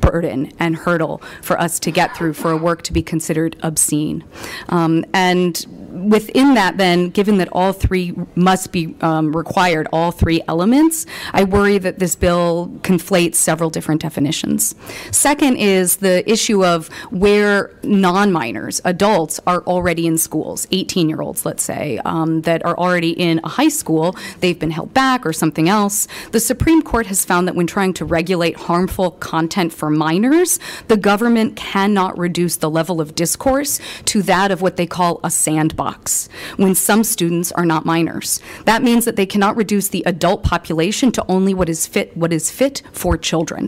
burden 0.00 0.52
and 0.58 0.76
hurdle 0.76 1.18
for 1.40 1.58
us 1.58 1.78
to 1.80 1.90
get 1.90 2.16
through 2.16 2.34
for 2.34 2.50
a 2.50 2.56
work 2.56 2.82
to 2.82 2.92
be 2.92 3.02
considered 3.02 3.56
obscene. 3.62 4.24
Um, 4.68 5.04
and 5.14 5.81
within 5.92 6.54
that, 6.54 6.78
then, 6.78 7.10
given 7.10 7.38
that 7.38 7.48
all 7.52 7.72
three 7.72 8.14
must 8.34 8.72
be 8.72 8.96
um, 9.00 9.36
required, 9.36 9.88
all 9.92 10.10
three 10.10 10.40
elements, 10.48 11.06
I 11.32 11.44
worry 11.44 11.78
that 11.78 11.98
this 11.98 12.16
bill 12.16 12.70
conflates 12.80 13.36
several 13.36 13.70
different 13.70 14.00
definitions. 14.00 14.74
Second 15.10 15.56
is 15.56 15.96
the 15.96 16.28
issue 16.30 16.64
of 16.64 16.88
where 17.10 17.70
non 17.82 18.32
minors, 18.32 18.80
adults, 18.84 19.38
are 19.46 19.62
already 19.62 20.06
in 20.06 20.18
schools, 20.18 20.66
18 20.70 21.08
year 21.08 21.20
olds, 21.20 21.44
let's 21.44 21.62
say, 21.62 22.00
um, 22.04 22.42
that 22.42 22.64
are 22.64 22.76
already 22.78 23.10
in 23.10 23.40
a 23.44 23.48
high 23.48 23.68
school, 23.68 24.16
they've 24.40 24.58
been 24.58 24.70
held 24.70 24.94
back 24.94 25.26
or 25.26 25.32
something 25.32 25.68
else. 25.68 26.08
The 26.30 26.40
Supreme 26.40 26.82
Court 26.82 27.06
has 27.06 27.24
found 27.24 27.46
that 27.48 27.54
when 27.54 27.66
trying 27.66 27.92
to 27.94 28.04
regulate 28.04 28.56
harmful 28.56 29.12
content 29.12 29.72
for 29.72 29.90
minors, 29.90 30.58
the 30.88 30.96
government 30.96 31.56
cannot 31.56 32.16
reduce 32.18 32.56
the 32.56 32.70
level 32.70 33.00
of 33.00 33.14
discourse 33.14 33.80
to 34.06 34.22
that 34.22 34.50
of 34.50 34.62
what 34.62 34.76
they 34.76 34.86
call 34.86 35.20
a 35.22 35.30
sandbox 35.30 35.81
box 35.82 36.28
when 36.56 36.74
some 36.74 37.02
students 37.02 37.50
are 37.52 37.66
not 37.66 37.84
minors. 37.84 38.40
That 38.66 38.82
means 38.82 39.04
that 39.04 39.16
they 39.16 39.26
cannot 39.26 39.56
reduce 39.56 39.88
the 39.88 40.04
adult 40.06 40.44
population 40.44 41.10
to 41.12 41.24
only 41.28 41.54
what 41.54 41.68
is 41.68 41.86
fit 41.86 42.16
what 42.16 42.32
is 42.32 42.50
fit 42.50 42.82
for 42.92 43.16
children. 43.16 43.62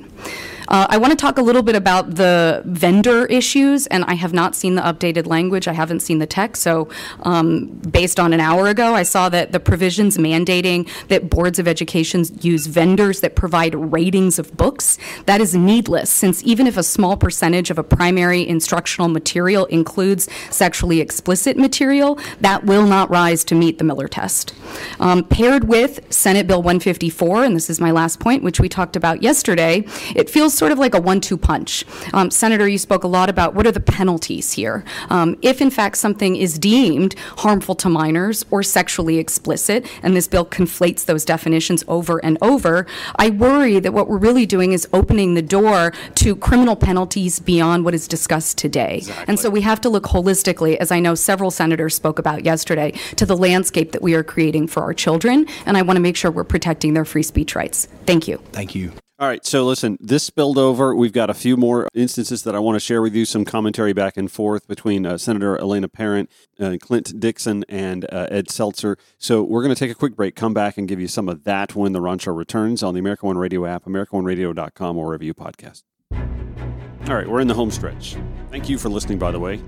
Uh, 0.68 0.86
I 0.88 0.96
want 0.96 1.10
to 1.12 1.16
talk 1.16 1.38
a 1.38 1.42
little 1.42 1.62
bit 1.62 1.76
about 1.76 2.14
the 2.14 2.62
vendor 2.64 3.26
issues, 3.26 3.86
and 3.88 4.04
I 4.04 4.14
have 4.14 4.32
not 4.32 4.54
seen 4.54 4.74
the 4.74 4.82
updated 4.82 5.26
language. 5.26 5.68
I 5.68 5.72
haven't 5.72 6.00
seen 6.00 6.18
the 6.18 6.26
text. 6.26 6.62
So, 6.62 6.88
um, 7.22 7.66
based 7.90 8.18
on 8.18 8.32
an 8.32 8.40
hour 8.40 8.68
ago, 8.68 8.94
I 8.94 9.02
saw 9.02 9.28
that 9.28 9.52
the 9.52 9.60
provisions 9.60 10.16
mandating 10.16 10.88
that 11.08 11.28
boards 11.28 11.58
of 11.58 11.68
education 11.68 12.24
use 12.40 12.66
vendors 12.66 13.20
that 13.20 13.34
provide 13.34 13.74
ratings 13.74 14.38
of 14.38 14.56
books, 14.56 14.98
that 15.26 15.40
is 15.40 15.54
needless, 15.54 16.10
since 16.10 16.42
even 16.44 16.66
if 16.66 16.76
a 16.76 16.82
small 16.82 17.16
percentage 17.16 17.70
of 17.70 17.78
a 17.78 17.84
primary 17.84 18.46
instructional 18.46 19.08
material 19.08 19.66
includes 19.66 20.28
sexually 20.50 21.00
explicit 21.00 21.56
material, 21.56 22.18
that 22.40 22.64
will 22.64 22.86
not 22.86 23.10
rise 23.10 23.44
to 23.44 23.54
meet 23.54 23.78
the 23.78 23.84
Miller 23.84 24.08
test. 24.08 24.54
Um, 25.00 25.24
paired 25.24 25.64
with 25.64 26.12
Senate 26.12 26.46
Bill 26.46 26.62
154, 26.62 27.44
and 27.44 27.56
this 27.56 27.68
is 27.68 27.80
my 27.80 27.90
last 27.90 28.20
point, 28.20 28.42
which 28.42 28.60
we 28.60 28.68
talked 28.68 28.96
about 28.96 29.22
yesterday, 29.22 29.84
it 30.14 30.30
feels 30.30 30.53
sort 30.57 30.72
of 30.72 30.78
like 30.78 30.94
a 30.94 31.00
one 31.00 31.20
two 31.20 31.36
punch. 31.36 31.84
Um, 32.12 32.30
Senator, 32.30 32.68
you 32.68 32.78
spoke 32.78 33.05
a 33.05 33.09
lot 33.09 33.28
about 33.28 33.55
what 33.55 33.66
are 33.66 33.72
the 33.72 33.80
penalties 33.80 34.52
here. 34.52 34.84
Um, 35.11 35.36
if, 35.42 35.61
in 35.61 35.70
fact, 35.70 35.96
something 35.96 36.36
is 36.36 36.59
deemed 36.59 37.14
harmful 37.38 37.74
to 37.76 37.88
minors 37.88 38.44
or 38.50 38.62
sexually 38.62 39.18
explicit, 39.18 39.86
and 40.02 40.16
this 40.16 40.28
bill 40.28 40.46
conflates 40.46 41.05
those 41.05 41.24
definitions 41.24 41.84
over 41.88 42.18
and 42.24 42.38
over, 42.42 42.86
I 43.16 43.30
worry 43.30 43.80
that 43.80 43.92
what 43.92 44.09
we're 44.09 44.18
really 44.18 44.46
doing 44.46 44.72
is 44.72 44.88
opening 44.92 45.34
the 45.34 45.42
door 45.42 45.92
to 46.16 46.36
criminal 46.36 46.76
penalties 46.76 47.40
beyond 47.40 47.84
what 47.84 47.94
is 47.94 48.09
discussed 48.09 48.59
today. 48.59 48.96
Exactly. 48.98 49.24
And 49.28 49.38
so 49.38 49.50
we 49.50 49.61
have 49.62 49.80
to 49.82 49.88
look 49.88 50.05
holistically, 50.05 50.76
as 50.76 50.90
I 50.90 51.00
know 51.00 51.14
several 51.14 51.50
senators 51.50 51.94
spoke 51.94 52.18
about 52.18 52.44
yesterday, 52.44 52.92
to 53.16 53.26
the 53.26 53.36
landscape 53.36 53.92
that 53.92 54.02
we 54.02 54.14
are 54.14 54.24
creating 54.24 54.68
for 54.68 54.82
our 54.82 54.94
children. 54.94 55.46
And 55.66 55.76
I 55.76 55.82
want 55.82 55.96
to 55.96 56.02
make 56.02 56.16
sure 56.16 56.30
we're 56.30 56.44
protecting 56.44 56.94
their 56.94 57.05
free 57.05 57.22
speech 57.22 57.55
rights. 57.55 57.86
Thank 58.07 58.28
you. 58.28 58.38
Thank 58.52 58.74
you. 58.74 58.92
All 59.16 59.28
right, 59.28 59.46
so 59.46 59.64
listen, 59.64 59.96
this 60.00 60.24
spilled 60.24 60.58
over. 60.58 60.92
We've 60.92 61.12
got 61.12 61.30
a 61.30 61.34
few 61.34 61.56
more 61.56 61.86
instances 61.94 62.42
that 62.42 62.56
I 62.56 62.58
want 62.58 62.74
to 62.74 62.80
share 62.80 63.00
with 63.00 63.14
you, 63.14 63.24
some 63.24 63.44
commentary 63.44 63.92
back 63.92 64.16
and 64.16 64.28
forth 64.28 64.66
between 64.66 65.06
uh, 65.06 65.18
Senator 65.18 65.56
Elena 65.56 65.86
Parent, 65.86 66.28
uh, 66.58 66.78
Clint 66.80 67.20
Dixon, 67.20 67.64
and 67.68 68.06
uh, 68.12 68.26
Ed 68.32 68.48
Setzler. 68.48 68.96
So 69.16 69.40
we're 69.44 69.62
going 69.62 69.72
to 69.72 69.78
take 69.78 69.92
a 69.92 69.94
quick 69.94 70.16
break, 70.16 70.34
come 70.34 70.52
back, 70.52 70.78
and 70.78 70.88
give 70.88 70.98
you 70.98 71.06
some 71.06 71.28
of 71.28 71.44
that 71.44 71.76
when 71.76 71.92
the 71.92 72.00
Ron 72.00 72.18
Show 72.18 72.32
returns 72.32 72.82
on 72.82 72.94
the 72.94 72.98
America 72.98 73.24
One 73.24 73.38
Radio 73.38 73.64
app, 73.66 73.84
AmericaOneRadio.com, 73.84 74.98
or 74.98 75.06
wherever 75.06 75.22
you 75.22 75.32
podcast. 75.32 75.84
All 76.10 77.14
right, 77.14 77.28
we're 77.28 77.40
in 77.40 77.46
the 77.46 77.54
home 77.54 77.70
stretch. 77.70 78.16
Thank 78.50 78.68
you 78.68 78.78
for 78.78 78.88
listening, 78.88 79.20
by 79.20 79.30
the 79.30 79.38
way. 79.38 79.62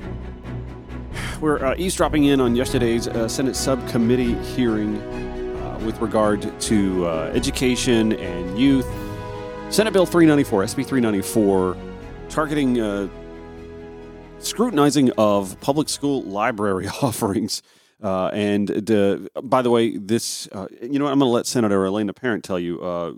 We're 1.41 1.65
uh, 1.65 1.77
eavesdropping 1.79 2.25
in 2.25 2.41
on 2.41 2.57
yesterday's 2.57 3.07
uh, 3.07 3.29
Senate 3.29 3.55
subcommittee 3.55 4.35
hearing 4.57 4.97
uh, 4.97 5.79
with 5.87 6.01
regard 6.01 6.61
to 6.63 7.07
education 7.07 8.15
and 8.15 8.59
youth 8.59 8.89
Senate 9.71 9.93
Bill 9.93 10.07
394, 10.07 10.63
SB 10.65 10.87
394, 10.87 11.77
targeting 12.29 12.81
uh, 12.81 13.09
scrutinizing 14.39 15.11
of 15.19 15.61
public 15.61 15.89
school 15.89 16.23
library 16.23 16.89
offerings. 17.03 17.63
Uh, 18.03 18.29
and 18.29 18.91
uh, 18.91 19.19
by 19.43 19.63
the 19.63 19.71
way, 19.71 19.97
this, 19.97 20.49
uh, 20.53 20.67
you 20.81 20.99
know, 20.99 21.05
what, 21.05 21.13
I'm 21.13 21.19
going 21.19 21.29
to 21.29 21.35
let 21.35 21.47
Senator 21.47 21.85
Elena 21.85 22.13
Parent 22.13 22.45
tell 22.45 22.59
you 22.59 22.81
uh, 22.81 23.13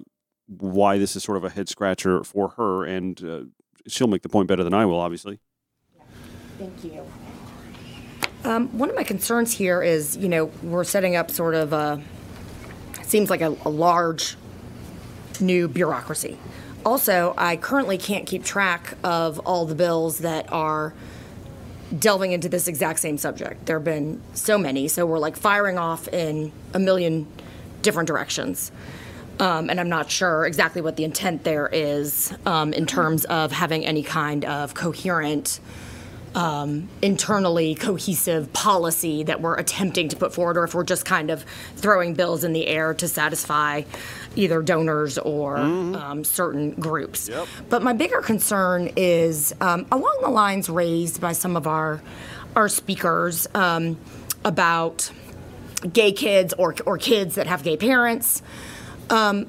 why 0.47 0.99
this 0.99 1.15
is 1.17 1.23
sort 1.23 1.37
of 1.37 1.45
a 1.45 1.51
head 1.51 1.69
scratcher 1.69 2.25
for 2.25 2.49
her, 2.51 2.85
and 2.85 3.23
uh, 3.23 3.41
she'll 3.87 4.09
make 4.09 4.23
the 4.23 4.29
point 4.29 4.49
better 4.49 4.65
than 4.65 4.75
I 4.75 4.87
will, 4.87 4.99
obviously. 4.99 5.39
Thank 6.59 6.83
you. 6.83 7.07
Um, 8.45 8.69
one 8.77 8.89
of 8.89 8.97
my 8.97 9.05
concerns 9.05 9.53
here 9.53 9.83
is, 9.83 10.17
you 10.17 10.29
know, 10.29 10.47
we're 10.63 10.85
setting 10.85 11.15
up 11.15 11.31
sort 11.31 11.55
of 11.55 11.73
a, 11.73 12.03
seems 13.03 13.31
like 13.31 13.43
a, 13.43 13.55
a 13.65 13.69
large 13.69 14.37
new 15.41 15.69
bureaucracy. 15.69 16.39
Also, 16.85 17.35
I 17.37 17.57
currently 17.57 17.99
can't 17.99 18.27
keep 18.27 18.45
track 18.45 18.95
of 19.03 19.39
all 19.41 19.67
the 19.67 19.75
bills 19.75 20.19
that 20.19 20.51
are 20.53 20.95
delving 21.97 22.33
into 22.33 22.49
this 22.49 22.69
exact 22.69 23.01
same 23.01 23.19
subject. 23.19 23.67
There 23.67 23.77
have 23.77 23.85
been 23.85 24.21
so 24.35 24.59
many, 24.59 24.89
so 24.89 25.07
we're 25.07 25.19
like 25.19 25.37
firing 25.37 25.79
off 25.79 26.09
in 26.09 26.53
a 26.75 26.79
million 26.79 27.27
different 27.83 28.07
directions. 28.07 28.71
Um, 29.41 29.71
and 29.71 29.79
I'm 29.79 29.89
not 29.89 30.11
sure 30.11 30.45
exactly 30.47 30.83
what 30.83 30.97
the 30.97 31.05
intent 31.05 31.45
there 31.45 31.69
is 31.73 32.33
um, 32.45 32.73
in 32.73 32.87
terms 32.87 33.25
of 33.27 33.53
having 33.53 33.87
any 33.87 34.03
kind 34.03 34.45
of 34.45 34.75
coherent 34.75 35.61
um, 36.35 36.89
internally 37.03 37.75
cohesive 37.75 38.53
policy 38.53 39.23
that 39.25 39.41
we're 39.41 39.57
attempting 39.57 40.09
to 40.09 40.17
put 40.17 40.35
forward, 40.35 40.57
or 40.57 40.65
if 40.65 40.75
we're 40.75 40.85
just 40.85 41.05
kind 41.05 41.31
of 41.31 41.45
throwing 41.77 42.15
bills 42.15 42.45
in 42.45 42.53
the 42.53 42.67
air 42.67 42.95
to 42.95 43.09
satisfy 43.09 43.83
either 44.39 44.63
donors 44.63 45.19
or 45.19 45.57
mm-hmm. 45.57 45.95
um, 45.97 46.25
certain 46.25 46.71
groups. 46.73 47.29
Yep. 47.29 47.49
But 47.69 47.83
my 47.83 47.93
bigger 47.93 48.23
concern 48.23 48.91
is 48.97 49.53
um, 49.61 49.87
along 49.91 50.19
the 50.23 50.31
lines 50.31 50.71
raised 50.71 51.21
by 51.21 51.33
some 51.33 51.57
of 51.57 51.67
our 51.67 52.01
our 52.57 52.69
speakers 52.69 53.47
um, 53.55 53.99
about 54.45 55.11
gay 55.93 56.13
kids 56.13 56.55
or 56.55 56.75
or 56.87 56.97
kids 56.97 57.35
that 57.35 57.47
have 57.47 57.63
gay 57.63 57.77
parents. 57.77 58.43
Um, 59.11 59.47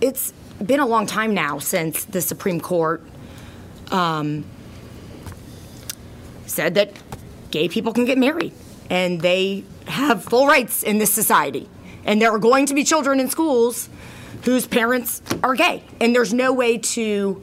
it's 0.00 0.32
been 0.64 0.80
a 0.80 0.86
long 0.86 1.06
time 1.06 1.34
now 1.34 1.58
since 1.58 2.04
the 2.04 2.20
Supreme 2.20 2.60
Court 2.60 3.02
um, 3.90 4.44
said 6.46 6.74
that 6.74 6.92
gay 7.50 7.68
people 7.68 7.92
can 7.92 8.04
get 8.04 8.18
married 8.18 8.52
and 8.90 9.20
they 9.20 9.64
have 9.86 10.24
full 10.24 10.46
rights 10.46 10.82
in 10.82 10.98
this 10.98 11.12
society. 11.12 11.68
And 12.04 12.22
there 12.22 12.30
are 12.30 12.38
going 12.38 12.66
to 12.66 12.74
be 12.74 12.84
children 12.84 13.18
in 13.18 13.28
schools 13.28 13.88
whose 14.44 14.66
parents 14.66 15.22
are 15.42 15.54
gay. 15.54 15.84
And 16.00 16.14
there's 16.14 16.32
no 16.32 16.52
way 16.52 16.78
to, 16.78 17.42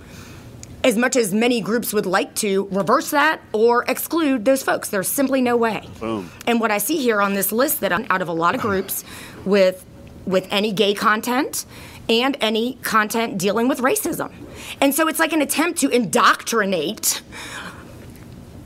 as 0.84 0.98
much 0.98 1.16
as 1.16 1.34
many 1.34 1.62
groups 1.62 1.94
would 1.94 2.06
like 2.06 2.36
to, 2.36 2.68
reverse 2.72 3.12
that 3.12 3.42
or 3.52 3.84
exclude 3.88 4.46
those 4.46 4.64
folks. 4.64 4.90
There's 4.90 5.08
simply 5.08 5.42
no 5.42 5.58
way. 5.58 5.88
Boom. 6.00 6.30
And 6.48 6.60
what 6.60 6.72
I 6.72 6.78
see 6.78 6.98
here 6.98 7.22
on 7.22 7.34
this 7.34 7.52
list 7.52 7.82
that 7.82 7.92
I'm 7.92 8.06
out 8.10 8.22
of 8.22 8.28
a 8.28 8.34
lot 8.34 8.56
of 8.56 8.62
groups 8.62 9.04
with 9.46 9.86
with 10.26 10.48
any 10.52 10.72
gay 10.72 10.94
content 10.94 11.66
and 12.10 12.38
any 12.42 12.76
content 12.76 13.38
dealing 13.38 13.68
with 13.68 13.80
racism. 13.80 14.32
And 14.80 14.94
so 14.96 15.08
it's 15.08 15.20
like 15.20 15.34
an 15.34 15.42
attempt 15.42 15.80
to 15.80 15.90
indoctrinate 15.90 17.22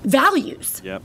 values. 0.04 0.82
Yep. 0.84 1.02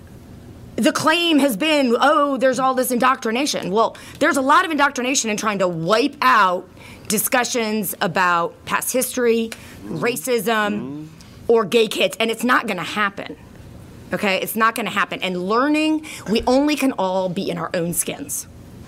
The 0.77 0.93
claim 0.93 1.39
has 1.39 1.57
been, 1.57 1.95
oh, 2.01 2.39
there's 2.39 2.59
all 2.59 2.75
this 2.75 2.91
indoctrination. 2.91 3.71
Well, 3.71 3.97
there's 4.21 4.39
a 4.39 4.43
lot 4.43 4.65
of 4.65 4.71
indoctrination 4.71 5.29
in 5.29 5.37
trying 5.37 5.59
to 5.59 5.69
wipe 5.69 6.17
out 6.23 6.69
discussions 7.09 7.95
about 8.01 8.55
past 8.65 8.93
history, 8.93 9.51
mm-hmm. 9.51 9.99
racism, 9.99 10.47
mm-hmm. 10.47 11.07
or 11.47 11.67
gay 11.67 11.89
kids, 11.89 12.17
and 12.19 12.31
it's 12.31 12.43
not 12.43 12.67
going 12.67 12.79
to 12.79 12.83
happen. 12.83 13.37
Okay, 14.15 14.37
it's 14.37 14.57
not 14.57 14.75
going 14.75 14.87
to 14.87 14.93
happen. 14.93 15.23
And 15.23 15.47
learning, 15.47 16.07
we 16.31 16.43
only 16.47 16.77
can 16.77 16.93
all 16.93 17.29
be 17.29 17.51
in 17.51 17.59
our 17.59 17.71
own 17.75 17.93
skins, 17.93 18.47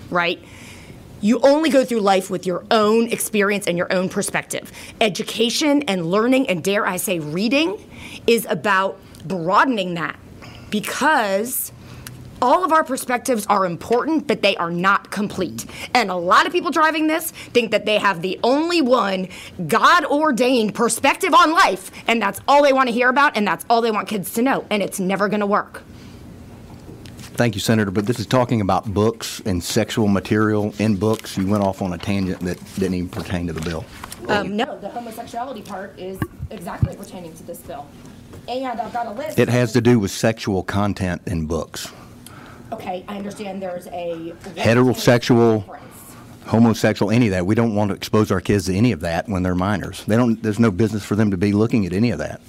right? 0.09 0.39
You 1.21 1.39
only 1.41 1.69
go 1.69 1.85
through 1.85 2.01
life 2.01 2.29
with 2.29 2.45
your 2.45 2.63
own 2.69 3.07
experience 3.07 3.67
and 3.67 3.77
your 3.77 3.91
own 3.93 4.09
perspective. 4.09 4.71
Education 5.01 5.83
and 5.83 6.11
learning, 6.11 6.49
and 6.49 6.63
dare 6.63 6.85
I 6.85 6.97
say, 6.97 7.19
reading, 7.19 7.77
is 8.27 8.45
about 8.49 8.99
broadening 9.23 9.95
that 9.95 10.15
because 10.69 11.71
all 12.41 12.63
of 12.63 12.71
our 12.71 12.83
perspectives 12.83 13.45
are 13.47 13.65
important, 13.65 14.27
but 14.27 14.41
they 14.41 14.55
are 14.57 14.69
not 14.69 15.09
complete. 15.11 15.65
And 15.93 16.11
a 16.11 16.15
lot 16.15 16.45
of 16.45 16.51
people 16.51 16.71
driving 16.71 17.07
this 17.07 17.31
think 17.31 17.71
that 17.71 17.85
they 17.85 17.97
have 17.97 18.21
the 18.21 18.39
only 18.43 18.81
one 18.81 19.29
God 19.67 20.05
ordained 20.05 20.75
perspective 20.75 21.33
on 21.33 21.51
life, 21.51 21.91
and 22.07 22.21
that's 22.21 22.41
all 22.47 22.61
they 22.61 22.73
want 22.73 22.87
to 22.89 22.93
hear 22.93 23.09
about, 23.09 23.37
and 23.37 23.47
that's 23.47 23.65
all 23.69 23.81
they 23.81 23.91
want 23.91 24.07
kids 24.07 24.33
to 24.33 24.41
know, 24.41 24.65
and 24.69 24.83
it's 24.83 24.99
never 24.99 25.27
going 25.27 25.39
to 25.39 25.45
work. 25.45 25.83
Thank 27.35 27.55
you, 27.55 27.61
Senator. 27.61 27.91
But 27.91 28.05
this 28.05 28.19
is 28.19 28.27
talking 28.27 28.61
about 28.61 28.93
books 28.93 29.41
and 29.45 29.61
sexual 29.61 30.07
material 30.07 30.73
in 30.79 30.95
books. 30.95 31.37
You 31.37 31.47
went 31.47 31.63
off 31.63 31.81
on 31.81 31.91
a 31.91 31.97
tangent 31.97 32.39
that 32.41 32.57
didn't 32.75 32.93
even 32.93 33.09
pertain 33.09 33.47
to 33.47 33.53
the 33.53 33.61
bill. 33.61 33.83
Um, 34.29 34.55
no, 34.55 34.79
the 34.79 34.89
homosexuality 34.89 35.61
part 35.61 35.99
is 35.99 36.17
exactly 36.49 36.95
pertaining 36.95 37.33
to 37.33 37.43
this 37.43 37.59
bill. 37.59 37.85
And 38.47 38.79
I've 38.79 38.93
got 38.93 39.07
a 39.07 39.11
list. 39.11 39.39
It 39.39 39.49
has 39.49 39.73
to 39.73 39.81
do 39.81 39.99
with 39.99 40.11
sexual 40.11 40.63
content 40.63 41.21
in 41.25 41.45
books. 41.45 41.91
Okay, 42.71 43.05
I 43.07 43.17
understand 43.17 43.61
there's 43.61 43.87
a. 43.87 44.33
Heterosexual, 44.55 45.79
homosexual, 46.45 47.11
any 47.11 47.27
of 47.27 47.31
that. 47.31 47.45
We 47.45 47.55
don't 47.55 47.75
want 47.75 47.89
to 47.89 47.95
expose 47.95 48.31
our 48.31 48.41
kids 48.41 48.65
to 48.65 48.75
any 48.75 48.91
of 48.91 49.01
that 49.01 49.27
when 49.29 49.43
they're 49.43 49.55
minors. 49.55 50.03
They 50.05 50.15
don't. 50.15 50.41
There's 50.41 50.59
no 50.59 50.71
business 50.71 51.03
for 51.03 51.15
them 51.15 51.31
to 51.31 51.37
be 51.37 51.53
looking 51.53 51.85
at 51.85 51.93
any 51.93 52.11
of 52.11 52.19
that. 52.19 52.41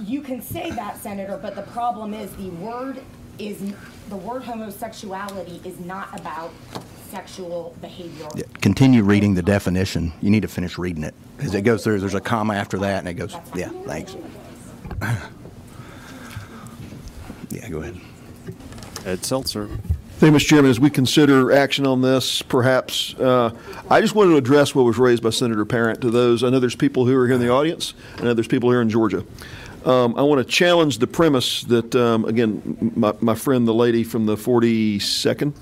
You 0.00 0.20
can 0.20 0.42
say 0.42 0.70
that, 0.70 0.98
Senator, 0.98 1.38
but 1.40 1.54
the 1.54 1.62
problem 1.62 2.12
is 2.12 2.30
the 2.32 2.50
word 2.50 3.02
is, 3.38 3.72
the 4.08 4.16
word 4.16 4.42
homosexuality 4.42 5.60
is 5.64 5.78
not 5.80 6.18
about 6.18 6.52
sexual 7.08 7.74
behavior. 7.80 8.28
Yeah, 8.34 8.44
Continue 8.60 9.04
reading 9.04 9.34
the 9.34 9.42
definition. 9.42 10.12
You 10.20 10.30
need 10.30 10.42
to 10.42 10.48
finish 10.48 10.76
reading 10.78 11.04
it 11.04 11.14
as 11.38 11.54
it 11.54 11.62
goes 11.62 11.84
through. 11.84 12.00
There's 12.00 12.14
a 12.14 12.20
comma 12.20 12.54
after 12.54 12.78
that, 12.78 13.00
and 13.00 13.08
it 13.08 13.14
goes. 13.14 13.36
Yeah, 13.54 13.68
thanks. 13.86 14.16
Yeah, 17.50 17.68
go 17.68 17.80
ahead. 17.80 18.00
Ed 19.04 19.18
Setzler. 19.20 19.68
Thank 20.18 20.32
you, 20.32 20.38
Mr. 20.38 20.48
Chairman. 20.48 20.70
As 20.70 20.78
we 20.78 20.88
consider 20.88 21.50
action 21.50 21.86
on 21.86 22.00
this, 22.00 22.42
perhaps, 22.42 23.14
uh, 23.14 23.50
I 23.90 24.00
just 24.00 24.14
wanted 24.14 24.30
to 24.30 24.36
address 24.36 24.74
what 24.74 24.84
was 24.84 24.96
raised 24.96 25.22
by 25.22 25.30
Senator 25.30 25.64
Parent 25.64 26.00
to 26.02 26.10
those. 26.10 26.44
I 26.44 26.50
know 26.50 26.60
there's 26.60 26.76
people 26.76 27.06
who 27.06 27.16
are 27.16 27.26
here 27.26 27.34
in 27.34 27.40
the 27.40 27.50
audience, 27.50 27.94
I 28.18 28.22
know 28.22 28.32
there's 28.34 28.46
people 28.46 28.70
here 28.70 28.80
in 28.80 28.88
Georgia. 28.88 29.24
Um, 29.84 30.14
I 30.16 30.22
want 30.22 30.38
to 30.38 30.44
challenge 30.44 30.98
the 30.98 31.08
premise 31.08 31.62
that, 31.64 31.94
um, 31.96 32.24
again, 32.24 32.92
my, 32.94 33.12
my 33.20 33.34
friend, 33.34 33.66
the 33.66 33.74
lady 33.74 34.04
from 34.04 34.26
the 34.26 34.36
42nd, 34.36 35.52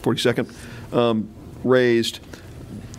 42nd, 0.00 0.94
um, 0.94 1.28
raised. 1.62 2.20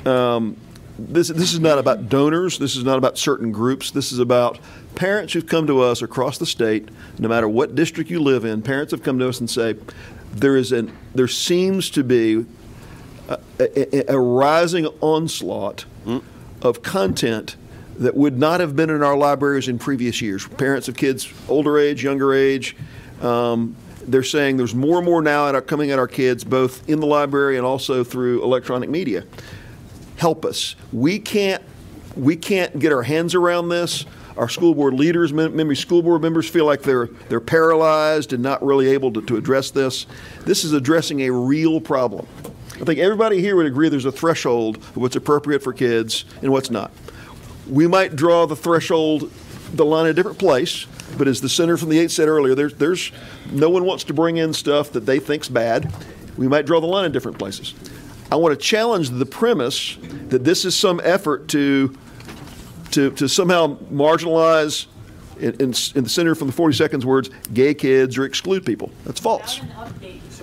Um, 0.05 0.55
this, 0.99 1.29
this 1.29 1.53
is 1.53 1.59
not 1.59 1.79
about 1.79 2.09
donors. 2.09 2.59
This 2.59 2.75
is 2.75 2.83
not 2.83 2.99
about 2.99 3.17
certain 3.17 3.51
groups. 3.51 3.89
This 3.89 4.11
is 4.11 4.19
about 4.19 4.59
parents 4.99 5.31
who've 5.31 5.47
come 5.47 5.65
to 5.65 5.79
us 5.81 6.01
across 6.01 6.37
the 6.37 6.45
state, 6.45 6.89
no 7.19 7.29
matter 7.29 7.47
what 7.47 7.73
district 7.73 8.09
you 8.09 8.19
live 8.19 8.43
in. 8.43 8.61
Parents 8.61 8.91
have 8.91 9.01
come 9.01 9.17
to 9.17 9.29
us 9.29 9.39
and 9.39 9.49
say, 9.49 9.75
there 10.33 10.57
is 10.57 10.73
an 10.73 10.95
there 11.15 11.27
seems 11.27 11.89
to 11.89 12.03
be 12.03 12.45
a, 13.29 13.39
a, 13.59 14.13
a 14.13 14.19
rising 14.19 14.85
onslaught 14.99 15.85
of 16.61 16.83
content 16.83 17.55
that 17.97 18.15
would 18.15 18.37
not 18.37 18.59
have 18.59 18.75
been 18.75 18.89
in 18.89 19.01
our 19.01 19.17
libraries 19.17 19.69
in 19.69 19.79
previous 19.79 20.21
years. 20.21 20.45
Parents 20.47 20.89
of 20.89 20.97
kids 20.97 21.31
older 21.47 21.79
age, 21.79 22.03
younger 22.03 22.33
age. 22.33 22.75
Um, 23.21 23.75
they're 24.05 24.21
saying 24.21 24.57
there's 24.57 24.75
more 24.75 24.97
and 24.97 25.05
more 25.05 25.21
now 25.21 25.47
at 25.47 25.55
our, 25.55 25.61
coming 25.61 25.91
at 25.91 25.99
our 25.99 26.07
kids, 26.07 26.43
both 26.43 26.87
in 26.89 26.99
the 26.99 27.07
library 27.07 27.55
and 27.57 27.65
also 27.65 28.03
through 28.03 28.43
electronic 28.43 28.89
media. 28.89 29.23
Help 30.17 30.43
us. 30.43 30.75
We 30.91 31.19
can't 31.19 31.63
we 32.19 32.35
can't 32.35 32.77
get 32.79 32.91
our 32.91 33.03
hands 33.03 33.35
around 33.35 33.69
this. 33.69 34.05
Our 34.37 34.47
school 34.47 34.73
board 34.73 34.93
leaders, 34.93 35.33
maybe 35.33 35.75
school 35.75 36.01
board 36.01 36.21
members, 36.21 36.47
feel 36.47 36.65
like 36.65 36.81
they're 36.81 37.07
they're 37.27 37.41
paralyzed 37.41 38.31
and 38.31 38.41
not 38.41 38.63
really 38.63 38.87
able 38.89 39.11
to, 39.13 39.21
to 39.23 39.35
address 39.35 39.71
this. 39.71 40.05
This 40.45 40.63
is 40.63 40.71
addressing 40.71 41.21
a 41.21 41.31
real 41.31 41.81
problem. 41.81 42.25
I 42.75 42.85
think 42.85 42.99
everybody 42.99 43.41
here 43.41 43.57
would 43.57 43.65
agree 43.65 43.89
there's 43.89 44.05
a 44.05 44.11
threshold 44.11 44.77
of 44.77 44.97
what's 44.97 45.17
appropriate 45.17 45.61
for 45.61 45.73
kids 45.73 46.23
and 46.41 46.51
what's 46.51 46.69
not. 46.69 46.91
We 47.67 47.85
might 47.87 48.15
draw 48.15 48.45
the 48.45 48.55
threshold, 48.55 49.29
the 49.73 49.83
line 49.83 50.05
in 50.05 50.11
a 50.11 50.13
different 50.13 50.39
place, 50.39 50.85
but 51.17 51.27
as 51.27 51.41
the 51.41 51.49
senator 51.49 51.75
from 51.75 51.89
the 51.89 51.99
eight 51.99 52.11
said 52.11 52.29
earlier, 52.29 52.55
there's 52.55 52.73
there's 52.75 53.11
no 53.51 53.69
one 53.69 53.83
wants 53.83 54.05
to 54.05 54.13
bring 54.13 54.37
in 54.37 54.53
stuff 54.53 54.93
that 54.93 55.05
they 55.05 55.19
think's 55.19 55.49
bad. 55.49 55.93
We 56.37 56.47
might 56.47 56.65
draw 56.65 56.79
the 56.79 56.87
line 56.87 57.03
in 57.05 57.11
different 57.11 57.37
places. 57.37 57.73
I 58.31 58.37
want 58.37 58.57
to 58.57 58.65
challenge 58.65 59.09
the 59.09 59.25
premise 59.25 59.97
that 60.29 60.43
this 60.43 60.63
is 60.63 60.75
some 60.75 61.01
effort 61.03 61.49
to 61.49 61.97
to, 62.91 63.11
to 63.11 63.27
somehow 63.29 63.77
marginalize, 63.91 64.87
in, 65.39 65.51
in, 65.55 65.73
in 65.95 66.03
the 66.03 66.09
senator 66.09 66.35
from 66.35 66.47
the 66.47 66.53
40 66.53 66.75
seconds 66.75 67.05
words, 67.05 67.29
gay 67.53 67.73
kids 67.73 68.17
or 68.17 68.25
exclude 68.25 68.65
people. 68.65 68.91
That's 69.05 69.19
false. 69.19 69.61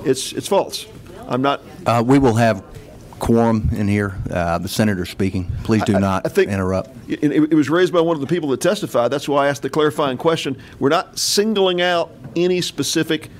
It's, 0.04 0.32
it's 0.32 0.48
false. 0.48 0.86
I'm 1.26 1.42
not. 1.42 1.60
Uh, 1.84 2.02
we 2.06 2.18
will 2.18 2.34
have 2.34 2.62
quorum 3.18 3.68
in 3.72 3.88
here. 3.88 4.16
Uh, 4.30 4.58
the 4.58 4.68
senator 4.68 5.04
speaking. 5.04 5.50
Please 5.64 5.82
do 5.84 5.96
I- 5.96 6.00
not 6.00 6.26
I 6.26 6.28
think- 6.28 6.50
interrupt. 6.50 6.90
It, 7.08 7.22
it 7.22 7.52
it 7.52 7.54
was 7.54 7.70
raised 7.70 7.92
by 7.92 8.00
one 8.00 8.16
of 8.16 8.20
the 8.20 8.26
people 8.26 8.48
that 8.50 8.60
testified. 8.60 9.10
That's 9.12 9.28
why 9.28 9.46
I 9.46 9.48
asked 9.48 9.62
the 9.62 9.70
clarifying 9.70 10.18
question. 10.18 10.60
We're 10.80 10.88
not 10.88 11.18
singling 11.18 11.80
out 11.80 12.10
any 12.34 12.60
specific 12.60 13.30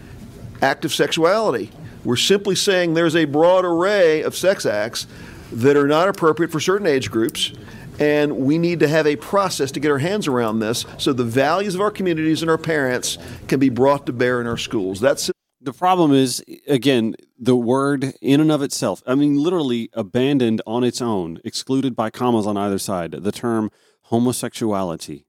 act 0.63 0.85
of 0.85 0.95
sexuality. 0.95 1.71
We're 2.05 2.15
simply 2.17 2.55
saying 2.55 2.95
there's 2.95 3.17
a 3.17 3.25
broad 3.25 3.65
array 3.65 4.23
of 4.23 4.37
sex 4.37 4.67
acts 4.67 5.09
that 5.53 5.77
are 5.77 5.89
not 5.89 6.09
appropriate 6.09 6.53
for 6.53 6.61
certain 6.61 6.87
age 6.87 7.11
groups. 7.11 7.53
And 7.99 8.38
we 8.38 8.59
need 8.59 8.80
to 8.80 8.88
have 8.88 9.07
a 9.07 9.16
process 9.16 9.70
to 9.72 9.80
get 9.80 9.90
our 9.90 9.99
hands 9.99 10.26
around 10.26 10.61
this 10.61 10.84
so 10.99 11.12
the 11.12 11.24
values 11.24 11.74
of 11.74 11.80
our 11.80 11.90
communities 11.90 12.42
and 12.42 12.51
our 12.51 12.59
parents 12.59 13.18
can 13.49 13.59
be 13.59 13.68
brought 13.68 14.07
to 14.07 14.12
bear 14.12 14.40
in 14.40 14.47
our 14.47 14.59
schools. 14.59 15.01
That's 15.01 15.30
The 15.61 15.72
problem 15.72 16.12
is, 16.12 16.44
again, 16.66 17.16
the 17.38 17.57
word 17.57 18.14
in 18.20 18.40
and 18.40 18.53
of 18.53 18.62
itself, 18.62 19.03
I 19.07 19.14
mean, 19.14 19.42
literally 19.42 19.88
abandoned 19.94 20.61
on 20.66 20.84
its 20.84 21.01
own, 21.01 21.40
excluded 21.44 21.97
by 21.97 22.11
commas 22.11 22.47
on 22.47 22.57
either 22.57 22.78
side. 22.78 23.12
The 23.12 23.32
term 23.32 23.70
homosexuality 24.03 25.26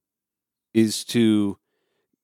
is 0.74 1.04
to 1.06 1.58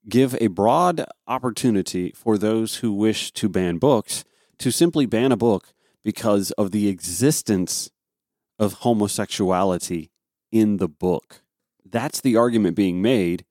give 0.08 0.36
a 0.42 0.48
broad 0.48 1.06
opportunity 1.28 2.12
for 2.12 2.38
those 2.38 2.78
who 2.78 2.92
wish 2.92 3.32
to 3.32 3.48
ban 3.48 3.78
books 3.78 4.24
to 4.60 4.72
simply 4.72 5.06
ban 5.06 5.32
a 5.32 5.38
book 5.38 5.74
because 6.04 6.52
of 6.52 6.72
the 6.72 6.88
existence 6.88 7.90
of 8.60 8.74
homosexuality 8.74 10.12
in 10.54 10.78
the 10.78 10.88
book. 10.88 11.42
That's 11.84 12.22
the 12.22 12.38
argument 12.38 12.78
being 12.78 13.02
made. 13.02 13.44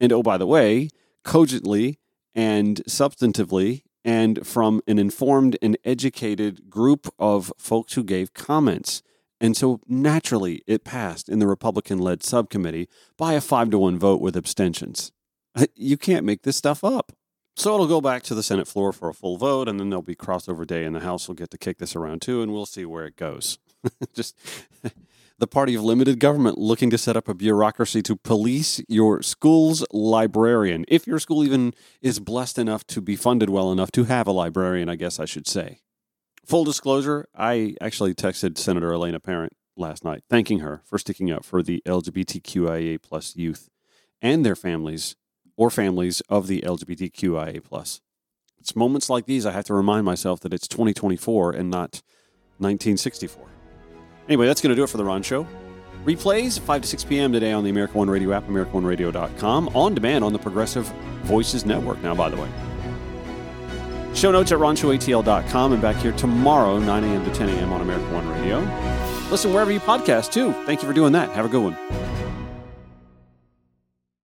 And 0.00 0.12
oh, 0.12 0.22
by 0.22 0.36
the 0.36 0.46
way, 0.46 0.90
cogently 1.24 1.98
and 2.34 2.82
substantively, 2.86 3.82
and 4.04 4.46
from 4.46 4.82
an 4.86 4.98
informed 4.98 5.56
and 5.62 5.76
educated 5.84 6.68
group 6.68 7.08
of 7.18 7.52
folks 7.58 7.94
who 7.94 8.02
gave 8.02 8.34
comments. 8.34 9.02
And 9.40 9.56
so 9.56 9.80
naturally, 9.86 10.62
it 10.66 10.84
passed 10.84 11.28
in 11.28 11.38
the 11.38 11.46
Republican 11.46 11.98
led 11.98 12.22
subcommittee 12.22 12.88
by 13.16 13.34
a 13.34 13.40
five 13.40 13.70
to 13.70 13.78
one 13.78 13.98
vote 13.98 14.20
with 14.20 14.36
abstentions. 14.36 15.12
You 15.74 15.96
can't 15.96 16.24
make 16.24 16.42
this 16.42 16.56
stuff 16.56 16.84
up. 16.84 17.12
So 17.56 17.74
it'll 17.74 17.88
go 17.88 18.00
back 18.00 18.22
to 18.24 18.34
the 18.34 18.42
Senate 18.42 18.68
floor 18.68 18.92
for 18.92 19.08
a 19.08 19.14
full 19.14 19.36
vote, 19.36 19.68
and 19.68 19.78
then 19.78 19.90
there'll 19.90 20.02
be 20.02 20.14
crossover 20.14 20.66
day, 20.66 20.84
and 20.84 20.94
the 20.94 21.00
House 21.00 21.26
will 21.26 21.34
get 21.34 21.50
to 21.50 21.58
kick 21.58 21.78
this 21.78 21.96
around 21.96 22.22
too, 22.22 22.40
and 22.40 22.52
we'll 22.52 22.66
see 22.66 22.84
where 22.84 23.04
it 23.04 23.16
goes. 23.16 23.58
Just 24.14 24.36
the 25.40 25.46
party 25.46 25.74
of 25.74 25.82
limited 25.82 26.20
government 26.20 26.58
looking 26.58 26.90
to 26.90 26.98
set 26.98 27.16
up 27.16 27.26
a 27.26 27.34
bureaucracy 27.34 28.02
to 28.02 28.14
police 28.14 28.82
your 28.88 29.22
school's 29.22 29.82
librarian. 29.90 30.84
If 30.86 31.06
your 31.06 31.18
school 31.18 31.42
even 31.42 31.72
is 32.02 32.20
blessed 32.20 32.58
enough 32.58 32.86
to 32.88 33.00
be 33.00 33.16
funded 33.16 33.48
well 33.48 33.72
enough 33.72 33.90
to 33.92 34.04
have 34.04 34.26
a 34.26 34.32
librarian, 34.32 34.90
I 34.90 34.96
guess 34.96 35.18
I 35.18 35.24
should 35.24 35.48
say. 35.48 35.80
Full 36.44 36.64
disclosure, 36.64 37.26
I 37.34 37.74
actually 37.80 38.14
texted 38.14 38.58
Senator 38.58 38.92
Elena 38.92 39.18
Parent 39.18 39.54
last 39.78 40.04
night, 40.04 40.24
thanking 40.28 40.58
her 40.58 40.82
for 40.84 40.98
sticking 40.98 41.30
up 41.30 41.42
for 41.42 41.62
the 41.62 41.82
LGBTQIA 41.86 43.00
plus 43.00 43.34
youth 43.34 43.70
and 44.20 44.44
their 44.44 44.56
families 44.56 45.16
or 45.56 45.70
families 45.70 46.20
of 46.28 46.48
the 46.48 46.60
LGBTQIA 46.60 47.64
plus. 47.64 48.02
It's 48.58 48.76
moments 48.76 49.08
like 49.08 49.24
these 49.24 49.46
I 49.46 49.52
have 49.52 49.64
to 49.64 49.74
remind 49.74 50.04
myself 50.04 50.40
that 50.40 50.52
it's 50.52 50.68
2024 50.68 51.52
and 51.52 51.70
not 51.70 52.02
1964. 52.58 53.59
Anyway, 54.30 54.46
that's 54.46 54.60
going 54.60 54.70
to 54.70 54.76
do 54.76 54.84
it 54.84 54.88
for 54.88 54.96
the 54.96 55.04
Ron 55.04 55.24
Show. 55.24 55.44
Replays 56.04 56.58
5 56.60 56.82
to 56.82 56.88
6 56.88 57.04
p.m. 57.04 57.32
today 57.32 57.50
on 57.50 57.64
the 57.64 57.70
America 57.70 57.98
One 57.98 58.08
Radio 58.08 58.32
app, 58.32 58.46
AmericaOneRadio.com, 58.46 59.68
on 59.74 59.92
demand 59.92 60.22
on 60.22 60.32
the 60.32 60.38
Progressive 60.38 60.86
Voices 61.24 61.66
Network 61.66 62.00
now, 62.00 62.14
by 62.14 62.28
the 62.28 62.36
way. 62.36 62.48
Show 64.14 64.30
notes 64.30 64.52
at 64.52 64.58
RonShowATL.com 64.60 65.72
and 65.72 65.82
back 65.82 65.96
here 65.96 66.12
tomorrow, 66.12 66.78
9 66.78 67.04
a.m. 67.04 67.24
to 67.24 67.34
10 67.34 67.48
a.m. 67.48 67.72
on 67.72 67.80
America 67.80 68.14
One 68.14 68.28
Radio. 68.28 68.60
Listen 69.30 69.52
wherever 69.52 69.72
you 69.72 69.80
podcast, 69.80 70.32
too. 70.32 70.52
Thank 70.64 70.80
you 70.80 70.86
for 70.86 70.94
doing 70.94 71.12
that. 71.12 71.30
Have 71.30 71.44
a 71.44 71.48
good 71.48 71.62
one. 71.62 72.19